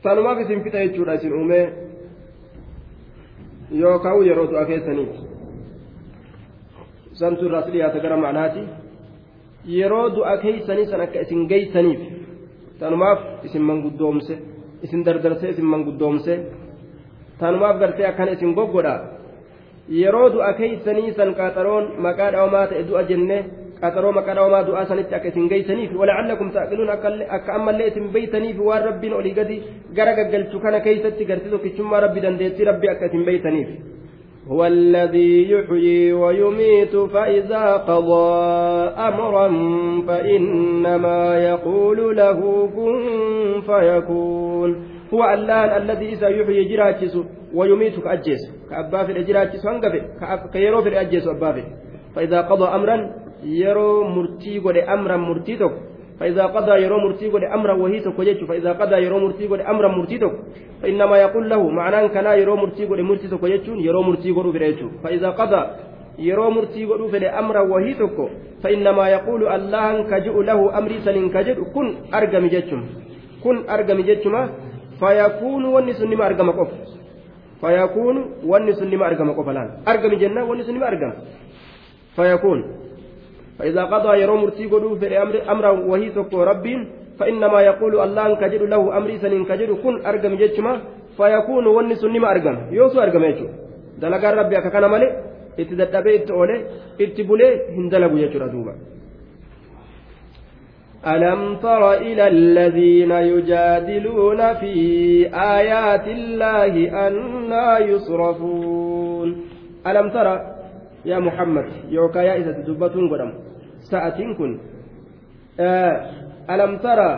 sanumaaf 0.04 0.44
isin 0.46 0.64
fixa 0.68 0.86
jechuudha 0.86 1.18
isin 1.22 1.34
uumee 1.40 1.66
yookaan 3.82 4.26
yeroo 4.28 4.48
du'a 4.52 4.66
keessaniiti 4.66 5.20
santu 7.24 7.50
irraas 7.50 7.68
dhiyaata 7.74 8.06
gara 8.06 8.18
macnaati 8.28 8.64
yeroo 9.80 10.06
du'a 10.16 10.38
keeysanii 10.46 10.88
san 10.94 11.02
akka 11.08 11.26
isin 11.28 11.48
geeysaniif 11.54 12.09
sanumaaf 12.80 13.20
isin 13.48 13.64
manguddoomse 13.70 14.34
isin 14.86 15.02
dardarsee 15.06 15.50
isin 15.54 15.68
manguddoomse 15.74 16.34
tanumaaf 17.40 17.76
gartee 17.82 18.06
akkana 18.12 18.32
isin 18.38 18.52
goggodha 18.60 18.96
yeroo 20.02 20.28
du'a 20.34 20.52
keeysanii 20.60 21.14
san 21.18 21.30
qaxaroon 21.40 21.86
maqaa 22.06 22.32
dhawamaa 22.34 22.66
ta'e 22.72 22.84
du'a 22.90 23.04
jenne 23.10 23.38
qaxaroo 23.82 24.12
maqaa 24.20 24.36
dhawamaa 24.38 24.64
du'aa 24.68 24.86
sanitti 24.90 25.14
akka 25.18 25.28
isin 25.32 25.48
geeysaniif 25.52 25.92
walacalakum 26.02 26.50
taaqiluun 26.56 26.90
akka 27.38 27.52
ammallee 27.58 27.88
isin 27.92 28.06
beeytaniif 28.16 28.58
waan 28.68 28.84
rabbiin 28.90 29.14
olii 29.20 29.36
gadi 29.40 29.58
gara 29.98 30.14
gaggalchu 30.20 30.58
kana 30.64 30.80
keeysatti 30.88 31.24
gartee 31.30 31.52
tokkichummaa 31.54 32.02
rabbi 32.06 32.20
dandeettii 32.26 32.66
rabbi 32.72 32.88
akka 32.94 33.06
isin 33.10 33.24
beeytaniif 33.30 33.70
هو 34.48 34.66
الذي 34.66 35.52
يحيي 35.52 36.14
ويميت 36.14 36.96
فإذا 36.96 37.78
قضى 37.78 38.40
أمرا 38.90 39.48
فإنما 40.08 41.38
يقول 41.38 42.18
له 42.18 42.68
كن 42.76 43.02
فيكون. 43.62 44.86
هو 45.14 45.34
الله 45.34 45.78
الذي 45.78 46.14
إذا 46.14 46.28
يحيي 46.28 46.64
جراتيس 46.64 47.18
ويميت 47.54 48.00
كأجيس 48.00 48.40
كأبا 48.70 49.04
في 49.04 49.12
الجراتيس 49.12 49.66
هنقف 49.66 49.94
كيرو 50.54 50.82
في 50.82 50.90
الأجيس 50.90 51.28
أبا 51.28 51.64
فإذا 52.16 52.42
قضى 52.42 52.66
أمرا 52.66 52.98
يرو 53.44 54.04
مرتي 54.04 54.60
قد 54.60 54.78
أمرا 54.78 55.18
مرتي 55.18 55.58
فإذا 56.20 56.46
قضى 56.46 56.84
يرو 56.84 56.98
مرتي 57.00 57.28
قد 57.28 57.44
أمرا 57.44 57.74
وهي 57.74 58.00
تكوجيت 58.00 58.44
فإذا 58.44 58.72
قضى 58.72 58.96
يرو 58.96 59.20
مرتي 59.20 59.48
قد 59.48 59.60
أمرا 59.60 59.88
مرتي 59.88 60.20
فإنما 60.82 61.18
يقول 61.18 61.50
له 61.50 61.70
معناه 61.70 62.08
كان 62.08 62.28
يرو 62.40 62.56
مرتي 62.56 62.86
قد 62.86 63.00
مرتي 63.00 63.28
تكوجيت 63.28 63.68
يرو 63.68 64.02
مرتي 64.02 64.32
قد 64.32 64.76
فإذا 65.04 65.30
قضى 65.30 65.62
yeroo 66.20 66.52
murtii 66.52 66.86
godhuu 66.86 67.10
fedhe 67.10 67.30
amra 67.30 67.64
wahii 67.64 67.96
tokko 67.96 68.30
فإنما 68.64 69.10
يقول 69.10 69.48
الله 69.48 70.04
كجئ 70.12 70.36
له 70.44 70.78
أمري 70.78 71.00
سنين 71.00 71.30
كجئ 71.30 71.56
كن 71.74 71.88
أرقم 72.14 72.46
جتشم 72.48 72.82
كن 73.44 73.56
أرقم 73.70 74.00
جتشم 74.02 74.36
فيكون 75.00 75.64
ونس 75.66 76.02
نما 76.02 76.26
أرقم 76.28 76.50
قف. 76.52 76.72
فيكون 77.62 78.16
ونس 78.44 78.80
نما 78.84 79.06
أرقم 79.08 79.32
قف 79.32 79.50
الآن. 79.50 79.70
أرقم 79.88 80.14
جنة 80.22 80.44
ونس 80.44 80.70
نما 80.70 80.88
أرقم. 80.88 81.12
فيكون. 82.16 82.60
فإذا 83.60 83.84
قضى 83.84 84.12
يرو 84.22 84.36
مرتي 84.42 84.66
في 85.00 85.22
أمر 85.24 85.36
أمرا 85.52 85.72
وهي 85.92 86.10
تكو 86.16 86.44
رب 86.44 86.66
فإنما 87.20 87.60
يقول 87.62 87.94
الله 88.06 88.28
كجد 88.42 88.62
له 88.74 88.98
أمري 88.98 89.16
سنين 89.20 89.44
كجد 89.46 89.72
كن 89.84 89.96
أرقم 90.10 90.34
جتشما 90.42 90.74
فيكون 91.18 91.66
ونس 91.68 92.04
نما 92.14 92.28
أرقم. 92.32 92.56
يوسو 92.72 92.98
أرقم 93.04 93.24
يجو. 93.24 93.48
دلقا 94.02 94.30
ربي 94.40 94.56
أكا 94.58 94.88
مالي 94.88 95.08
itti 97.00 97.24
bulee 97.24 97.76
hin 97.76 97.90
dalagu 97.90 98.18
jechuudha 98.20 98.48
duuba. 98.48 98.74
ألم 101.00 101.56
تر 101.64 101.94
إلى 101.94 102.28
الذين 102.28 103.12
يجادلون 103.12 104.54
في 104.54 104.76
آيات 105.34 106.08
الله 106.08 106.74
أنا 107.08 107.80
يصرفون. 107.80 109.30
ألم 109.88 110.10
ترى 110.10 110.59
يا 111.10 111.20
محمد 111.20 111.66
يوكا 111.90 112.20
يا 112.20 112.34
ساعتين 113.92 114.36
كن. 114.36 114.60
آه 115.60 115.96
ألم 116.50 116.78
ترى 116.78 117.12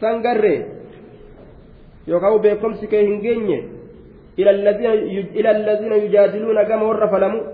سنقري؟ 0.00 0.56
يوكا 2.08 2.36
بكم 2.36 2.72
سكي 2.74 3.06
هنجيني. 3.06 3.58
إلى 4.38 4.50
الذين 4.50 4.90
إلى 5.38 5.50
الذين 5.50 5.92
يجادلون 5.92 6.58
كما 6.68 6.82
ور 6.82 7.02
فلموا 7.12 7.44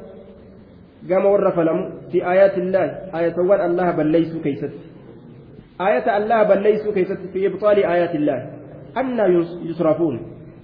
كما 1.09 1.29
ور 1.29 1.51
فلموا 1.51 1.89
في 2.11 2.19
آيات 2.33 2.59
الله. 2.59 2.87
آية 3.19 3.37
وان 3.49 3.61
الله 3.71 3.91
بل 3.91 4.07
ليسوا 4.07 4.43
كيست. 4.43 4.75
آية 5.81 6.07
الله 6.17 6.43
بل 6.43 6.63
ليسوا 6.63 6.93
كيست 6.93 7.21
في 7.33 7.47
إبطال 7.47 7.77
آيات 7.85 8.15
الله. 8.15 8.39
أن 8.97 9.19
يصرفون. 9.71 10.17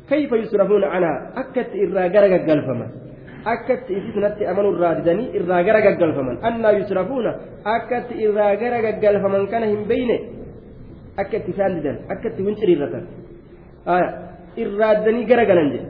كيف 0.08 0.32
يصرفون 0.32 0.84
عنها؟ 0.84 1.32
أكت 1.36 1.70
إرى 1.82 2.08
قرق 2.14 2.32
قلفما 2.50 3.03
أكت 3.46 3.90
إذنت 3.90 4.38
أمنوا 4.42 4.72
الراددني 4.74 5.24
إرى 5.36 5.56
قرق 5.70 5.86
قلفما 6.00 6.32
أن 6.48 6.64
يصرفون 6.80 7.26
أكت 7.76 8.08
إرى 8.24 8.46
قرق 8.62 8.86
قلفما 9.04 9.38
كان 9.52 9.62
هم 9.72 9.84
بينه 9.92 10.18
أكت 11.18 11.46
سالدا 11.58 11.92
أكت 12.10 12.36
وانشري 12.40 12.74
آية 13.94 14.08
irraaddanii 14.62 15.26
gara 15.30 15.44
galan 15.50 15.68
jedhe 15.74 15.86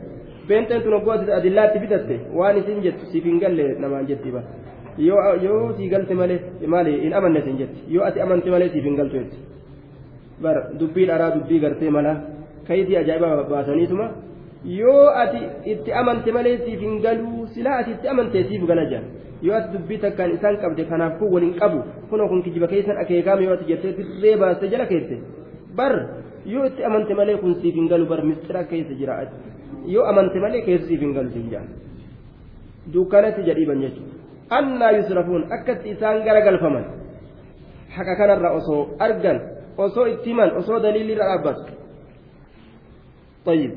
beenteen 0.49 0.83
tun 0.85 0.95
oggooti 0.99 1.33
adillaatti 1.39 1.79
bitatte 1.85 2.15
waan 2.39 2.57
isin 2.61 2.79
jettu 2.85 3.05
siif 3.13 3.25
hin 3.31 3.39
galle 3.43 3.65
namaan 3.83 4.07
jetti 4.11 4.31
ba 4.37 4.41
yoo 5.07 5.73
sii 5.77 5.89
galte 5.95 6.15
malee 6.21 6.39
maali 6.75 6.93
hin 7.05 7.13
amanne 7.19 7.39
isin 7.43 7.57
jetti 7.63 7.81
yoo 7.95 8.05
ati 8.09 8.21
amante 8.25 8.49
malee 8.55 8.69
siif 8.75 8.85
hin 8.89 8.97
galtu 9.01 9.17
jetti 9.21 9.39
bar 10.45 10.57
dubbii 10.81 11.07
dharaa 11.11 11.31
dubbii 11.37 11.61
gartee 11.65 11.91
mala 11.97 12.13
kayitii 12.69 12.97
ajaa'iba 13.03 13.29
baasaniituma 13.53 14.07
yoo 14.65 15.09
ati 15.23 15.41
itti 15.73 15.93
amante 15.93 16.33
malee 16.33 16.57
siif 16.65 16.81
hin 16.81 17.01
galuu 17.05 17.47
silaa 17.55 17.77
ati 17.83 17.91
itti 17.97 18.09
amante 18.09 18.45
siif 18.49 18.63
gala 18.71 18.85
jaa 18.93 19.03
yoo 19.47 19.55
ati 19.59 19.73
dubbii 19.77 19.99
takkaan 20.05 20.33
isaan 20.37 20.57
qabde 20.63 20.85
kanaaf 20.91 21.19
kun 21.19 21.33
waliin 21.35 21.55
qabu 21.61 21.79
kunoo 22.11 22.29
kun 22.29 22.43
kijiba 22.43 22.67
keessan 22.73 22.97
akeekaame 23.03 23.45
yoo 23.45 23.55
ati 23.57 23.65
jettee 23.71 23.93
dirree 23.99 24.37
baaste 24.43 24.69
jala 24.73 24.87
keesse 24.93 25.17
bar 25.77 25.95
yoo 26.55 26.65
itti 26.71 26.85
amante 26.91 27.15
malee 27.21 27.37
kun 27.43 27.55
siif 27.61 27.75
hin 27.81 27.89
galu 27.93 28.07
bar 28.13 28.21
mistira 28.31 28.65
keessa 28.73 28.95
jira 29.01 29.15
yoo 29.95 30.05
amante 30.13 30.39
malee 30.47 30.63
keessa 30.69 30.87
siif 30.89 31.01
hin 31.07 31.13
galu 31.19 31.31
siin 31.37 31.49
jaa 31.55 31.65
dukkanatti 32.95 33.43
jedhiiban 33.49 33.81
jechuudha 33.85 34.13
annaa 34.59 34.91
yusrafuun 34.97 35.43
akkatti 35.59 35.91
isaan 35.95 36.25
gara 36.27 36.41
galfaman 36.49 36.85
haqa 37.97 38.15
kanarra 38.21 38.51
osoo 38.59 38.83
argan 39.07 39.39
osoo 39.85 40.07
itti 40.15 40.29
himan 40.31 40.51
osoo 40.61 40.79
daliilirra 40.85 41.27
dhaabbatu 41.33 41.73
طيب 43.49 43.73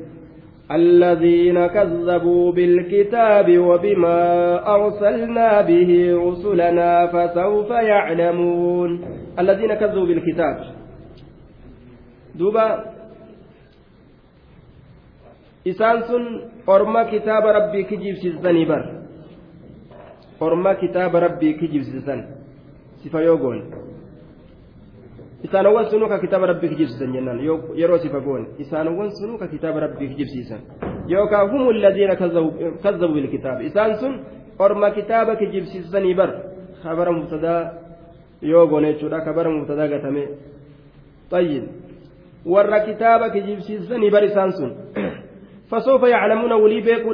الذين 0.72 1.66
كذبوا 1.66 2.52
بالكتاب 2.52 3.58
وبما 3.58 4.20
أرسلنا 4.74 5.60
به 5.60 5.90
رسلنا 6.28 7.06
فسوف 7.06 7.70
يعلمون 7.70 8.90
الذين 9.38 9.74
كذبوا 9.74 10.06
بالكتاب 10.06 10.56
دوبا 12.34 12.68
sun 15.78 16.24
orma 16.66 17.04
kitaaba 17.12 17.52
rabbii 17.52 17.84
kijibsiisanii 17.84 18.66
bar 18.66 18.82
orma 20.40 20.74
kitaaba 20.80 21.20
rabbii 21.20 21.54
kijibsiisan 21.60 22.20
sifa 23.02 23.20
yoo 23.20 23.36
goone 23.36 23.87
isaanowwan 25.42 25.90
sunuu 25.90 26.08
ka 26.08 26.18
kitaaba 26.18 26.46
rabbii 26.46 26.68
kijibsiisan 26.68 27.12
jennaan 27.12 27.40
yeroo 27.74 27.98
sifa 27.98 28.20
goone 28.20 28.46
isaanowwan 28.58 29.10
sunuu 29.10 29.38
ka 29.38 29.46
kitaaba 29.46 29.80
rabbii 29.80 30.08
kijibsiisan 30.08 30.60
yookaan 31.08 31.50
humu 31.50 31.72
ladhiina 31.72 32.16
kazzabu 32.82 33.14
bilkitaaba 33.14 33.62
isaan 33.62 33.96
sun 34.00 34.14
orma 34.58 34.90
kitaaba 34.90 35.36
kijibsiisanii 35.36 36.14
bar 36.14 36.30
kabara 36.82 37.12
mubtadaa 37.12 37.62
yoo 38.42 38.66
goone 38.66 38.92
jechuudha 38.92 39.20
kabara 39.20 39.50
mubtadaa 39.50 39.88
gatame 39.88 40.28
طيب 41.30 41.64
warra 42.46 42.80
kitaaba 42.80 43.30
kijibsiisanii 43.30 44.10
bar 44.10 44.24
isaan 44.24 44.52
sun 44.52 44.72
فسوف 45.70 46.02
يعلمون 46.02 46.52
ولي 46.52 46.80
بيكو 46.80 47.12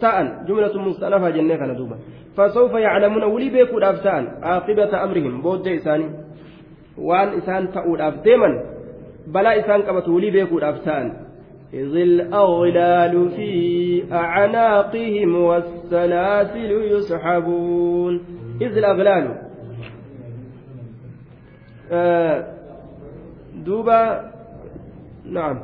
تاء 0.00 0.44
جملة 0.46 0.74
مستأنفة 0.78 1.30
جنة 1.30 1.56
كان 1.56 1.76
دوبا 1.76 1.96
فسوف 2.36 2.72
يعلمون 2.72 3.24
ولي 3.24 3.50
بيكو 3.50 3.78
تاء 3.78 4.38
عاقبة 4.42 5.04
أمرهم 5.04 5.42
بود 5.42 5.68
إساني 5.68 6.06
وان 7.00 7.28
إسان 7.28 7.72
تأود 7.72 8.00
أفتيما 8.00 8.64
بلا 9.26 9.60
إسان 9.60 9.82
كبت 9.82 10.08
ولي 10.08 10.30
بيكو 10.30 10.58
تاء 10.58 11.28
إذ 11.74 11.96
الأغلال 11.96 13.30
في 13.30 14.04
أعناقهم 14.12 15.36
والسلاسل 15.42 16.70
يسحبون 16.72 18.24
إذ 18.60 18.76
الأغلال 18.78 19.36
آه 21.92 22.46
دوبا 23.64 24.30
نعم 25.24 25.60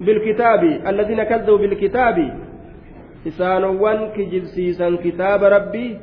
بالكتاب 0.00 0.62
الذين 0.86 1.22
كذبوا 1.22 1.58
بالكتاب 1.58 2.38
إسانوان 3.26 4.08
كجبسيسا 4.16 4.96
كتاب 5.04 5.44
ربي 5.44 5.98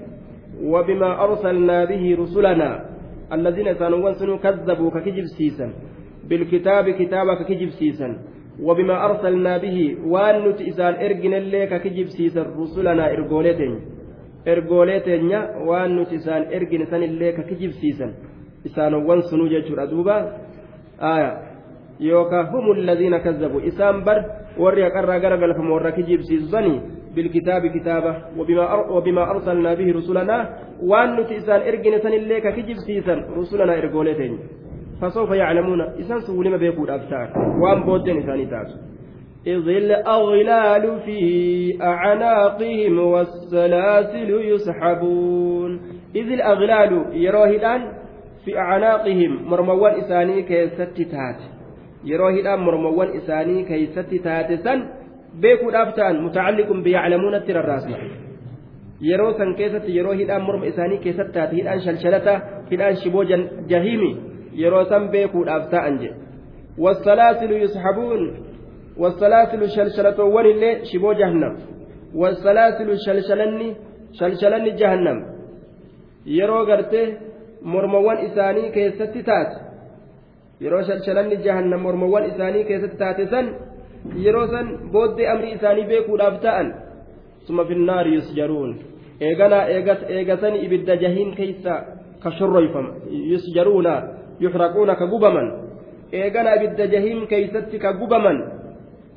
وبما 0.63 1.23
أرسلنا 1.23 1.85
به 1.85 2.17
رسلنا 2.19 2.85
الذين 3.33 3.67
إسانوان 3.67 4.13
سنو 4.13 4.37
كذبوا 4.37 4.89
كجبسيسا 4.91 5.67
بالكتاب 6.29 6.89
كتابك 6.89 7.39
كجبسيسا 7.49 8.07
وبما 8.59 9.05
أرسلنا 9.05 9.57
به 9.57 9.77
وأن 10.05 10.45
إسان 10.69 10.93
إرجن 11.05 11.33
الليك 11.33 11.73
كجبسيسا 11.83 12.41
رسلنا 12.59 13.05
إرجولتين 13.13 13.73
إرجولتين 14.47 15.31
وأن 15.67 15.99
إسان 15.99 16.41
إرجن 16.55 16.81
سن 16.91 17.03
الليك 17.03 17.37
كجبسيسا 17.49 18.07
إسانوان 18.65 19.21
سنو 19.21 19.47
جيتشور 19.47 19.83
أدوبا. 19.83 20.17
آية. 21.01 21.51
yookaan 22.01 22.49
humu 22.51 22.73
ladhiina 22.73 23.19
kazzabu 23.19 23.61
isaan 23.61 24.01
bar 24.03 24.25
warri 24.57 24.81
haqarraa 24.81 25.19
gara 25.19 25.37
galfamu 25.37 25.73
warra 25.73 25.91
kijibsiisanii 25.91 26.81
بالكتاب 27.15 27.67
كتابة 27.67 28.15
وبما 28.37 28.73
وبما 28.73 29.31
أرسلنا 29.31 29.73
به 29.73 29.93
رسلنا 29.93 30.37
وأن 30.83 31.15
نتيسان 31.15 31.61
إرجن 31.61 31.99
سن 31.99 32.13
اللي 32.13 32.41
ككجب 32.41 32.75
سيسان 32.75 33.19
رسلنا 33.37 33.77
إرجولتين 33.77 34.39
فسوف 35.01 35.31
يعلمون 35.31 35.81
إسان 35.81 36.19
سولما 36.19 36.57
بيقول 36.57 36.89
أبتار. 36.89 37.27
وأن 37.61 37.83
بودن 37.83 38.17
إسان 38.17 38.49
تاسو. 38.49 38.77
إذ 39.47 39.67
الأغلال 39.69 40.99
في 41.05 41.19
أعناقهم 41.81 42.99
والسلاسل 42.99 44.31
يسحبون. 44.51 45.81
إذ 46.15 46.31
الأغلال 46.31 47.05
يروهدان 47.13 47.81
في 48.45 48.57
أعناقهم 48.57 49.49
مرموان 49.49 49.93
إساني 49.99 50.41
كيستتات 50.41 51.39
mormawwan 52.03 53.15
isaanii 53.15 53.63
keeysatti 53.63 54.19
taate 54.19 54.57
san 54.63 55.00
beekuudhaaf 55.39 55.95
ta'an 55.95 56.21
mutacalliqun 56.25 56.83
biyaclamuunatti 56.83 57.53
rarraasna 57.53 57.97
yeroo 59.09 59.33
san 59.37 59.55
keessatti 59.59 59.95
yeroo 59.97 60.15
hidhaan 60.21 60.43
morma 60.47 60.65
isaanii 60.71 61.03
keessatti 61.05 61.33
taate 61.37 61.55
hidhaan 61.59 61.81
shalshalata 61.85 62.33
hidhaan 62.71 62.99
shiboo 63.03 63.23
jahiimi 63.71 64.11
yeroo 64.63 64.85
san 64.91 65.09
beekuudhaaf 65.15 65.69
ta'an 65.75 66.01
jedhe 66.03 66.21
والسلاسل 66.77 67.51
يسحبون 67.51 68.21
والسلاسل 68.97 69.69
شلشلتوان 69.69 70.45
اللي 70.45 70.85
شبو 70.85 71.13
جهنم 71.13 71.53
والسلاسل 72.15 72.89
شلشلني 73.05 73.75
شلشلني 74.19 74.71
جهنم 74.79 75.17
يرو 76.25 76.59
غرته 76.69 77.05
مرموان 77.61 78.17
إساني 78.25 78.63
كيستي 78.75 79.21
تات 79.21 79.51
yeroo 80.61 80.83
shalshalanni 80.87 81.37
jahannam 81.45 81.81
mormawwan 81.81 82.25
isaanii 82.31 82.67
keessatti 82.69 82.97
taate 82.97 83.23
san 83.31 83.47
yeroo 84.25 84.47
san 84.53 84.67
booddee 84.93 85.27
amri 85.33 85.51
isaanii 85.57 85.85
beekuudhaaf 85.91 86.41
ta'an 86.45 86.67
suma 87.47 87.65
finnaari 87.65 88.13
yusjaruun 88.17 88.71
eeganaa 89.27 89.65
eegasani 90.17 90.57
ibidda 90.65 90.95
jahiin 91.03 91.35
keeysa 91.39 91.73
ka 92.23 92.31
shorroyfama 92.37 92.89
yusjaruuna 93.33 93.93
yuxraquuna 94.43 94.95
ka 94.95 95.05
gubaman 95.13 95.47
eegana 96.11 96.55
ibidda 96.57 96.87
jahiin 96.93 97.27
keeysatti 97.31 97.79
ka 97.79 97.93
gubaman 97.93 98.37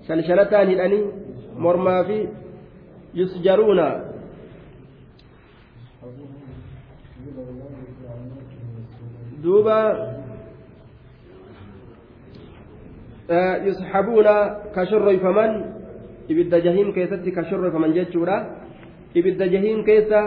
shalshalataan 0.07 0.69
hidhanii 0.73 1.05
mormaa 1.59 2.05
fi 2.09 2.19
yusjaruuna 3.21 3.87
duuba 9.45 9.79
shorroyfaman 14.91 15.53
ibidda 16.29 16.61
jahiim 16.61 16.93
keessatti 16.93 17.33
ka 17.33 17.45
shorroyfaman 17.51 17.93
jechuudha 17.95 18.37
ibidda 19.15 19.49
jahiim 19.49 19.85
keessa 19.85 20.21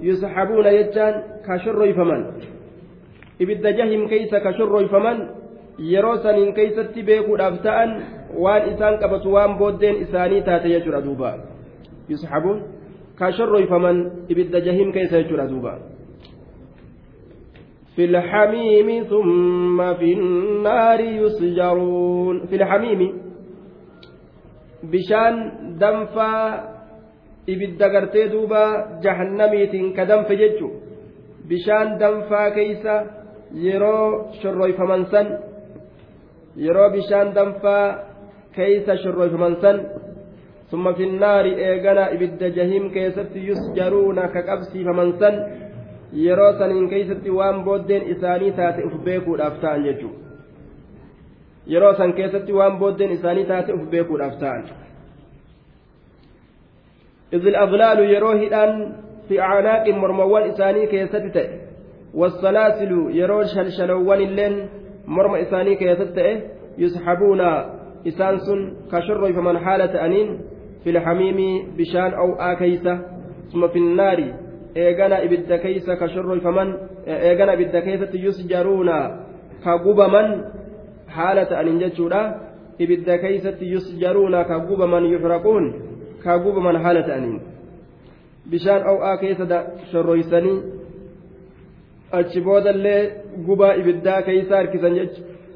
yusxabuuna 0.00 0.70
jechaan 0.78 1.14
ka 1.46 1.58
shorroyfaman 1.64 2.22
ibidda 3.40 3.72
jahiim 3.78 4.08
keessa 4.08 4.40
ka 4.40 4.52
shorroyfaman 4.58 5.18
yeroo 5.78 6.16
saniin 6.22 6.54
keeysatti 6.54 7.02
beekuudhaaf 7.02 7.62
ta'an 7.62 7.90
waan 8.34 8.70
isaan 8.72 8.98
qabatu 8.98 9.32
waan 9.32 9.58
booddeen 9.58 10.02
isaanii 10.04 10.42
taate 10.42 10.68
jechuudha 10.68 11.02
duuba 11.04 11.30
yusxabuun 12.08 12.62
ka 13.18 13.32
shorroyfaman 13.32 14.26
ibidda 14.28 14.60
jahiim 14.60 14.92
keessa 14.92 15.22
jechuudha 15.22 15.48
duuba 15.48 15.78
في 17.96 18.04
الحميم 18.04 18.88
ثم 19.12 19.94
في 19.94 20.12
النار 20.12 21.00
يسجرون 21.00 22.46
في 22.46 22.56
الحميم 22.56 23.00
بشان 24.92 25.34
دنفا 25.80 26.32
ibidda 27.46 27.86
gartee 27.94 28.26
duuba 28.32 28.62
jahannamiitiin 29.04 29.94
ka 29.96 30.04
danfe 30.10 30.34
jechu 30.42 30.66
bishaan 31.48 31.88
danfaa 32.00 32.50
keeysa 32.56 32.94
yeroo 33.64 34.34
shorroyfaman 34.40 35.06
san 35.12 35.26
yeroo 36.64 36.88
bishaan 36.96 37.28
danfaa 37.36 37.86
keeysa 38.56 38.96
shorroyfaman 39.02 39.54
san 39.62 39.76
summa 40.70 40.92
finnaari 40.98 41.52
eegana 41.68 42.04
ibidda 42.14 42.48
jahiim 42.58 42.90
keessatti 42.96 43.46
yusjaruuna 43.48 44.24
ka 44.34 44.40
qabsiifaman 44.48 45.10
san 45.20 45.34
yeroo 46.12 46.52
saniin 46.58 46.88
keeysatti 46.88 47.30
waan 47.30 47.64
booddeen 47.64 48.08
isaanii 48.16 48.52
taate 48.52 48.84
uf 48.84 48.94
beekuudhaaf 49.04 49.60
ta'an 49.60 49.84
jechuudha. 49.84 50.18
Yeroo 51.66 51.94
san 51.94 52.12
keessatti 52.12 52.52
waan 52.52 52.78
booddeen 52.78 53.10
isaanii 53.10 53.44
taate 53.44 53.72
uf 53.72 53.88
beekuudhaaf 53.90 54.38
ta'an. 54.40 54.64
إذ 57.32 57.46
الأغلال 57.46 57.98
يروه 58.14 58.32
الآن 58.32 58.92
في 59.28 59.40
أعناق 59.40 59.88
مرموان 59.88 60.42
إساني 60.50 60.86
كيست 60.86 61.16
تأه 61.16 61.48
والسلاسل 62.14 63.10
يروه 63.10 63.44
شلشلوان 63.44 64.20
اللين 64.20 64.68
مرم 65.06 65.34
إساني 65.34 65.74
كيست 65.74 66.02
تأه 66.02 66.42
يسحبون 66.78 67.40
إسانس 68.06 68.46
كشر 68.92 69.32
فمن 69.32 69.58
حالة 69.58 70.06
أنين 70.06 70.40
في 70.84 70.90
الحميم 70.90 71.38
بشان 71.76 72.14
أو 72.14 72.34
آكيسة 72.34 73.00
ثم 73.52 73.68
في 73.68 73.78
النار 73.78 74.45
eegana 74.75 75.23
ibidda 75.25 75.57
keeysa 75.57 75.95
ka 75.95 76.07
shorroyfaman 76.13 76.69
eegana 77.07 77.53
ibidda 77.53 77.81
keessatti 77.81 78.23
yusjaruuna 78.25 78.97
ka 79.63 79.77
gubaman 79.85 80.27
haala 81.07 81.45
ta'aniin 81.45 81.79
jechuudha 81.83 82.21
ibidda 82.79 83.17
keeysatti 83.23 83.71
yusjaruuna 83.73 84.43
ka 84.49 84.59
gubaman 84.59 85.05
yuxraquun 85.13 85.65
ka 86.23 86.37
gubaman 86.39 86.75
haala 86.83 87.03
ta'aniin 87.03 87.41
bishaan 88.51 88.87
ow'aa 88.91 89.17
keessa 89.17 89.63
shorroysanii 89.91 90.57
achi 92.19 92.41
boodallee 92.41 93.01
gubaa 93.47 93.73
ibiddaa 93.81 94.21
keeysa 94.27 94.55
harkisan 94.55 94.99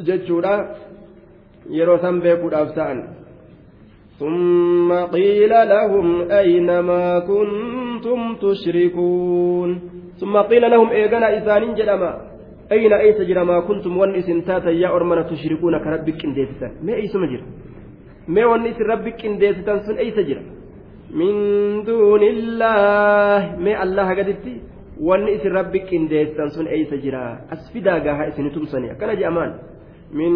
jechuudha 0.07 0.53
yeroo 1.77 1.99
san 2.03 2.21
beekuudhaaf 2.21 2.73
ta'an 2.79 2.99
ثم 4.19 4.93
قيل 4.93 5.49
لهم 5.49 6.31
أين 6.31 6.79
ما 6.79 7.19
كنتم 7.19 7.88
تشركون. 8.42 9.70
ثم 10.20 10.34
قيل 10.36 10.70
لهم 10.70 10.88
إيغانا 10.90 11.28
إسان 11.38 11.74
جلما. 11.74 12.12
أين 12.72 12.92
أيس 12.92 13.18
جرى 13.28 13.44
ما 13.44 13.60
كنتم 13.60 13.96
ونس 13.98 14.28
تاتا 14.46 14.70
يا 14.70 14.88
أرمنا 14.94 15.22
تشركون 15.30 15.74
كربك 15.84 16.22
إن 16.24 16.32
ديتتان 16.34 16.72
ما 16.86 16.94
أيس 16.94 17.14
مجرى 17.16 17.44
ما 18.34 18.46
ونس 18.46 18.78
ربك 18.90 19.26
إن 19.26 19.38
ديتتان 19.42 19.78
سن 19.86 19.96
أيس 19.98 20.18
جرى 20.28 20.42
من 21.18 21.34
دون 21.82 22.22
الله. 22.22 23.40
ما 23.64 23.82
الله 23.82 24.08
قدتي 24.18 24.54
rabbi 25.00 25.80
qindeessan 25.88 26.50
sun 26.50 26.66
eeysa 26.68 26.96
jira 27.00 27.48
as 27.50 27.72
fidaa 27.72 28.00
gahaa 28.00 28.28
isini 28.28 28.50
tumsani 28.50 28.90
akkana 28.90 29.16
je'amaan 29.16 29.52
من 30.12 30.32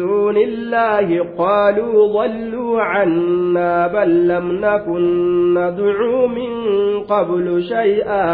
دون 0.00 0.36
الله 0.36 1.08
قالوا 1.36 1.96
ضلوا 2.18 2.82
عنا 2.82 3.86
بل 3.86 4.28
لم 4.28 4.46
نكن 4.64 5.02
ندعو 5.54 6.26
من 6.26 6.50
قبل 7.04 7.62
شيئا 7.62 8.26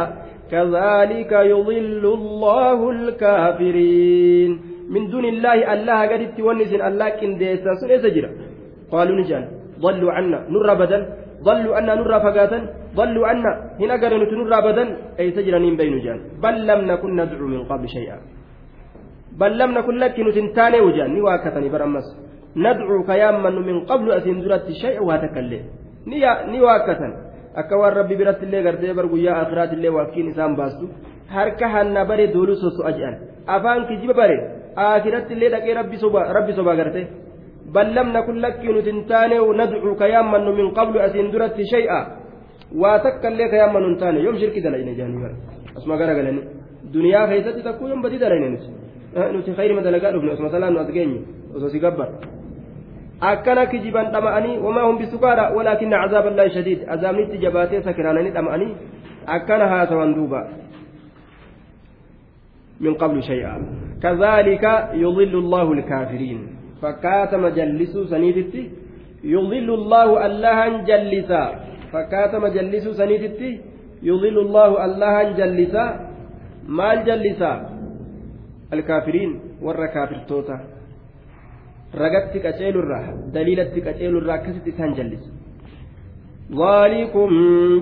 كذلك 0.50 1.32
يضل 1.32 2.04
الله 2.18 2.90
الكافرين. 2.90 4.50
من 4.94 5.02
دون 5.10 5.24
الله 5.24 5.58
الله 5.74 5.98
قد 6.10 6.22
تونس 6.38 6.72
الله 6.88 7.08
سنة 7.82 8.30
قالوا 8.94 9.16
نجان 9.20 9.44
ضلوا 9.82 10.12
عنا 10.12 10.38
نر 10.54 10.74
بدل. 10.74 11.02
ضلوا 11.42 11.76
عنا 11.76 11.94
نر 11.94 12.12
فقاتا 12.24 12.58
ضلوا 12.94 13.26
عنا 13.26 13.52
هنا 13.80 13.94
قالوا 14.02 14.22
نتنر 14.22 14.52
أبدا 14.58 14.84
أي 15.18 15.30
تجرنين 15.30 15.74
بين 15.76 15.98
جان. 16.04 16.18
بل 16.42 16.56
لم 16.66 16.80
نكن 16.90 17.10
ندعو 17.20 17.46
من 17.46 17.62
قبل 17.70 17.88
شيئا. 17.88 18.35
بل 19.40 19.58
لم 19.58 19.70
نكن 19.78 19.94
لك 20.02 20.16
نتنتاني 20.26 20.80
وجان 20.86 21.10
نواكتني 21.16 21.68
برمس 21.74 22.06
ندعو 22.64 22.98
كياما 23.08 23.50
من 23.68 23.76
قبل 23.90 24.06
أسين 24.18 24.38
درت 24.42 24.68
شيء 24.82 24.98
وهتكلم 25.06 25.62
نواكتن 26.52 27.12
akka 27.60 27.74
waan 27.80 27.94
rabbi 27.98 28.14
biratti 28.20 28.44
illee 28.46 28.62
gartee 28.66 28.92
bar 28.98 29.06
guyyaa 29.12 29.36
akiraat 29.44 29.72
illee 29.76 29.92
waakkiin 29.96 30.28
isaan 30.32 30.52
baastu 30.60 30.84
harka 31.34 31.66
hanna 31.74 32.04
bare 32.10 32.24
doolu 32.34 32.54
soso'a 32.62 32.90
jedhan 32.96 33.14
afaan 33.54 33.82
kijiba 33.88 34.14
bare 34.20 34.36
akiratti 34.76 35.32
illee 35.36 35.50
dhaqee 35.54 35.74
rabbi 36.38 36.52
soba 36.56 36.72
garte 36.80 37.02
lam 37.96 38.08
nakun 38.16 38.36
lakkii 38.44 38.72
nuti 38.76 38.90
hin 38.92 39.00
taane 39.10 39.36
nadcuu 39.60 39.94
ka 40.00 40.06
yaammannu 40.14 40.50
min 40.58 40.66
qablu 40.78 40.98
asiin 41.06 41.32
duratti 41.32 41.62
shay'a 41.72 42.00
waa 42.82 42.96
takka 43.04 43.26
illee 43.32 43.48
ka 43.52 43.56
yaammannu 43.62 43.88
hin 43.90 43.98
taane 44.02 44.18
yoom 44.26 44.36
shirki 44.40 44.60
dalayne 44.66 44.92
jaanii 44.98 45.20
bara 45.24 45.36
asuma 45.76 45.96
gara 46.00 46.12
galani 46.18 46.42
duniyaa 46.94 47.26
nuti 49.32 49.52
khayrima 49.52 49.80
dalagaa 49.80 50.12
dhufne 50.12 50.32
osuma 50.32 50.50
salaan 50.50 50.74
nu 50.74 50.80
as 50.80 50.90
geenye 50.92 51.20
osoo 51.56 51.68
si 51.68 51.78
gabbar 51.80 52.08
akkana 53.20 53.66
kijiban 53.66 54.12
dhama'anii 54.12 54.58
wamaa 54.58 54.86
hum 54.86 54.98
bisukaadha 54.98 55.50
walaakinna 55.56 56.02
cazaaba 56.04 56.28
allaahi 56.28 56.54
shadiid 56.58 56.80
azaabnitti 56.94 57.38
jabaatee 57.38 57.82
sakiraananii 57.88 58.30
dhama'anii 58.38 58.72
akkana 59.26 59.68
haasawan 59.74 60.14
duuba 60.14 60.46
من 62.80 62.94
قبل 62.94 63.22
شيئا 63.22 63.56
كذلك 64.02 64.64
يضل 64.94 65.34
الله 65.38 65.72
الكافرين 65.72 66.38
فكاتم 66.82 67.48
جلسوا 67.48 68.04
سنيدتي 68.04 68.70
يضل 69.24 69.68
الله 69.74 70.26
الله 70.26 70.58
جلسا 70.84 71.44
فكاتم 71.92 72.46
جلسوا 72.46 72.92
سنيدتي 72.92 73.60
يضل 74.02 74.36
الله 74.38 74.84
الله 74.84 75.22
جلسا 75.40 75.84
ما 76.68 76.94
جلسا 76.94 77.75
الكافرين 78.72 79.30
كافر 79.94 80.18
توتا. 80.28 80.58
ragatti 81.94 82.40
qaceelurraa 82.44 83.32
daliilatti 83.34 83.80
qaceelurraa 83.80 84.34
akkasitti 84.34 84.70
isaan 84.70 84.94
jallisa 84.98 85.30
ذلكم 86.46 87.30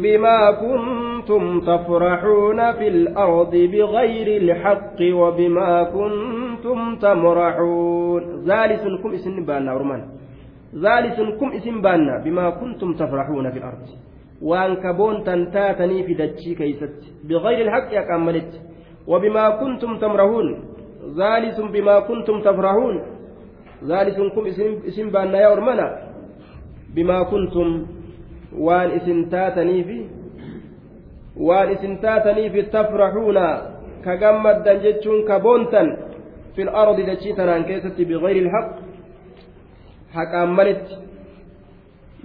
بما 0.03 0.51
كنتم 0.51 1.61
تفرحون 1.61 2.73
في 2.73 2.89
الأرض 2.89 3.55
بغير 3.57 4.29
الحق 4.43 4.99
وبما 5.21 5.73
كنتم 5.83 6.97
تمرحون. 6.97 8.23
ذلكم 8.49 9.11
اسم 9.15 9.45
بانا 9.45 9.73
ورمان 9.75 10.03
ذلكم 10.75 11.49
اسم 11.53 11.77
بانا 11.83 12.15
بما 12.25 12.51
كنتم 12.51 12.93
تفرحون 12.93 13.51
في 13.51 13.59
الأرض. 13.59 13.87
وأن 14.43 14.75
كبون 14.77 15.25
تنتاتني 15.25 16.03
في 16.07 16.15
دجي 16.15 16.55
كيست. 16.55 17.01
بغير 17.29 17.67
الحق 17.67 17.91
أكملت 17.95 18.53
وبما 19.07 19.45
كنتم 19.61 19.99
تمرحون. 19.99 20.49
ذلك 21.21 21.61
بما 21.61 21.97
كنتم 22.01 22.37
تفرحون 22.41 22.95
ذلكم 23.85 24.43
اسم 24.89 25.07
بانا 25.11 25.39
يا 25.41 25.49
ورمنا 25.49 25.87
بما 26.95 27.19
كنتم 27.23 27.69
waan 28.67 28.91
isin 28.97 29.31
taataniifi 29.31 30.07
waan 31.47 31.73
isin 31.75 31.99
taataniifi 31.99 32.63
tafraxuuna 32.75 33.47
ka 34.05 34.17
gammaddan 34.17 34.79
jechuun 34.85 35.27
ka 35.27 35.41
boontan 35.41 35.89
fil 36.55 36.71
ardi 36.83 37.03
dachii 37.07 37.35
tanaan 37.39 37.65
keessatti 37.65 38.05
bigayri 38.11 38.41
ilhaq 38.45 38.67
haqaan 40.15 40.51
malitti 40.59 40.95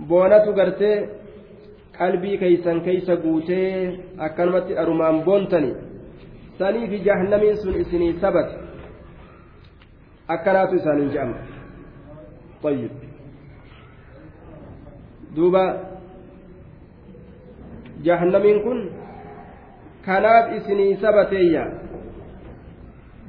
boonatu 0.10 0.54
gartee 0.54 1.10
qalbii 1.98 2.38
keeysan 2.38 2.82
keeysa 2.82 3.16
guutee 3.24 4.00
akkanumatti 4.26 4.74
dharumaan 4.78 5.24
boontani 5.28 5.72
saniifi 6.60 6.98
jahannamiin 7.08 7.58
sun 7.58 7.76
isinii 7.82 8.14
sabate 8.22 8.69
akkanaatu 10.34 10.76
isaaniin 10.76 11.12
je'ama 11.16 11.38
طيب 12.64 12.92
دوبا 15.36 15.66
jahannamiin 18.04 18.60
kun 18.64 18.80
kanaaf 20.06 20.52
isinii 20.58 20.96
sabateeyya 21.02 21.64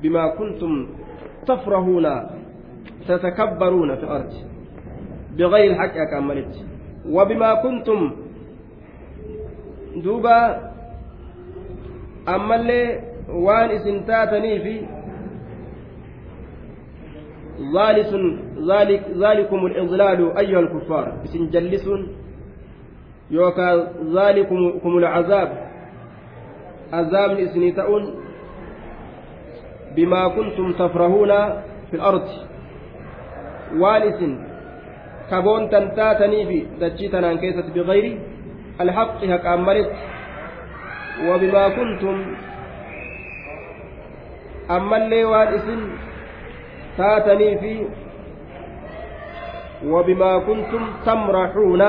bimaa 0.03 0.29
kuntum 0.39 0.75
tafrahuuna 1.47 2.13
tatakabbaruuna 3.07 3.97
fi 3.97 4.07
ardi 4.17 4.39
bigayri 5.37 5.67
ilhaqi 5.75 5.99
akaan 6.01 6.25
malitti 6.25 6.61
wabimaa 7.17 7.57
kuntum 7.63 8.01
duuba 10.05 10.37
ammallee 12.35 12.87
waan 13.47 13.71
isin 13.77 14.05
taataniifi 14.11 14.77
ذلكم 19.21 19.67
الإضلال 19.67 20.39
أيها 20.39 20.61
الكفار 20.61 21.07
اسم 21.25 21.43
جلسون 21.51 22.03
yookaan 23.31 24.11
zaalikumul 24.11 25.07
cazaab 25.07 25.51
azaabni 26.93 27.43
isinii 27.47 27.73
ta'uun 27.79 28.05
bimaa 29.95 30.31
kuntum 30.35 30.75
tafrahuuna 30.75 31.39
fil 31.91 32.03
ardi 32.11 32.37
waan 33.79 34.03
isin 34.11 34.33
kaboontan 35.31 35.95
taataniifi 35.95 36.59
dachii 36.81 37.13
tanaan 37.15 37.39
keessatti 37.39 37.71
bigayri 37.79 38.13
alhaqi 38.83 39.31
haqaan 39.33 39.63
malitti 39.69 40.03
wabimaa 41.31 41.71
kuntum 41.79 42.17
ammallee 44.77 45.25
waan 45.25 45.55
isin 47.01 47.21
taataniifi 47.21 47.87
wabimaa 49.93 50.41
kuntum 50.41 50.83
tamraxuuna 51.05 51.89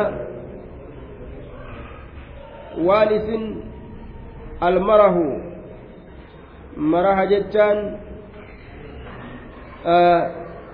waan 2.88 3.09
isin 3.18 3.43
almarahu 4.62 5.26
maraha 6.78 7.26
jechaan 7.26 7.80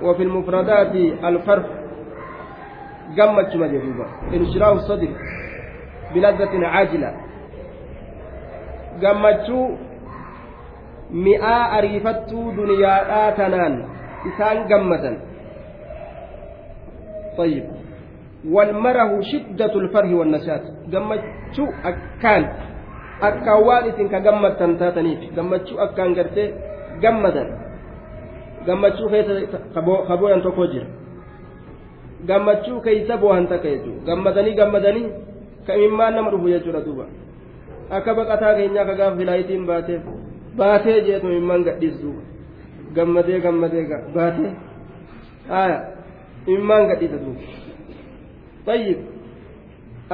وفي 0.01 0.23
المفردات 0.23 0.95
الفرح 1.29 1.65
قمت 3.17 3.51
مجذوبة 3.55 4.05
انشراح 4.33 4.67
الصدر 4.69 5.11
بلذة 6.13 6.67
عاجلة 6.67 7.11
قمت 9.03 9.47
مئة 11.11 11.55
أريفت 11.77 12.29
دنيا 12.59 12.95
آتنان 13.29 13.73
إسان 14.28 14.57
قمة 14.70 15.05
طيب 17.38 17.64
والمره 18.55 19.12
شدة 19.20 19.72
الفرح 19.82 20.11
والنشاط 20.18 20.62
gammachuu 20.92 21.68
akkaan 21.90 22.42
akkaan 23.22 23.61
waan 23.66 23.84
isin 23.88 24.09
ka 24.12 24.18
gammadtan 24.20 24.76
taataniif 24.78 25.20
gammachuu 25.36 25.78
akkaan 25.84 26.12
gartee 26.18 26.53
gammadan 27.03 27.48
gammachuu 28.66 29.09
keessa 29.09 29.59
kabooyan 30.09 30.42
tokko 30.44 30.66
jira 30.72 30.86
gammachuu 32.28 32.80
keessa 32.84 33.16
boohan 33.22 33.46
takka 33.48 33.68
jechuudha 33.72 34.05
gammadanii 34.07 34.55
gammadanii 34.61 35.07
ka 35.66 35.72
imimmaan 35.74 36.14
nama 36.14 36.30
dhufu 36.30 36.48
jechuudha 36.55 36.80
duuba 36.86 37.07
akka 37.90 38.11
baqataa 38.18 38.55
keenyaa 38.59 38.84
ka 38.90 38.94
gaafa 39.00 39.16
filaayitiin 39.16 39.64
baateef 39.70 40.03
baatee 40.57 41.00
jeetu 41.09 41.26
imimmaan 41.32 41.64
gadhiisu 41.68 42.11
Gammadee 42.97 43.39
gammadee 43.45 43.83
baatee 44.15 44.51
aya 45.61 45.77
imimmaan 46.51 46.87
gadhiisa 46.91 47.17
duuba 47.25 47.41
tayyib 48.67 48.99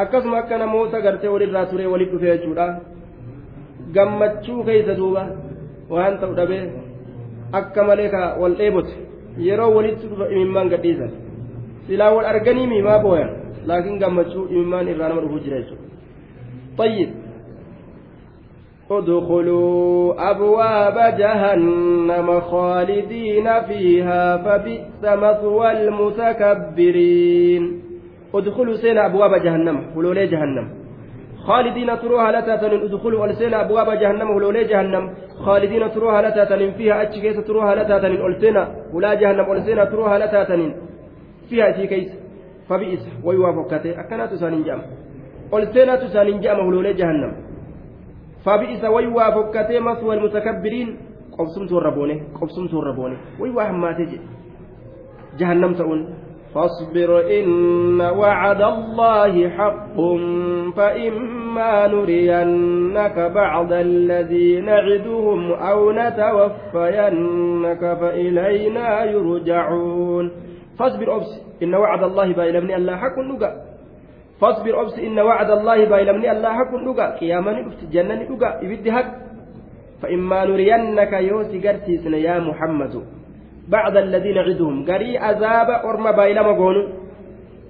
akkasuma 0.03 0.38
akka 0.43 0.57
namoota 0.63 1.01
gartee 1.05 1.31
walirraa 1.36 1.65
turee 1.71 1.88
walit 1.93 2.11
dhufee 2.13 2.34
jechuudha 2.38 2.65
gammachuu 3.95 4.63
keessa 4.69 4.95
duuba 5.01 5.23
waan 5.95 6.17
ta'u 6.21 6.34
dhabee 6.39 6.63
akka 7.61 7.81
malee 7.89 8.09
ka 8.15 8.21
wal 8.41 8.55
dheebote 8.61 8.93
yeroo 9.47 9.71
walitti 9.77 10.07
dhufa 10.11 10.25
imimmaan 10.36 10.69
gadhiisan 10.73 11.11
silaa 11.88 12.11
wal 12.17 12.25
arganii 12.34 12.67
miimaa 12.73 12.99
booyan 13.05 13.31
laakiin 13.71 13.99
gammachuu 14.03 14.45
imimmaan 14.53 14.88
irraa 14.93 15.09
nama 15.13 15.21
dhufuu 15.25 15.43
jira 15.47 15.57
jechuudha 15.63 15.81
طيب 16.77 17.09
ادخلوا 18.98 20.32
أبواب 20.32 20.98
جهنم 21.18 22.39
خالدين 22.39 23.62
فيها 23.62 24.38
فبئس 24.38 25.04
مثوى 25.04 25.72
المتكبرين. 25.72 27.64
ادخلوا 28.36 28.76
سينا 28.76 29.06
أبواب 29.06 29.34
جهنم 29.36 29.78
ولولي 29.96 30.28
جهنم. 30.28 30.68
خالدين 31.48 32.00
تروها 32.00 32.32
لتاتن 32.32 32.72
ادخلوا 32.88 33.26
ألسينا 33.26 33.62
أبواب 33.62 33.89
جهنم 34.02 34.30
ولولي 34.36 34.64
جهنم. 34.64 35.14
خالدين 35.46 35.91
تروها 35.91 36.22
لتاتن 36.22 36.72
فيها 36.72 37.02
أتشكيس 37.02 37.38
تروها 37.48 37.76
لتاتن 37.76 38.12
ألسينا 38.26 38.64
ولا 38.94 39.14
جهنم 39.14 39.52
ألسينا 39.52 39.86
تروها 39.86 40.20
لتاتن 40.20 40.74
فيها 41.50 41.70
أتشكيس 41.70 42.10
فبئس 42.70 43.04
ويوافقته 43.24 44.00
أكنات 44.00 44.34
سانين 44.34 44.64
جام. 44.64 44.82
ألسينا 45.54 45.96
تسانين 45.96 46.39
جام 46.39 46.68
ولولي 46.68 46.94
جهنم. 46.94 47.53
فبئس 48.46 48.84
ويوافقته 48.86 49.80
مثوى 49.80 50.16
المتكبرين 50.16 50.98
قبسمت 51.38 51.72
الربوني 51.72 52.24
قبسمت 52.41 52.74
الربوني 52.74 53.18
ويوافقته 53.39 54.20
جهنم 55.39 55.74
تؤون 55.74 56.02
فاصبر 56.54 57.10
إن 57.39 58.02
وعد 58.02 58.62
الله 58.62 59.50
حق. 59.50 59.98
فإما 60.78 61.88
نرينك 61.88 63.18
بعض 63.20 63.74
الذي 63.74 64.62
نعدهم 64.62 65.52
أو 65.52 65.91
نتوفينك 65.91 67.84
فإلينا 68.02 69.04
يرجعون. 69.04 70.32
فاصبر 70.80 71.16
أبس 71.16 71.32
إن 71.64 71.74
وعد 71.76 72.04
الله 72.04 72.34
بايلمني 72.34 72.76
الله 72.76 72.96
حق 72.98 73.18
نقا. 73.20 73.72
فاصبر 74.44 74.82
أبس 74.82 75.00
إن 75.00 75.20
وعد 75.20 75.50
الله 75.52 75.86
بايلمني 75.86 76.32
الله 76.32 76.52
حق 76.60 76.74
نقا 76.88 77.08
قياما 77.20 77.52
نقفت 77.52 77.82
جنة 77.94 78.24
نقا 78.32 78.50
يبدي 78.64 78.91
حق 78.91 79.12
فإما 80.02 80.39
نرينك 80.46 81.14
يوسي 81.14 81.58
قرسيسنا 81.68 82.18
يا 82.18 82.39
محمد 82.39 82.94
بعد 83.76 83.96
الذين 83.98 84.36
نعدهم 84.36 84.76
قري 84.89 85.18
عذاب 85.18 85.70
أرم 85.89 86.06
بايلما 86.12 86.52
قونو 86.60 86.84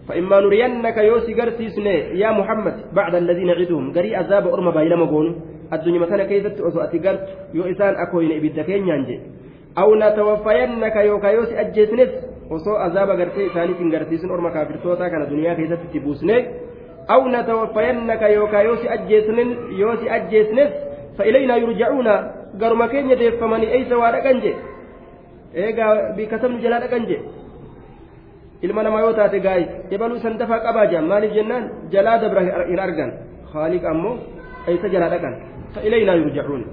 فإما 0.07 0.37
نرينك 0.45 0.97
يوسي 0.97 1.33
قرسيسن 1.39 1.87
يا 2.23 2.29
محمد 2.39 2.75
بعد 2.99 3.13
الذين 3.15 3.47
نعدهم 3.47 3.93
قري 3.95 4.15
عذاب 4.15 4.47
أرم 4.47 4.67
بايلما 4.71 5.05
قونو 5.13 5.31
الدنيا 5.73 5.99
مثلا 5.99 6.23
كيست 6.29 6.57
أسوأتي 6.67 6.97
قرت 7.05 7.27
يو 7.53 7.63
إسان 7.71 7.93
أكوين 8.03 8.31
إبدكين 8.39 8.87
ينجي 8.89 9.17
أو 9.77 9.95
نتوفينك 10.01 10.95
يوكا 10.95 11.27
يوسي 11.27 11.53
أجيسنس 11.61 12.13
osoo 12.49 12.77
azaaba 12.77 13.15
gartee 13.15 13.45
isaaniitiin 13.45 13.89
garsiisun 13.89 14.31
orma 14.31 14.51
kaafirtootaa 14.51 15.09
kana 15.09 15.29
duniyaa 15.29 15.55
keessatti 15.55 15.85
itti 15.87 15.99
yookaa 18.35 18.61
yoosi 18.61 20.09
ajjeesnes 20.09 20.71
fa 21.17 21.23
ilaynaa 21.25 21.57
yurjacuuna 21.57 22.13
garuma 22.57 22.87
keenya 22.87 23.15
deeffamanii 23.15 23.71
eeysa 23.77 23.97
waa 23.97 24.11
dhaqan 24.11 24.41
jee 24.41 24.55
eegaa 25.55 25.93
bika 26.17 26.39
sabni 26.39 26.61
jalaa 26.65 26.83
dhaqan 26.85 27.07
jee 27.07 27.21
ilma 28.61 28.83
namaa 28.83 29.01
yoo 29.05 29.13
taate 29.13 29.39
gaa'is 29.39 29.71
ebaluu 29.91 30.19
san 30.27 30.37
dafaa 30.37 30.59
qabaa 30.67 30.85
jaan 30.93 31.09
maaliif 31.13 31.33
jennaan 31.39 31.71
ammoo 33.95 34.15
eeysa 34.67 34.87
jalaa 34.95 35.09
dhaqan 35.15 35.35
فإلينا 35.75 36.13
يرجعون 36.13 36.65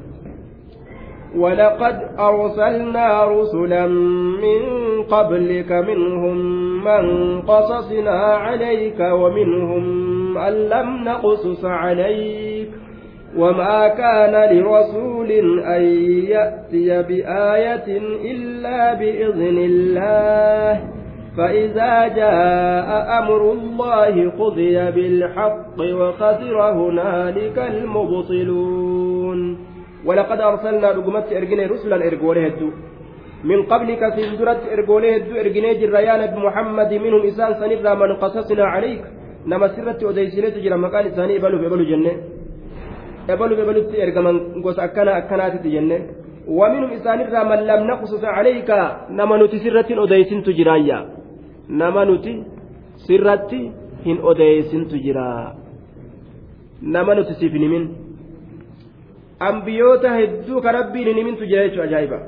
ولقد 1.36 1.96
أرسلنا 2.18 3.24
رسلا 3.24 3.86
من 4.44 4.62
قبلك 5.02 5.72
منهم 5.72 6.36
من 6.84 7.04
قصصنا 7.42 8.18
عليك 8.34 9.00
ومنهم 9.00 9.84
من 10.34 10.68
لم 10.68 11.04
نقصص 11.04 11.64
عليك 11.64 12.68
وما 13.36 13.88
كان 13.88 14.34
لرسول 14.56 15.30
أن 15.60 15.82
يأتي 16.34 17.02
بآية 17.02 17.88
إلا 18.32 18.94
بإذن 18.94 19.58
الله 19.70 20.72
فإذا 21.36 22.08
جاء 22.08 23.18
أمر 23.18 23.52
الله 23.52 24.30
قضي 24.30 24.90
بالحق 24.90 25.78
وخسر 25.80 26.58
هنالك 26.62 27.58
المبطلون. 27.58 29.40
ولقد 30.06 30.40
أرسلنا 30.40 30.90
رقمت 30.90 31.32
إرجني 31.32 31.66
رسلا 31.66 31.96
إرجوله 31.96 32.58
من 33.44 33.62
قبلك 33.62 34.02
سندرت 34.16 34.60
إرجوله 34.72 35.16
الدو 35.16 35.34
إرجني 35.40 35.74
جريان 35.74 36.20
محمد 36.46 36.94
منهم 36.94 37.22
إسان 37.26 37.54
سنرى 37.60 37.94
من 38.02 38.16
قصصنا 38.16 38.64
عليك. 38.64 39.02
نما 39.46 39.68
سرت 39.76 40.02
أديسنة 40.04 40.56
جرى 40.64 40.76
مكان 40.76 41.06
إساني 41.06 41.38
بلو 41.38 41.58
بلو 41.58 41.84
جنة 41.90 42.12
ebalu 43.28 43.54
ebalutti 43.62 43.96
ergaman 44.04 44.36
gosa 44.64 44.82
akkana 44.86 45.12
akkanaatitti 45.20 45.72
jenne 45.74 45.96
waminhum 46.58 46.92
isaanirraa 46.98 47.44
man 47.50 47.60
lam 47.70 47.80
naqsus 47.90 48.20
calayka 48.20 48.78
nama 49.18 49.38
nuti 49.40 49.58
sirratti 49.64 49.92
hin 49.92 50.02
odeysintu 50.04 50.50
jiraayya 50.58 50.98
nama 51.82 52.04
nuti 52.10 52.32
sirratti 53.06 53.60
hin 54.06 54.18
odeysintu 54.30 54.96
jira 55.04 55.26
nama 56.94 57.14
nuti 57.18 57.34
siif 57.40 57.52
hin 57.56 57.64
himin 57.66 57.84
ambiyoota 59.50 60.16
hedduu 60.18 60.60
ka 60.64 60.72
rabbiin 60.78 61.08
hin 61.10 61.18
himintu 61.20 61.50
jira 61.50 61.66
jechuu 61.68 61.84
ajaa'iba 61.86 62.18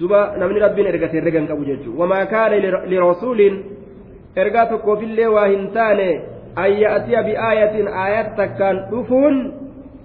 duba 0.00 0.20
namni 0.40 0.64
rabbiin 0.64 0.90
ergate 0.92 1.16
herrega 1.18 1.38
hin 1.40 1.50
qabu 1.52 1.68
jechuu 1.70 1.98
wamaa 2.00 2.24
kaana 2.34 2.56
lirasuuliin 2.92 3.54
ergaa 4.36 4.66
tokkoofillee 4.66 5.26
waa 5.26 5.46
hin 5.54 5.66
taane 5.78 6.10
أن 6.58 6.72
يأتي 6.72 7.16
بآية 7.26 7.76
آيات 8.06 8.28
تكان 8.38 8.76
دفون 8.92 9.34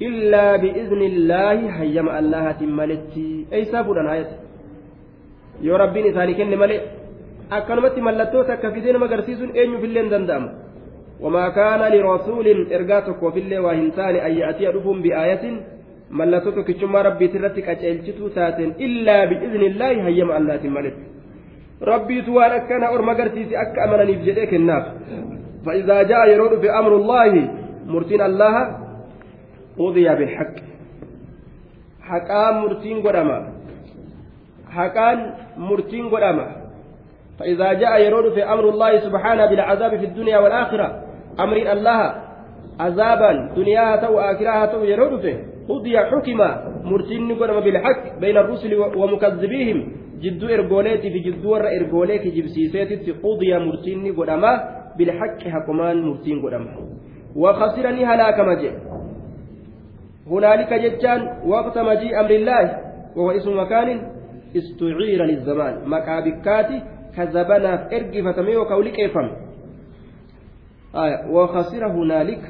إلا 0.02 0.56
بإذن 0.56 1.02
الله 1.02 1.60
هيما 1.80 2.20
الله 2.20 2.52
تملتي 2.52 3.46
أي 3.54 3.66
سافر 3.66 3.98
آية 4.14 4.30
يا 5.62 5.76
ربي 5.78 6.00
نساني 6.10 6.34
كن 6.34 6.48
ملئ 6.64 6.82
akkanumatti 7.58 8.02
mallattoo 8.02 8.44
takka 8.44 8.72
fidee 8.72 8.92
nama 8.94 9.06
agarsiisuun 9.06 9.52
eenyufillee 9.56 10.02
hin 10.04 10.12
danda'amu 10.12 10.50
wamaa 11.24 11.52
kaana 11.58 11.90
lirasuulin 11.94 12.60
ergaa 12.78 13.02
tokkoofillee 13.02 13.60
waa 13.66 13.76
hin 13.80 13.92
taane 14.00 14.20
ayya'atiya 14.30 14.72
dhufuun 14.76 15.00
bi'aayatin 15.06 15.56
mallattoo 16.20 16.52
tokkichummaa 16.58 17.04
rabbiiti 17.08 17.38
irratti 17.40 17.62
qaceelchituu 17.68 18.30
taateen 18.40 18.76
illaa 18.88 19.24
bi'iznillaahi 19.32 20.00
hayyama 20.08 20.36
allaatiin 20.40 20.74
maletti 20.80 21.06
rabbiitu 21.82 22.34
waan 22.36 22.52
akkana 22.52 22.92
orma 22.92 23.12
agarsiise 23.12 23.58
akka 23.58 23.84
amananiif 23.84 24.22
jedhee 24.28 24.48
kennaaf 24.48 24.86
فإذا 25.68 26.04
جاء 26.04 26.30
يرود 26.30 26.60
في 26.60 26.72
أمر 26.72 26.96
الله 26.96 27.50
مرتين 27.86 28.22
الله 28.22 28.78
قضي 29.80 30.10
بالحق. 30.10 30.56
حقان 32.02 32.54
مرتين 32.62 33.08
قدما. 33.08 33.54
حقان 34.70 35.34
مرتين 35.58 36.10
قدما. 36.10 36.48
فإذا 37.40 37.74
جاء 37.74 38.02
يرود 38.02 38.34
في 38.34 38.44
أمر 38.44 38.70
الله 38.70 39.00
سبحانه 39.00 39.46
بالعذاب 39.46 39.98
في 40.00 40.06
الدنيا 40.06 40.40
والآخرة 40.40 41.04
أمر 41.40 41.58
الله 41.58 42.16
عذابا 42.80 43.32
دنيا 43.56 43.96
تو 43.96 44.20
آخرها 44.20 44.66
تو 44.66 44.84
يرود 44.84 45.20
فيه. 45.22 45.57
قضي 45.70 46.00
حكم 46.00 46.40
مرتين 46.84 47.36
قدما 47.40 47.60
بالحق 47.60 48.20
بين 48.20 48.38
الرسل 48.38 48.74
ومكذبيهم. 49.00 49.80
جدو 50.24 50.48
إرجوليتي 50.48 51.10
في 51.10 51.20
جدو 51.20 51.56
إرجوليتي 51.56 52.30
جبسيسيتي 52.30 53.12
قضي 53.12 53.52
مرتين 53.60 54.16
قدما 54.16 54.52
بالحق 54.98 55.40
حكمان 55.54 56.02
مرتين 56.02 56.42
قدام 56.42 56.66
وخسرني 57.36 58.06
هلاك 58.06 58.40
مجيء. 58.40 58.74
هنالك 60.28 60.74
جتان 60.74 61.22
وقت 61.46 61.78
مجيء 61.78 62.20
أمر 62.20 62.32
الله 62.32 62.64
وهو 63.16 63.32
اسم 63.32 63.60
مكان 63.60 63.88
استعير 64.58 65.26
للزمان. 65.26 65.74
مكابكاتي 65.86 66.78
كذبنا 67.16 67.74
ارجي 67.94 68.24
فتمي 68.24 68.56
وكولك 68.56 69.00
افهم 69.00 69.30
آية. 70.96 71.18
وخسر 71.32 71.88
هنالك 71.88 72.44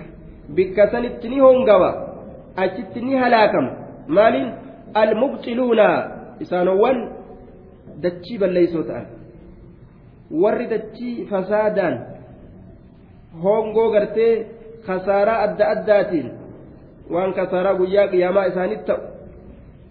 بكتن 0.50 1.06
التني 1.06 1.42
هونغوا 1.42 2.07
أجتني 2.60 3.14
هلاكم 3.24 3.66
مال 4.08 4.36
المبطلون 4.98 5.80
إسانوان 6.42 6.98
دتشي 8.04 8.38
بل 8.38 8.54
ليسوا 8.54 8.84
تعالى 8.84 9.18
warri 10.32 10.68
dachii 10.68 11.26
fasaadaan 11.30 11.96
hongoo 13.44 13.92
gartee 13.92 14.46
kasaaraa 14.88 15.42
adda 15.44 15.70
addaatiin 15.76 16.32
waan 17.14 17.34
kasaaraa 17.34 17.76
guyyaa 17.82 18.08
qiyaamaa 18.14 18.46
isaanitti 18.52 18.86
ta'u 18.90 19.02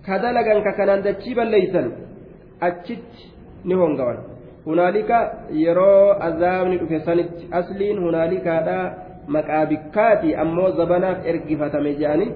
ka 0.06 0.18
dalagan 0.22 0.60
ka 0.66 0.72
kanaan 0.78 1.04
dachii 1.06 1.34
balleeysan 1.38 1.88
achitti 2.68 3.32
ni 3.64 3.74
hongawan 3.82 4.18
hunaalika 4.66 5.18
yeroo 5.62 6.12
azaabni 6.28 6.78
dhufe 6.82 7.00
sanitti 7.08 7.48
asliin 7.60 8.02
hunaalikaadha 8.04 8.78
maqaa 9.36 9.66
bikkaati 9.72 10.36
ammoo 10.44 10.70
zabanaaf 10.80 11.26
ergifatame 11.32 11.94
jedhani 12.00 12.26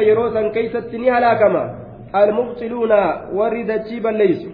yeroo 0.00 0.32
san 0.32 0.52
keeysatti 0.52 0.98
ni 0.98 1.08
halaakama 1.08 1.62
almubxiluuna 2.12 2.98
warri 3.34 3.64
dachii 3.64 4.00
balleeysu 4.00 4.48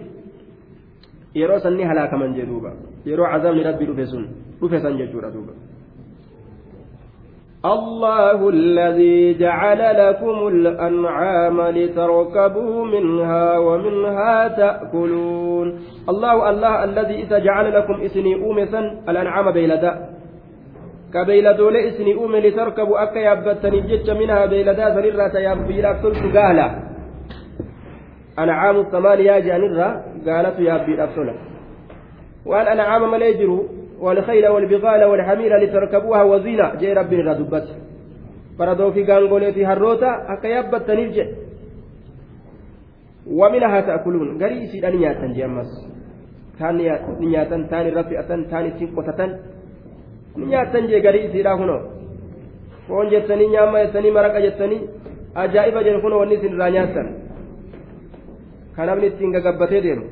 yeroo 1.33 1.59
san 1.59 1.75
ni 1.77 1.83
halaakaman 1.83 2.33
jee 2.33 2.45
duuba 2.45 2.71
yeroo 3.05 3.25
azaabni 3.25 3.63
rabbi 3.63 3.85
dhufe 3.85 4.05
sun 4.05 4.27
dhufe 4.61 4.79
san 4.81 4.97
jechuudha 4.97 5.31
duuba 5.31 5.53
الله 7.65 8.49
الذي 8.49 9.33
جعل 9.33 9.79
لكم 10.07 10.47
الأنعام 10.47 11.61
لتركبوا 11.61 12.85
منها 12.85 13.57
ومنها 13.57 14.47
تأكلون 14.47 15.79
الله 16.09 16.49
الله 16.49 16.83
الذي 16.83 17.15
إذا 17.23 17.39
جعل 17.39 17.73
لكم 17.73 18.01
إسني 18.01 18.33
أومسا 18.35 18.79
الأنعام 19.09 19.51
بيلدا 19.51 20.16
كبيلدول 21.13 21.75
إسني 21.77 22.13
أوم 22.13 22.35
لتركبوا 22.35 23.03
أكا 23.03 23.19
يابتني 23.19 23.81
جج 23.81 24.09
منها 24.09 24.45
بيلدا 24.45 24.85
سنرة 24.95 25.39
يابي 25.39 25.81
لأبتل 25.81 26.37
قالا 26.37 26.67
أنعام 28.39 28.79
الثمانية 28.79 29.39
جانرة 29.39 30.03
قالت 30.27 30.59
يابي 30.59 30.95
لأبتل 30.95 31.33
والأنعام 32.45 33.11
مليجروا 33.11 33.63
والخيل 33.99 34.47
والبغال 34.47 35.03
والحمير 35.03 35.57
لتركبوها 35.57 36.23
وزينة. 36.23 36.75
جاي 36.75 36.93
ربي 36.93 37.21
ردبت 37.21 37.67
فردو 38.59 38.91
في 38.91 39.03
غانغولي 39.03 39.53
في 39.53 39.65
هروتا 39.65 40.11
أكا 40.33 40.47
يبت 40.47 40.91
نفجه 40.91 41.27
ومنها 43.27 43.81
تأكلون. 43.81 44.43
غري 44.43 44.67
سيدان 44.67 44.95
نياتن 44.95 45.33
جيامس 45.33 45.71
تان 46.59 46.75
نياتن 47.19 47.69
تان 47.69 47.85
رفئة 47.97 48.21
تان 49.17 49.39
سنقطة 50.37 50.45
نياتن 50.45 50.87
جي 50.87 50.99
غري 51.01 51.27
سيدا 51.33 51.53
هنو 51.53 51.97
foon 52.87 53.09
jettanii 53.09 53.47
nyaamma 53.47 53.79
jettanii 53.83 54.11
maraqa 54.17 54.41
jettanii 54.41 54.87
ajaa'iba 55.35 55.83
jedhu 55.83 56.01
kun 56.01 56.13
wanni 56.13 56.35
isin 56.35 56.53
irraa 56.53 56.69
nyaattan. 56.75 57.07
Kan 58.75 59.03
ittiin 59.03 59.33
gagabbatee 59.35 59.81
deemu. 59.81 60.05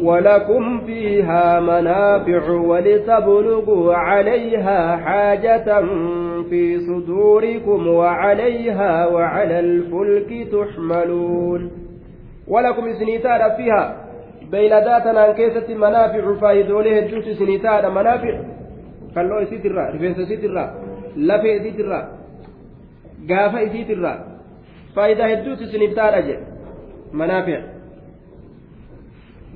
ولكم 0.00 0.80
فيها 0.86 1.60
منافع 1.60 2.50
ولتبلغوا 2.50 3.94
عليها 3.94 4.96
حاجة 4.96 5.84
في 6.50 6.80
صدوركم 6.80 7.86
وعليها 7.86 9.06
وعلى 9.06 9.60
الفلك 9.60 10.48
تحملون 10.52 11.70
ولكم 12.48 12.92
سنيتار 12.92 13.50
فيها 13.56 13.96
بيلداتنا 14.52 15.32
كيسة 15.32 15.74
منافع 15.74 16.34
فايدوله 16.40 16.98
الجوت 16.98 17.24
سنيتار 17.24 17.90
منافع 17.90 18.34
قالوا 19.16 19.44
سيترا 19.44 19.90
رفنس 19.94 20.28
سيترا 20.28 20.64
لفي 21.16 21.58
سيترا 21.64 22.00
قافة 23.30 23.68
سيترا 23.72 24.12
فايدة 24.94 25.24
الجوت 25.32 25.62
سنيتار 25.72 26.18
أجل 26.18 26.38
منافع 27.12 27.60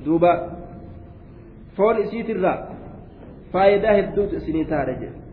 duuba. 0.05 0.31
Foon 1.75 1.97
isiitirraa 2.01 2.67
faayidaa 3.51 3.93
hedduutu 3.93 4.35
isinii 4.35 4.65
taadha 4.65 4.93
jedhe. 4.93 5.25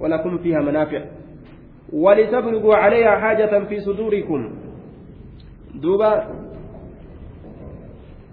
ولكم 0.00 0.38
فيها 0.38 0.60
منافع 0.60 1.02
ولتبلغوا 1.92 2.74
عليها 2.74 3.18
حاجة 3.18 3.64
في 3.64 3.80
صدوركم 3.80 4.50
دوبا 5.74 6.28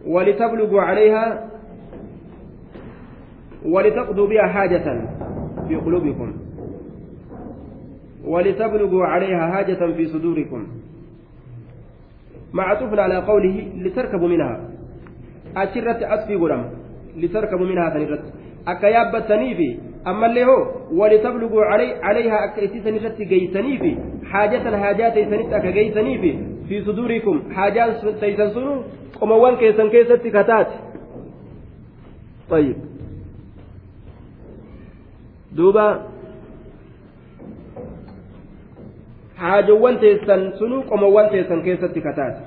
ولتبلغوا 0.05 0.81
عليها 0.81 1.50
ولتقضوا 3.65 4.27
بها 4.27 4.47
حاجة 4.47 5.01
في 5.67 5.75
قلوبكم 5.75 6.33
ولتبلغوا 8.25 9.05
عليها 9.05 9.51
حاجة 9.51 9.91
في 9.93 10.05
صدوركم 10.05 10.67
معطوف 12.53 12.99
على 12.99 13.17
قوله 13.17 13.67
لتركبوا 13.77 14.27
منها 14.27 14.71
achirratti 15.55 16.05
asfii 16.15 16.37
godhama 16.37 16.69
litarkabu 17.23 17.65
minhaa 17.71 17.91
sanirratti 17.93 18.31
akka 18.73 18.89
yaabbataniifi 18.95 19.67
ammallee 20.11 20.43
hoo 20.49 20.61
walitablugu 20.99 21.63
calayhaa 22.03 22.43
akka 22.47 22.61
isiisan 22.67 22.99
irratti 22.99 23.25
geeysaniifi 23.31 23.91
haajatan 24.33 24.79
haajaa 24.83 25.11
teeysanitti 25.17 25.57
akka 25.59 25.71
geeysaniifi 25.79 26.31
fi 26.69 26.81
sudurikum 26.85 27.41
haajaan 27.57 28.15
teeysan 28.23 28.53
sunu 28.53 28.77
qomawwan 29.19 29.59
keessan 29.65 29.93
keessatti 29.97 30.37
kataate 30.39 30.79
طيب 32.51 32.75
دوبا 35.55 35.87
haajawwan 39.41 39.97
teessan 39.99 40.41
sunuu 40.59 40.83
qomawwan 40.89 41.29
teessan 41.33 41.61
keessatti 41.65 42.01
kataate 42.01 42.41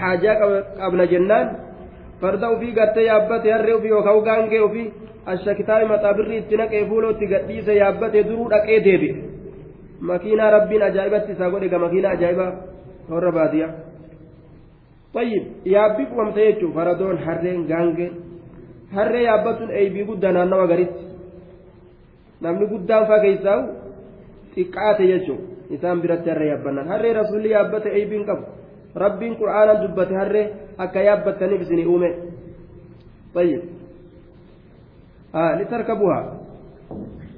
haajaa 0.00 0.36
qabna 0.80 1.04
jennaan 1.12 1.46
farda 2.20 2.48
ofii 2.54 2.72
gartee 2.78 3.04
yaabbate 3.08 3.52
harree 3.52 3.74
ofii 3.78 3.92
yookaan 3.94 4.22
gaangee 4.28 4.60
ofii 4.68 4.86
ashakitaabi 5.32 5.86
maxaabirri 5.92 6.36
itti 6.42 6.56
naqee 6.60 6.82
fuula 6.88 7.10
itti 7.14 7.26
gadhiise 7.32 7.72
yaabbate 7.82 8.22
duruu 8.28 8.48
dhaqee 8.52 8.78
deebi'e 8.86 9.14
makiinaa 10.10 10.50
rabbiin 10.56 10.82
ajaa'ibatti 10.88 11.32
isaa 11.36 11.50
godhe 11.54 11.68
ga 11.74 11.78
makiinaa 11.84 12.14
ajaa'ibaa 12.18 12.52
warra 13.14 13.32
baadiyyaa 13.38 13.72
طيب 15.16 15.42
yaabbii 15.74 16.06
qubamte 16.10 16.40
jechuun 16.46 16.72
faradoon 16.76 17.18
harreen 17.26 17.60
gaangeen 17.70 18.12
harree 18.96 19.22
yaabbatuun 19.28 19.70
eeybii 19.80 20.04
guddaa 20.10 20.32
naannawa 20.36 20.66
garitti 20.72 21.02
namni 22.43 22.65
guddaan 22.71 23.07
faa 23.07 23.19
keessaa 23.25 23.59
xiqqaate 24.55 25.03
jechuun 25.11 25.41
isaan 25.75 26.01
biratti 26.01 26.29
harree 26.29 26.49
yaabbannaan 26.53 26.87
harree 26.87 27.13
rasuulli 27.13 27.49
yaabbate 27.55 27.89
eeybiin 27.89 28.25
qabu. 28.25 28.43
rabbiin 28.95 29.35
qur'aanaan 29.41 29.81
dubbate 29.83 30.15
harree 30.21 30.45
akka 30.77 30.99
yaabbattaniif 31.09 31.61
isinii 31.61 31.85
uume 31.85 32.11
طيب 33.35 33.61
آه 35.35 35.61
لتركبوها 35.61 36.39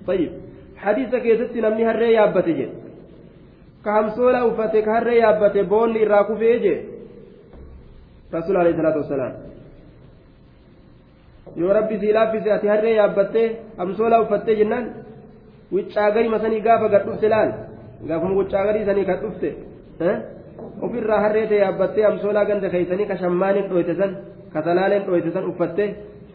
طيب 0.08 0.32
حديث 0.78 1.16
كيست 1.16 1.56
نمني 1.56 1.86
هري 1.86 2.14
يابته 2.14 2.52
جي 2.52 2.68
كهمسولا 3.86 4.44
وفتك 4.44 4.88
هري 4.90 5.16
يابته 5.18 5.62
بوني 5.62 6.04
راكو 6.04 6.36
فيجي 6.36 6.76
رسول 8.34 8.58
عليه 8.58 8.72
الصلاة 8.72 8.98
والسلام 8.98 9.34
yoo 11.61 11.73
rabbi 11.79 11.95
sii 12.01 12.13
laaffise 12.19 12.51
ati 12.57 12.67
harree 12.73 12.95
yaabbattee 13.01 13.47
amsoolaa 13.85 14.21
uffattee 14.25 14.57
jennaan 14.61 14.85
wiccaagarii 15.77 16.31
masanii 16.37 16.61
gaafa 16.67 16.89
gad 16.95 17.05
dhufte 17.09 17.29
laal 17.35 17.51
gaafuma 18.09 18.35
wiccaagarii 18.41 18.85
sanii 18.89 19.05
gad 19.11 19.21
dhufte 19.25 19.49
ofirraa 20.87 21.21
harree 21.25 21.47
ta'e 21.51 21.59
yaabbattee 21.65 22.05
amsoolaa 22.11 22.45
ganda 22.51 22.69
keeysanii 22.75 23.07
ka 23.11 23.17
shammaanin 23.23 23.65
dhoyte 23.71 23.95
san 24.01 24.13
ka 24.53 24.59
salaaleen 24.67 25.03
dhoyte 25.09 25.31
san 25.37 25.45
uffattee 25.53 25.89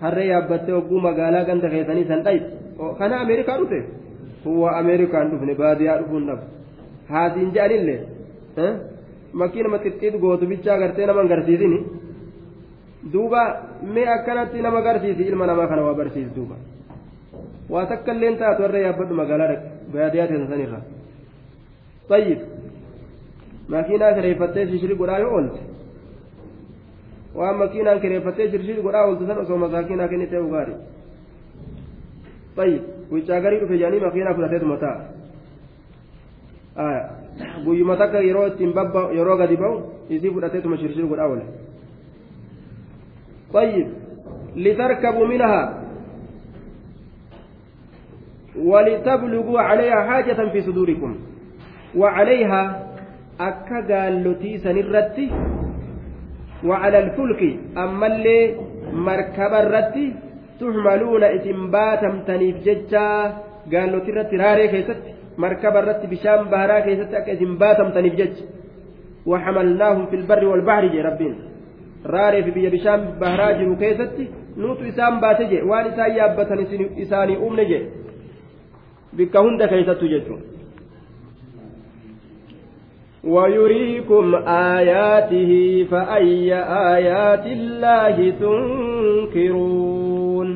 harree 0.04 0.28
yaabbattee 0.34 0.74
hogguu 0.78 1.00
magaalaa 1.08 1.44
ganda 1.50 1.68
keeysanii 1.74 2.06
san 2.12 2.22
dhayte 2.28 2.48
kana 3.00 3.16
ameerikaa 3.24 3.58
dhufe 3.62 3.80
huwa 4.46 4.70
ameerikaan 4.80 5.28
dhufne 5.32 5.54
baadiyyaa 5.62 5.98
dhufuun 6.02 6.26
dhabu 6.30 6.44
haasiin 7.14 7.50
je'anillee 7.56 8.00
makkii 9.42 9.64
nama 9.66 9.78
xixiit 9.86 10.16
gootu 10.24 10.46
bichaa 10.52 10.78
gartee 10.84 11.06
nama 11.10 11.24
garsiisini 11.34 11.80
duuba 13.14 13.42
mee 13.94 14.08
akkanatti 14.16 14.62
nama 14.62 14.82
garsiisi 14.82 15.24
ilma 15.24 15.46
namaa 15.48 15.68
kana 15.68 15.82
waa 15.88 15.94
barsiisi 15.94 16.32
duuba 16.36 16.56
waa 17.70 17.86
takka 17.86 18.12
illeen 18.14 18.38
taatu 18.38 18.62
harree 18.64 18.84
yaabbadhu 18.88 19.14
magaalaa 19.22 19.56
baadiyyaa 19.94 20.28
teessan 20.28 20.50
sanirraa 20.56 20.84
طيب 22.12 22.40
makiinaa 23.74 24.14
kireeffattee 24.14 24.68
shishiri 24.70 24.96
godhaa 24.96 25.20
yoo 25.24 25.32
oolte 25.36 25.60
waan 27.36 27.58
makiinaan 27.58 28.00
kireeffattee 28.04 28.48
shishiri 28.52 28.82
godhaa 28.82 29.06
oolte 29.08 29.26
san 29.28 29.38
osoo 29.44 29.58
masaakiinaa 29.64 30.08
kennitee 30.08 30.40
ugaari 30.48 30.74
طيب 32.58 32.82
wichaa 33.12 33.40
garii 33.42 33.60
dhufe 33.60 33.78
jedhanii 33.78 34.00
makiinaa 34.06 34.34
fudhateetuma 34.34 34.78
ta'a 34.84 34.98
guyyuma 37.66 37.96
takka 37.98 38.20
yeroo 38.28 38.46
ittiin 38.48 38.74
babba 38.74 39.02
yeroo 39.18 39.38
gadi 39.38 39.58
ba'u 39.64 39.76
isii 40.10 40.32
fudhateetuma 40.36 40.78
shirshir 40.78 41.06
godhaa 41.12 41.28
oole 41.32 41.46
طيب 43.54 43.88
لتركبوا 44.56 45.28
منها 45.28 45.82
ولتبلغوا 48.60 49.60
عليها 49.60 50.00
حاجة 50.10 50.50
في 50.52 50.62
صدوركم. 50.62 51.16
وعليها 51.96 52.64
akka 53.40 53.82
gaallotii 53.90 54.62
sanirratti 54.64 55.28
وعلى 56.66 57.00
الفلك 57.00 57.42
أما 57.78 58.08
اللي 58.08 58.56
مركب 58.94 59.54
الرتي 59.54 60.14
تحملون 60.60 61.24
إسم 61.24 61.72
باتم 61.72 62.20
تنيف 62.28 62.56
ججا. 62.64 63.10
قالوا 63.72 64.00
ترى 64.06 64.24
تراري 64.24 64.68
كيست 64.68 65.02
مركب 65.38 65.76
الرت 65.76 66.06
بشام 66.06 66.44
بهرا 66.52 66.80
كيست 66.80 67.14
أكيد 67.14 67.42
باتم 67.60 67.90
تنفجج 67.90 68.36
وحملناهم 69.26 70.06
في 70.06 70.16
البر 70.16 70.46
والبحر 70.46 70.86
جي 70.88 71.02
ربين 72.07 72.15
راري 72.15 72.43
في 72.43 72.51
بيا 72.51 72.71
بشام 72.71 73.01
بهرا 73.21 73.51
جرو 73.59 73.77
كيست 73.77 74.19
نوت 74.57 74.81
إسام 74.83 75.21
باتجي 75.21 75.63
وان 75.63 75.87
إسان 75.87 76.11
يابتن 76.17 76.59
إساني 77.03 77.37
أمني 77.37 77.65
جي 77.65 77.81
بك 79.13 79.37
هند 79.37 79.65
كيست 79.65 80.05
جيتون 80.05 80.41
ويريكم 83.25 84.35
آياته 84.79 85.53
فأي 85.91 86.55
آيات 86.95 87.47
الله 87.47 88.17
تنكرون 88.43 90.49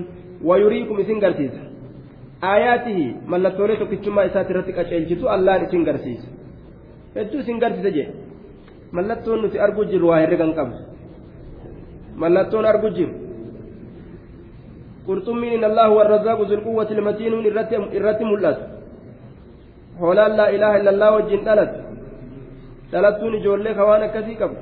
ويريكم 0.44 1.00
إسن 1.00 1.20
قرسيس 1.20 1.54
آياته 2.44 3.14
من 3.30 3.42
لتولي 3.42 3.76
تكتشما 3.76 4.26
إسات 4.26 4.50
رتك 4.52 4.78
أشيلشتو 4.78 5.34
الله 5.34 5.54
إسن 5.64 5.84
قرسيس 5.88 6.22
hedduu 7.14 7.40
isin 7.42 7.58
garsiisa 7.62 7.90
jee 7.96 8.08
mallattoon 8.96 9.40
nuti 9.42 9.58
argu 9.64 9.82
jirru 9.90 10.06
waa 10.10 10.20
herregan 10.22 10.52
qabdu 10.58 10.76
mallattoon 12.23 12.65
argu 12.65 12.89
jiru 12.97 13.13
qurxummiin 15.07 15.63
allahu 15.69 15.97
warrazaaqu 15.99 16.45
zulquwwati 16.51 16.93
ilmatiinuun 16.97 17.45
irratti 17.99 18.25
mul'atu 18.31 18.63
hoolaan 20.01 20.37
laa 20.39 20.49
ilaaha 20.57 20.79
illallah 20.81 21.09
wajjin 21.17 21.45
dhalatu 21.47 21.79
dhalattuun 22.91 23.35
ijoollee 23.39 23.75
ka 23.79 23.89
waan 23.89 24.03
akkasii 24.07 24.37
qabu 24.41 24.55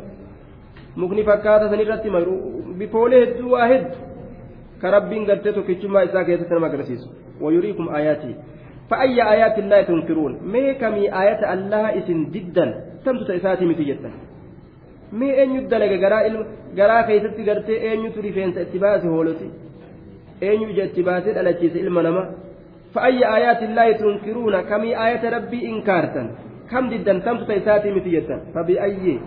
mukni 0.95 1.27
fakkaata 1.29 1.69
san 1.69 1.85
irratti 1.85 2.09
bifoolee 2.79 3.21
hedduu 3.25 3.51
waa 3.55 3.67
hedduu 3.73 4.01
ka 4.81 4.91
rabbiin 4.97 5.29
gartee 5.29 5.53
tokkichummaa 5.59 6.07
isaa 6.09 6.23
keessatti 6.29 6.53
nama 6.53 6.67
agarsiisu 6.71 7.07
wayuriikum 7.43 7.87
aayaatii 7.97 8.35
فأي 8.89 9.17
آيات 9.35 9.55
الله 9.59 9.81
تنكرون 9.81 10.33
مي 10.53 10.73
كمي 10.81 11.05
آيات 11.21 11.41
الله 11.53 11.83
إسن 11.99 12.19
جدا 12.35 12.65
تمت 13.05 13.27
تأساتي 13.27 13.65
متي 13.65 13.83
جدا 13.83 14.11
مي 15.12 15.42
أن 15.42 15.56
يدلق 15.56 15.92
قراء 16.04 16.24
قراء 16.78 17.06
كيست 17.06 17.38
قرتي 17.48 17.92
أن 17.92 18.04
يتري 18.04 18.32
فين 18.32 18.58
اتباسي 18.58 19.08
هولتي 19.08 19.48
أن 20.42 20.62
يجي 20.62 20.84
اتباسي 20.84 21.30
الأجيس 21.40 21.76
إلما 21.76 22.02
نما 22.02 22.24
فأي 22.94 23.20
آيات 23.36 23.62
الله 23.62 23.92
تنكرون 23.92 24.60
كمي 24.60 24.90
آيات 25.06 25.24
ربي 25.34 25.58
إنكارتا 25.70 26.22
كم 26.70 26.84
جدا 26.90 27.18
تمت 27.18 27.42
تيساتي 27.48 27.90
متيتا 27.96 28.36
فبأي 28.54 29.18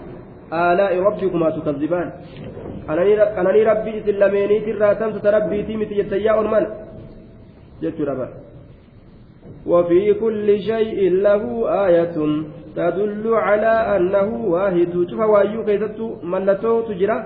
آلاء 0.54 0.94
ربكما 1.08 1.50
تكذبان 1.56 2.08
أنني 3.40 3.64
ربي 3.72 3.92
إسلاميني 4.00 4.60
ترى 4.66 4.96
تمت 5.00 5.16
تربيتي 5.26 5.74
متيتا 5.82 6.16
يا 6.28 6.34
أرمان 6.40 6.66
جت 7.82 8.02
ربا 8.10 8.28
وفي 9.66 10.14
كل 10.14 10.48
شيء 10.60 11.00
له 11.26 11.44
آية 11.88 12.16
تدل 12.76 13.26
على 13.34 13.74
أنه 13.96 14.28
واحد 14.56 14.94
شوف 15.10 15.20
وايو 15.20 15.66
كيستو 15.68 16.06
ملتو 16.24 16.82
تجرا 16.88 17.18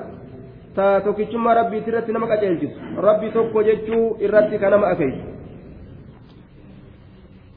تا 0.76 1.00
توكيتشما 1.00 1.54
ربي 1.54 1.80
ترتي 1.86 2.12
نمك 2.12 2.32
أجلجس 2.32 2.74
ربي 2.98 3.28
توكو 3.32 3.62
جتشو 3.68 4.00
إرتي 4.24 4.58
كنما 4.58 4.92
أكيد 4.92 5.16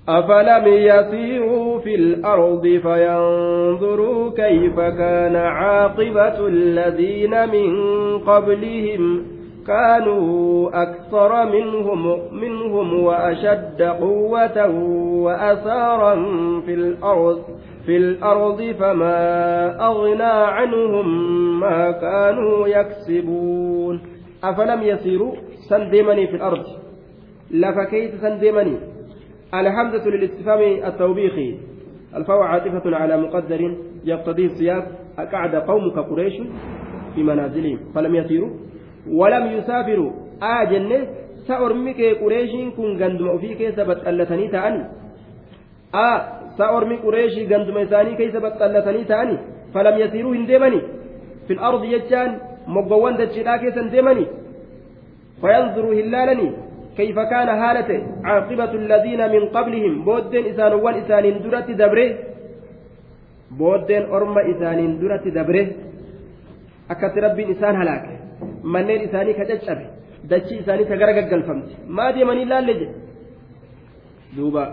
أفلم 0.09 0.67
يسيروا 0.67 1.79
في 1.79 1.95
الأرض 1.95 2.65
فينظروا 2.85 4.31
كيف 4.31 4.77
كان 4.81 5.37
عاقبة 5.37 6.47
الذين 6.47 7.35
من 7.55 7.69
قبلهم 8.19 9.03
كانوا 9.68 10.70
أكثر 10.84 11.46
منهم 11.46 12.02
منهم 12.34 13.04
وأشد 13.04 13.82
قوة 13.82 14.68
وأثارا 15.24 16.16
في 16.66 16.74
الأرض 16.74 17.42
في 17.86 17.98
الأرض 17.98 18.76
فما 18.80 19.18
أغنى 19.88 20.24
عنهم 20.24 21.08
ما 21.60 21.92
كانوا 21.92 22.68
يكسبون. 22.68 24.02
أفلم 24.44 24.82
يسيروا 24.82 25.36
سندمني 25.70 26.28
في 26.28 26.36
الأرض؟ 26.36 26.66
لفكيت 27.52 28.16
سندمني 28.16 28.78
الحمزة 29.54 30.10
للاستفهام 30.10 30.62
التوبيخي 30.86 31.58
الفاء 32.16 32.38
عاطفة 32.38 32.96
على 32.96 33.18
مقدر 33.18 33.78
يقتضيه 34.06 34.46
السياق 34.46 34.86
أقعد 35.20 35.56
قومك 35.56 36.00
قريش 36.00 36.34
في 37.16 37.24
منازلهم. 37.24 37.80
فلم 37.96 38.16
يسيروا؟ 38.16 38.50
ولم 39.08 39.46
يسافروا. 39.48 40.12
آجن 40.42 40.92
سأرمك 41.48 42.02
قريش 42.22 42.52
كن 42.78 42.90
قندم 43.04 43.38
فيك 43.38 43.76
سبت 43.76 44.00
ألتني 44.08 44.48
تأني. 44.48 44.84
آ 45.96 46.08
سأرمي 46.58 46.96
قريش 47.06 47.36
قندم 47.52 47.78
إساني 47.78 48.16
كي 48.16 48.32
سبت 48.32 48.62
ألتني 48.62 49.04
تأني. 49.04 49.38
فلم 49.74 49.96
يسيروا 50.00 50.36
هندمني 50.36 50.82
في 51.48 51.54
الأرض 51.54 51.84
يجان 51.84 52.32
مقوان 52.68 53.16
دجلا 53.18 53.58
كيسا 53.58 53.82
هندمني 53.82 54.26
فينظروا 55.42 55.94
هلالني. 55.94 56.50
كيف 56.98 57.20
كان 57.20 57.50
هالته 57.50 58.00
عاقبة 58.24 58.72
الذين 58.72 59.22
من 59.34 59.44
قبلهم؟ 59.50 59.94
بودين 60.06 60.46
إسان 60.46 60.74
وان 60.74 60.94
إسان 60.94 61.26
درت 61.44 61.70
دبره. 61.72 62.10
بودين 63.58 64.04
أرم 64.14 64.38
إسان 64.52 64.80
درت 65.02 65.26
دبره. 65.28 65.68
أكت 66.92 67.16
ربي 67.18 67.44
إسان 67.52 67.76
هلاك 68.64 68.74
منين 68.74 69.02
إساني 69.10 69.34
كججب 69.34 69.80
دچي 70.30 70.60
إساني 70.60 70.84
تغرق 70.84 71.18
قلفمت 71.32 71.70
ما 71.88 72.12
دي 72.12 72.24
من 72.24 72.38
الله 72.44 72.60
لجي 72.60 72.88
دوبا 74.36 74.66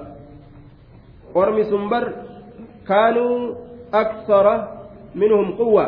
أرم 1.36 1.58
سنبر 1.70 2.04
كانوا 2.88 3.54
أكثر 4.02 4.46
منهم 5.20 5.48
قوة 5.60 5.86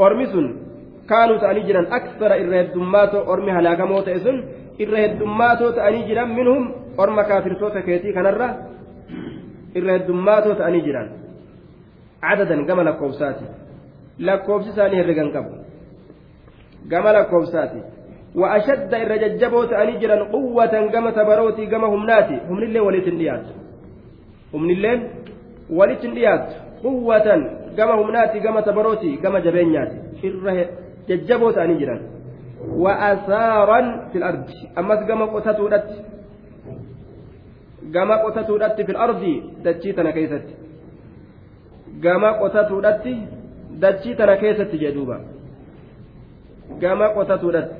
أرم 0.00 0.22
سن 0.32 0.46
kaanuu 1.10 1.38
ta'anii 1.42 1.66
jiran 1.68 1.86
aksara 1.98 2.36
irra 2.42 2.56
heddummaatoo 2.62 3.22
ormi 3.32 3.50
halaakamoo 3.56 4.02
ta'e 4.06 4.18
sun 4.24 4.38
irra 4.84 5.02
heddummaatoo 5.04 5.70
ta'anii 5.78 6.06
jiran 6.08 6.32
minhum 6.38 6.64
orma 7.02 7.24
kaafirtoota 7.30 7.82
keetii 7.88 8.14
kanarra 8.16 8.48
irra 9.78 9.92
heddummaatoo 9.98 10.54
ta'anii 10.60 10.82
jiran 10.86 11.08
cadadan 12.24 12.66
gama 12.68 12.86
lakkoofsaati 12.88 13.44
lakkoofsi 14.28 14.70
isaanii 14.74 15.00
herregan 15.02 15.30
qabu 15.36 15.50
gama 16.88 17.12
lakkoofsaati 17.12 17.82
وأشد 18.36 18.94
إر 18.94 19.16
ججبوت 19.16 19.72
أني 19.72 19.96
جرا 19.98 20.24
قوة 20.28 20.74
كما 20.92 21.10
تبروتي 21.10 21.66
كما 21.66 21.86
همناتي 21.88 22.36
هم 22.48 22.58
الليل 22.58 22.80
وليت 22.80 23.08
النيات 23.08 23.46
هم 24.54 24.70
الليل 24.70 25.00
وليت 25.70 26.04
النيات 26.04 26.48
قوة 26.84 27.28
كما 27.76 27.94
همناتي 28.00 28.40
كما 28.40 28.60
تبروتي 28.60 29.16
كما 29.16 29.38
جبينياتي 29.40 29.98
jajjaboo 31.08 31.52
ta'anii 31.52 31.78
jiran 31.78 32.00
wa'asaaran 32.84 33.90
fil 34.12 34.24
ammas 34.82 35.04
gama 35.06 35.26
qotatuudhatti 35.34 35.98
gama 37.94 38.18
qotatuudhatti 38.24 38.86
fil 38.88 38.98
dachii 39.64 39.94
tana 39.98 40.12
keessatti 40.12 40.54
gama 42.06 42.32
qotatuudhatti 42.40 43.14
dachii 43.84 44.16
tana 44.16 44.36
keessatti 44.42 44.82
jedhuuba 44.84 45.20
gama 46.82 47.06
qotatuudhatti 47.16 47.76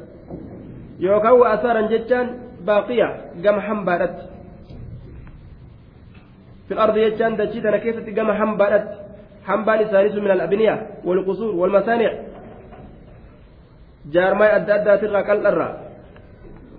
yookaan 1.06 1.36
wa'asaaran 1.42 1.88
jechaan 1.92 2.26
baaqiya 2.68 3.08
gama 3.44 3.60
hambaadhatti 3.68 4.24
fil 6.68 6.80
ardi 6.84 7.00
jechaan 7.06 7.36
dachii 7.40 7.62
tana 7.64 7.78
keessatti 7.84 8.12
gama 8.18 8.32
hambaadhatti 8.40 8.94
hambaan 9.48 9.80
isaaniisu 9.86 10.18
min 10.24 10.30
al-abniyaa 10.36 10.78
wal 11.06 11.22
qusuur 11.28 11.52
wal 11.60 11.72
masaanic 11.78 12.14
jaarmaa 14.14 14.50
adda 14.58 14.72
addaatirraa 14.78 15.24
qal'arraa 15.30 15.72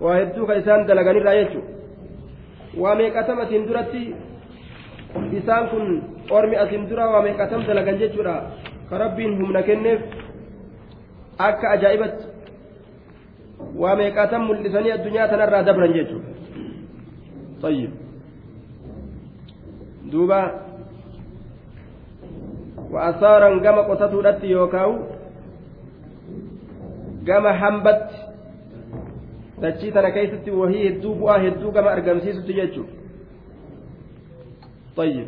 waa 0.04 0.16
hedduu 0.20 0.46
ka 0.50 0.54
isaan 0.62 0.88
dalaganirraa 0.90 1.36
jechuudha 1.40 1.72
waa 2.82 2.96
meeqatam 3.00 3.40
asiin 3.44 3.68
duratti 3.68 4.04
isaan 5.40 5.66
kun 5.72 5.86
ormi 6.38 6.56
asiin 6.64 6.90
dura 6.90 7.06
waa 7.14 7.22
meeqatam 7.28 7.62
dalagan 7.70 7.98
jechuudha 8.02 8.36
ka 8.90 8.96
rabbiin 9.04 9.34
humna 9.40 9.62
kenneef 9.70 10.02
akka 11.38 11.70
ajaa'ibatti 11.70 12.26
waa 13.76 13.96
meeqatam 13.96 14.48
mul'isanii 14.48 14.92
addunyaa 14.92 15.28
tanarraa 15.28 15.64
dabran 15.64 15.94
jechuudha 15.94 16.38
طيب 17.62 17.92
دوبا 20.12 20.42
وأثارا 22.92 23.50
كما 23.60 23.82
قصته 23.82 24.46
يوكاو 24.46 24.92
gama 27.28 27.54
hambatti 27.54 28.16
dachii 29.62 29.92
tana 29.92 30.12
keessatti 30.12 30.52
wahii 30.52 30.84
hedduu 30.84 31.16
bu'aa 31.16 31.40
hedduu 31.46 31.72
gama 31.72 31.92
argamsiisutti 31.92 32.54
jechuudha 32.54 32.94
طيب 34.96 35.28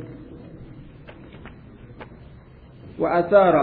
وأثار 3.00 3.56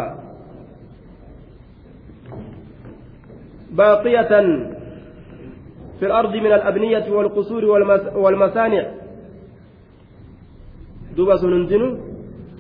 باقية 3.77 4.33
في 5.99 6.07
الأرض 6.07 6.37
من 6.37 6.53
الأبنية 6.53 7.11
والقصور 7.11 7.65
والمصانع. 8.17 8.85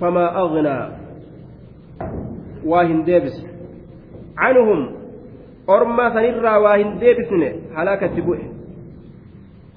famaa 0.01 0.29
aghnaa 0.43 0.91
waa 2.65 2.85
hin 2.85 3.05
deebisne 3.07 3.51
canhum 4.41 4.81
orma 5.67 6.11
sanirraa 6.17 6.59
waa 6.59 6.77
hin 6.77 7.01
deebisne 7.01 7.55
halaakatti 7.79 8.23
bu'e 8.29 8.57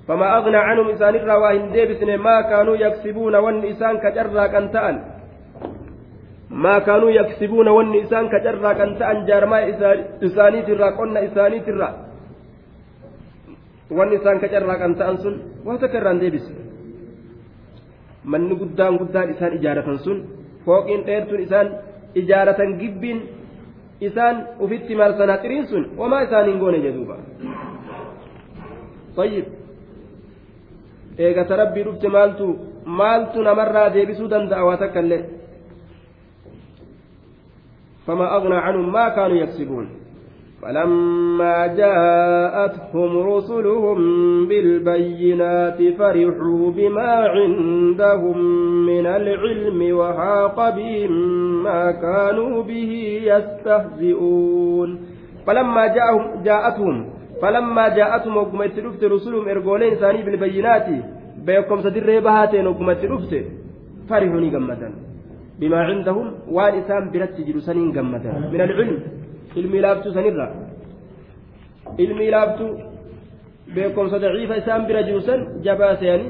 فما 0.09 0.37
أغنى 0.37 0.57
عنهم 0.57 0.89
الروا 0.89 1.51
إن 1.51 1.71
ديبسن 1.71 2.17
ما 2.17 2.41
كانوا 2.41 2.75
يكسبون 2.75 3.35
ون 3.35 3.65
إسان 3.65 3.97
كجرا 3.97 4.47
كان 4.47 5.01
ما 6.51 6.79
كانوا 6.79 7.11
يكسبون 7.11 7.67
ون 7.67 7.95
إسان 8.03 8.25
كجرا 8.33 8.73
كان 8.73 8.97
تأن 8.99 9.25
جارما 9.25 9.59
إساني 10.25 10.59
ترى 10.67 10.89
قلنا 10.97 11.19
إساني 11.27 11.59
ترى 11.59 11.89
ون 13.97 14.09
إسان 14.17 14.35
كجرا 14.41 14.73
كان 14.81 14.95
تأن 14.99 15.17
سن 15.23 15.35
وتكرر 15.65 16.17
ديبس 16.21 16.47
manni 18.31 18.53
guddaan 18.61 18.99
guddaan 18.99 19.31
isaan 19.33 19.53
ijaaratan 19.57 19.97
sun 20.05 20.17
fooqiin 20.65 21.01
dheertuun 21.07 21.41
isaan 21.45 21.67
ijaaratan 22.19 22.71
gibbiin 22.79 23.19
isaan 24.07 24.35
ufitti 24.59 24.93
marsanaa 24.95 25.41
xiriin 25.43 25.65
sun 25.71 25.83
wamaa 25.97 26.21
isaaniin 26.27 26.59
goone 26.59 26.79
jedhuuba. 26.85 27.15
طيب 29.15 29.45
eegata 31.17 31.55
rabbii 31.61 31.83
dhufte 31.83 32.07
maaltu 32.07 32.45
maaltu 32.85 33.39
namarraa 33.43 33.93
deebisuu 33.93 34.29
danda'a 34.33 34.63
waa 34.67 34.77
takka 34.77 34.99
illee 35.03 35.21
فما 38.09 38.35
أغنى 38.35 38.55
عنهم 38.55 38.91
ما 38.91 39.09
كانوا 39.09 39.37
يكسبون. 39.37 39.89
فلما 40.61 41.67
جاءتهم 41.67 43.17
رسلهم 43.17 43.97
بالبينات 44.47 45.79
فرحوا 45.93 46.71
بما 46.71 47.11
عندهم 47.35 48.37
من 48.85 49.05
العلم 49.05 49.97
وحاق 49.97 50.57
بهم 50.75 51.11
ما 51.63 51.91
كانوا 51.91 52.63
به 52.63 52.91
يستهزئون. 53.23 54.89
فلما 55.47 55.87
جاءهم 55.87 56.43
جاءتهم 56.43 57.05
فلما 57.41 57.87
جاءتهم 57.87 58.37
وقمت 58.37 58.79
رفت 58.79 59.03
رسلهم 59.03 59.49
إرقولين 59.49 59.95
ثاني 59.95 60.21
بالبينات 60.23 60.87
بيكم 61.45 61.81
سدر 61.81 62.19
بهاتين 62.19 62.67
وقمت 62.67 63.05
رفت 63.05 63.33
فرحوني 65.61 65.67
قمتا 65.67 65.67
بما 65.67 65.79
عندهم 65.89 66.27
إسام 66.79 67.03
برت 67.11 67.37
جلسانين 67.47 67.89
قمتا 67.95 68.31
من 68.53 68.61
العلم. 68.61 68.97
سنرا 70.15 70.47
علمي 71.99 72.27
لافتو 72.29 72.67
بيكم 73.75 74.05
سدعيف 74.13 74.51
إسام 74.51 74.81
برا 74.87 75.01
جلسان 75.01 75.39
جبا 75.65 75.95
سياني. 75.99 76.29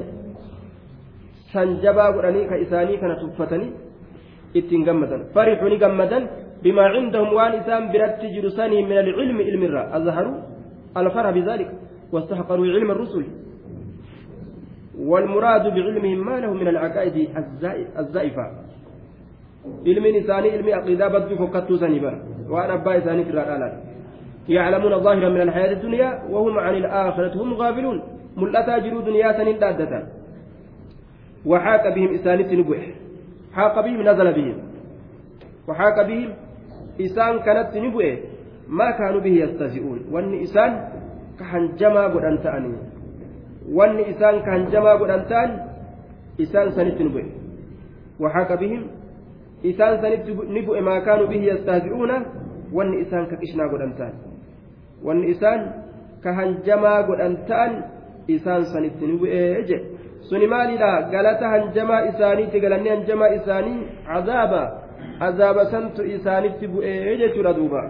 isaanii 2.66 2.98
kana 3.02 3.16
tuffatanii 3.22 3.72
ittiin 4.54 4.84
gammatan 4.88 5.22
farixuni 5.34 5.78
gammadan 5.78 6.24
bimaa 6.64 6.90
cindahum 6.94 7.30
waan 7.38 7.54
isaan 7.62 7.84
biratti 7.94 8.28
jiru 8.36 8.50
sanii 8.58 8.84
min 8.90 8.98
alcilmi 8.98 9.44
ilmirra 9.44 9.82
azharuu 9.98 10.38
الفرح 10.98 11.30
بذلك. 11.38 11.70
واستحقروا 12.14 12.66
علم 12.76 12.92
الرسل. 12.92 13.24
والمراد 15.10 15.66
بعلمهم 15.76 16.20
ما 16.26 16.40
له 16.40 16.54
من 16.54 16.68
العقائد 16.68 17.16
الزائفة. 18.02 18.46
علم 19.88 20.06
إنساني 20.06 20.52
علم 20.52 20.68
عقيدة 20.78 21.08
بدو 21.08 21.36
فكتو 21.36 21.76
سنبا 21.76 22.14
وأنا 22.50 22.74
أبا 22.74 22.96
إنساني 22.96 23.24
في 23.24 23.32
الرجال 23.32 23.74
يعلمون 24.50 24.94
ظاهرا 25.06 25.30
من 25.30 25.42
الحياة 25.42 25.72
الدنيا 25.72 26.10
وهم 26.30 26.60
عن 26.60 26.76
الآخرة 26.76 27.34
هم 27.44 27.54
غافلون 27.54 27.98
ملأتا 28.38 28.78
جروا 28.78 29.02
دنيا 29.02 29.32
سنين 29.38 29.60
دادة 29.60 30.04
وحاك 31.46 31.86
بهم 31.96 32.14
إساني 32.14 32.44
تنبوح 32.44 32.82
حاق 33.56 33.76
بهم 33.86 34.02
نزل 34.10 34.28
بهم 34.34 34.58
وحاك 35.68 35.98
بهم 36.08 36.30
إسان 37.02 37.40
كانت 37.40 37.68
تنبوح 37.74 38.18
ما 38.68 38.92
كانوا 38.92 39.22
به 39.22 39.34
يستهزئون 39.44 40.00
وان 40.12 40.42
إسان 40.42 40.72
كهنجما 41.40 42.04
قدان 42.14 42.36
تأني 42.44 42.74
وان 43.72 44.00
إسان 44.00 44.36
كهنجما 44.46 44.92
قدان 45.02 45.22
تأن 45.30 45.50
إسان 46.42 46.72
سنت 46.72 47.02
نبؤ 47.02 47.24
وحاك 48.20 48.52
بهم 48.62 48.82
إسان 49.66 50.02
سنت 50.02 50.26
نبؤ 50.56 50.80
ما 50.80 51.00
كانوا 51.00 51.28
به 51.28 51.42
يستهزئون 51.52 52.12
وان 52.74 53.02
إسان 53.02 53.26
ككشنا 53.26 53.64
قدان 53.72 53.92
تأن 54.00 54.14
وان 55.04 55.30
إسان 55.32 55.60
كهنجما 56.24 56.94
قدان 57.08 57.34
تأن 57.48 57.72
إسان 58.30 58.62
سنت 58.64 59.04
نبؤ 59.04 59.28
إجي 59.60 59.80
suni 60.30 60.48
maalidha 60.48 61.02
galata 61.12 61.48
hanjamaa 61.50 62.06
isaaniitti 62.06 62.60
galanni 62.60 62.90
hanjamaa 62.90 63.30
isaanii 63.40 63.88
azaaba 64.18 64.62
azaaba 65.20 65.66
santu 65.72 66.04
isaanitti 66.16 66.68
bu'ee 66.68 67.18
jechuudha 67.18 67.54
duuba 67.54 67.82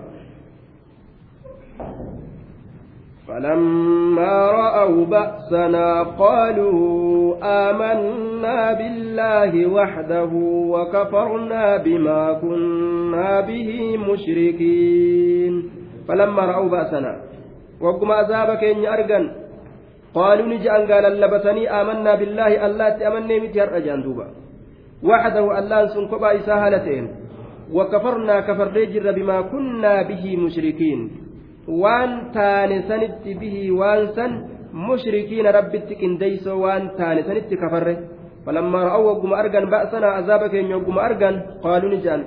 فلما 3.29 4.51
رأوا 4.51 5.05
بأسنا 5.05 6.03
قالوا 6.03 7.35
آمنا 7.69 8.73
بالله 8.73 9.67
وحده 9.67 10.31
وكفرنا 10.73 11.77
بما 11.77 12.33
كنا 12.33 13.41
به 13.41 13.97
مشركين. 13.97 15.69
فلما 16.07 16.41
رأوا 16.45 16.69
بأسنا 16.69 17.21
وقم 17.81 18.11
أذابك 18.11 18.63
إن 18.63 18.85
أرقن 18.85 19.31
قالوا 20.13 20.47
نجأن 20.47 20.91
قال 20.91 21.21
لبتني 21.21 21.81
آمنا 21.81 22.15
بالله 22.15 22.65
الله 22.65 22.89
تأمني 22.89 23.39
متير 23.39 23.77
أجان 23.77 24.01
دوبا. 24.01 24.27
وحده 25.03 25.59
الله 25.59 25.85
سنكبا 25.85 26.35
إساهلتين 26.35 27.05
وكفرنا 27.73 28.39
كفر 28.39 28.67
بما 29.17 29.41
كنا 29.41 30.01
به 30.01 30.37
مشركين. 30.37 31.18
Waan 31.83 32.11
taane 32.35 32.77
sanitti 32.89 33.37
bihii 33.41 33.71
waan 33.81 34.03
san 34.17 34.31
mushrikiina 34.87 35.55
rabbitti 35.57 35.99
qindeeysoo 36.01 36.57
waan 36.65 36.91
taane 36.99 37.23
sanitti 37.29 37.61
kafarre 37.63 37.95
falammaa 38.45 38.83
ra'aw 38.89 39.01
wagguma 39.09 39.39
argan 39.41 39.69
ba'sanaa 39.73 40.13
azaaba 40.19 40.51
keenya 40.53 40.77
wagguma 40.77 41.01
argan 41.07 41.35
qaaluu 41.65 41.91
ni 41.93 41.99
jedhan 42.05 42.23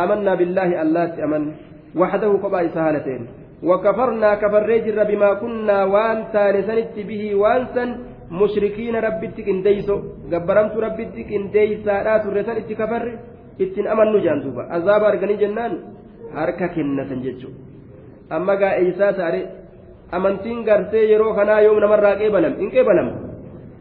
aamannaa 0.00 0.36
billaahi 0.40 0.80
allaatti 0.84 1.26
aman 1.28 1.44
waxdahu 2.02 2.38
kophaa 2.44 2.68
isa 2.68 2.86
haalateen 2.86 3.24
وكفرنا 3.68 4.30
كفر 4.42 4.70
جر 4.84 4.98
بما 5.10 5.30
كنا 5.40 5.78
وان 5.94 6.18
تانسنت 6.32 6.96
به 7.08 7.22
وانسا 7.42 7.84
مشركين 8.40 8.94
ربتك 9.06 9.48
انديسو 9.54 9.96
قبرمت 10.32 10.74
ربتك 10.86 11.28
انديسا 11.40 11.94
لا 12.06 12.14
ترسل 12.24 12.56
اتكفر 12.62 13.04
اتن 13.62 13.86
امن 13.92 14.08
نجان 14.14 14.38
دوبا 14.44 14.62
عذاب 14.74 15.02
ارغني 15.10 15.36
جنان 15.42 15.72
harka 16.36 16.66
kennatan 16.74 17.24
jechuudha 17.24 17.65
amma 18.30 18.56
gaa 18.56 18.74
eeysaa 18.80 19.12
taare 19.12 19.40
amantiin 20.12 20.64
gartee 20.64 21.04
yeroo 21.12 21.34
kanaa 21.34 21.60
yoom 21.60 21.78
namarraa 21.80 22.16
qeebalam? 22.16 22.60
In 22.60 22.70
qeebalam 22.70 23.08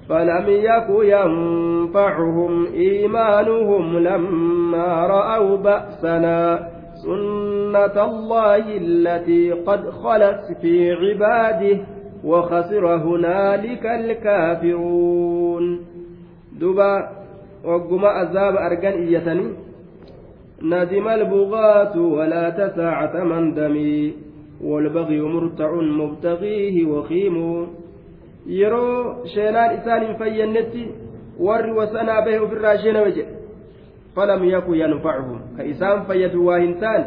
فلم 0.10 0.46
يك 0.48 0.88
ينفعهم 0.90 2.66
إيمانهم 2.74 3.98
لما 4.00 5.08
رأوا 5.08 5.58
بأسنا 5.58 6.70
سنة 7.04 8.06
الله 8.06 8.78
التي 8.78 9.52
قد 9.52 9.90
خلت 9.90 10.58
في 10.62 10.94
عباده 10.94 11.78
وخسر 12.24 12.96
هنالك 12.96 13.86
الكافرون 13.86 15.66
دبا 16.62 17.10
وقم 17.66 18.06
أذاب 18.06 18.56
أرجان 18.56 18.94
إيتني 18.94 19.48
ندم 20.62 21.08
البغاة 21.08 21.98
ولا 22.00 22.50
تساعة 22.50 23.24
من 23.24 23.54
دمي 23.54 24.14
والبغي 24.62 25.22
مرتع 25.22 25.72
مبتغيه 25.74 26.86
وخيم 26.86 27.68
yanfacuhum 34.80 35.40
ka 35.58 35.64
isaan 35.64 36.06
fayyadu 36.08 36.46
waa 36.48 36.60
hin 36.64 36.80
taane 36.80 37.06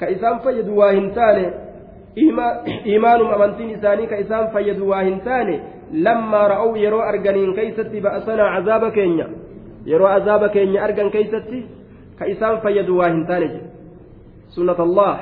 ka 0.00 0.06
isaan 0.14 0.40
fayyadu 0.44 0.76
waa 0.78 0.92
hin 0.94 1.10
taane 1.16 1.44
iimaanum 2.86 3.32
amantiin 3.34 3.70
isaanii 3.78 4.06
ka 4.06 4.16
isaan 4.24 4.52
fayyadu 4.54 4.88
waa 4.90 5.02
hin 5.08 5.20
taane 5.20 5.60
lammaa 5.92 6.48
ra'uu 6.54 6.76
yeroo 6.76 7.02
arganiin 7.02 7.54
keeysatti 7.58 8.00
ba'asanaa 8.00 8.50
azaaba 8.60 8.90
keenya 8.90 9.26
yeroo 9.86 10.12
azaaba 10.18 10.48
keenya 10.48 10.84
argan 10.84 11.10
keeysatti 11.10 11.64
ka 12.18 12.30
isaan 12.34 12.60
fayyadu 12.62 12.98
waa 12.98 13.10
hin 13.14 13.26
taane 13.26 13.48
jedhe 13.48 13.70
sunnat 14.58 14.80
allah 14.86 15.14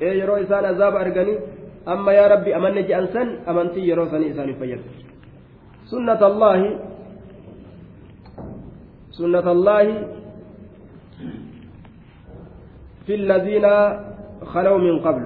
ee 0.00 0.14
yeroo 0.20 0.38
isaan 0.44 0.64
azaaba 0.64 0.98
arganii 1.04 1.38
amma 1.86 2.12
yaa 2.12 2.28
rabbi 2.34 2.54
amanne 2.54 2.82
je'an 2.88 3.06
san 3.12 3.28
amantii 3.46 3.88
yeroo 3.90 4.08
sanii 4.12 4.30
isaaniif 4.34 4.58
fayyadu 4.58 4.84
sunnat 5.92 6.22
allaahi 6.22 6.68
sunnat 9.18 9.46
allaahi 9.46 9.94
في 13.06 13.14
الذين 13.20 13.66
خلوا 14.52 14.78
من 14.78 14.96
قبل 15.06 15.24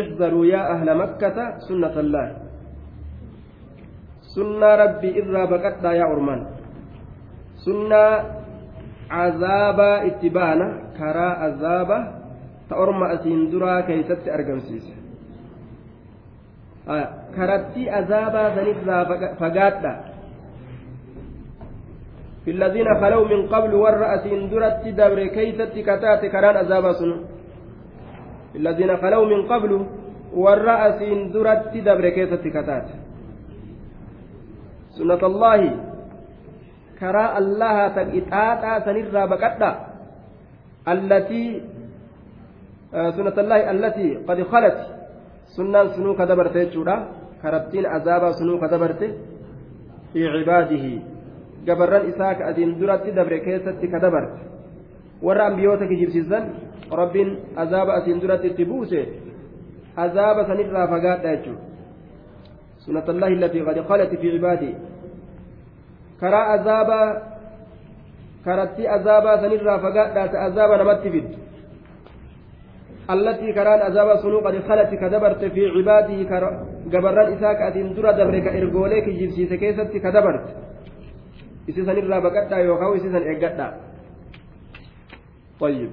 احذروا 0.00 0.44
يا 0.46 0.62
أهل 0.74 0.88
مكة 1.02 1.36
سنة 1.68 1.94
الله 2.00 2.26
سنة 4.34 4.70
ربي 4.84 5.08
إذا 5.20 5.42
بقت 5.52 5.84
يا 5.84 6.04
أرمان 6.12 6.40
cazaabaa 9.12 10.04
itti 10.08 10.30
baana 10.30 10.66
karaa 10.98 11.34
azaaba 11.46 11.98
ta 12.72 12.78
orma 12.86 13.12
asiin 13.16 13.44
duraa 13.52 13.82
keeysatti 13.82 14.30
argamsiise 14.30 14.94
karatti 17.36 17.90
azaabaa 18.00 18.48
sanirraa 18.56 19.04
fagaadha. 19.44 19.92
في 22.44 22.50
الذين 22.50 22.88
خلوا 23.00 23.28
من 23.28 23.46
قبل 23.46 23.74
والرأس 23.74 24.26
درت 24.50 24.82
دبر 24.98 25.26
كيست 25.26 25.78
كتات 25.78 26.26
كران 26.26 26.56
أزابا 26.56 26.92
سنو 26.92 27.16
في 28.52 28.58
الذين 28.58 28.96
خلوا 28.96 29.26
من 29.30 29.46
قبل 29.46 29.86
والرأس 30.34 31.00
درت 31.34 31.76
دبر 31.86 32.08
كيست 32.08 32.42
كتات 32.42 32.88
سنة 34.98 35.22
الله 35.22 35.60
كرا 36.98 37.38
الله 37.38 37.76
تقطاتا 37.88 38.72
سنرى 38.84 39.22
بكتا 39.32 39.70
التي 40.88 41.62
سنة 42.92 43.36
الله 43.42 43.70
التي 43.70 44.08
قد 44.28 44.38
خلت 44.52 44.78
سنة 45.56 45.80
سنو 45.96 46.12
كدبرت 46.20 46.56
جودا 46.74 46.96
كرتين 47.42 47.84
عذابا 47.86 48.28
سنو 48.38 48.60
كدبرت 48.62 49.02
في 50.12 50.20
عباده 50.34 50.86
adiin 52.50 52.74
duratti 52.80 53.10
dabre 53.14 53.38
keessatti 53.46 53.86
ka 53.92 53.98
dabarte 54.04 54.40
warra 55.22 55.46
ambiyoota 55.50 55.86
kijibsiisan 55.86 56.44
rabbiin 57.00 57.30
azaaba 57.62 57.92
asiin 57.98 58.18
duratti 58.22 58.46
itti 58.50 58.64
buuse 58.70 59.00
azaaba 60.04 60.42
sanirraa 60.50 60.86
fagaadha 60.92 61.28
jechuudha 61.36 61.72
سنة 62.86 63.06
الله 63.08 63.28
التي 63.28 63.60
قد 63.60 63.80
خلت 63.80 64.14
في 64.14 64.26
عباده 64.34 64.72
كرا 66.20 66.54
أزابا 66.54 67.22
كرتي 68.44 68.94
أزابا 68.96 69.32
سنرى 69.42 69.74
فقادة 69.84 70.46
أزابا 70.46 70.76
نمت 70.82 71.06
فيد 71.14 71.28
التي 73.12 73.52
كران 73.52 73.80
أزابا 73.88 74.16
سنو 74.22 74.38
قد 74.46 74.56
خلت 74.68 74.90
كدبرت 75.02 75.42
في 75.54 75.62
عباده 75.74 76.18
قبران 76.92 77.28
إساك 77.32 77.60
أدين 77.68 77.94
درى 77.94 78.12
دبرك 78.18 78.46
إرقوليك 78.58 79.06
جبسيس 79.18 79.52
كيست 79.60 79.92
كدبرت. 80.04 80.46
isi 81.70 81.84
sanirraa 81.86 82.20
baqadhaa 82.26 82.64
yookaan 82.68 82.96
isi 82.98 83.08
san 83.14 83.24
eeggadhaa 83.30 83.72
طيب. 85.62 85.90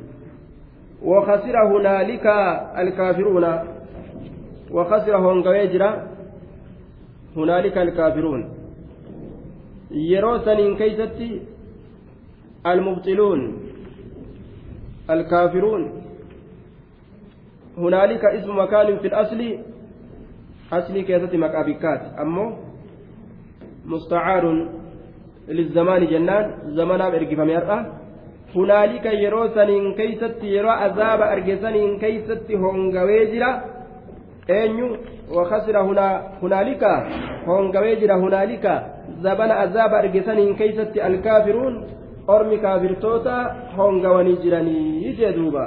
وخسر 1.01 1.55
هنالك 1.71 2.25
الكافرون. 2.77 3.45
وخسر 4.71 5.17
هونغويجرا 5.17 6.07
هنالك 7.37 7.77
الكافرون. 7.77 8.41
يروسن 9.91 10.75
كيستي 10.75 11.41
المبطلون. 12.65 13.41
الكافرون. 15.09 15.98
هنالك 17.77 18.25
اسم 18.25 18.59
مكان 18.59 18.97
في 18.97 19.07
الأصل 19.07 19.57
أصل 20.73 21.01
كيستي 21.01 21.37
مكابكات. 21.37 22.01
أمو 22.21 22.45
مستعار 23.85 24.45
للزمان 25.47 26.07
جنان 26.07 26.45
زمنا 26.77 27.07
إرقفم 27.07 27.49
يرأى 27.49 27.79
هنالك 28.55 29.05
يرو 29.05 29.47
سنين 29.47 29.93
كيست 29.93 30.43
يرو 30.43 30.69
عذاب 30.69 31.21
أرقسنين 31.21 31.99
كيست 31.99 32.51
هونغويجرا 32.51 33.51
أينيو 34.49 34.87
وخسر 35.35 35.75
هنا 35.87 36.07
هنالك 36.43 36.83
هونغويجرا 37.47 38.15
هنالك 38.23 38.65
زبنا 39.25 39.53
عذاب 39.61 39.91
أرقسنين 39.93 40.55
كيست 40.55 40.93
الكافرون. 40.97 41.75
أرمي 42.29 42.57
كافرتوتا 42.57 43.37
هونغواني 43.75 44.33
جراني 44.43 44.77
يجدوبا 45.05 45.65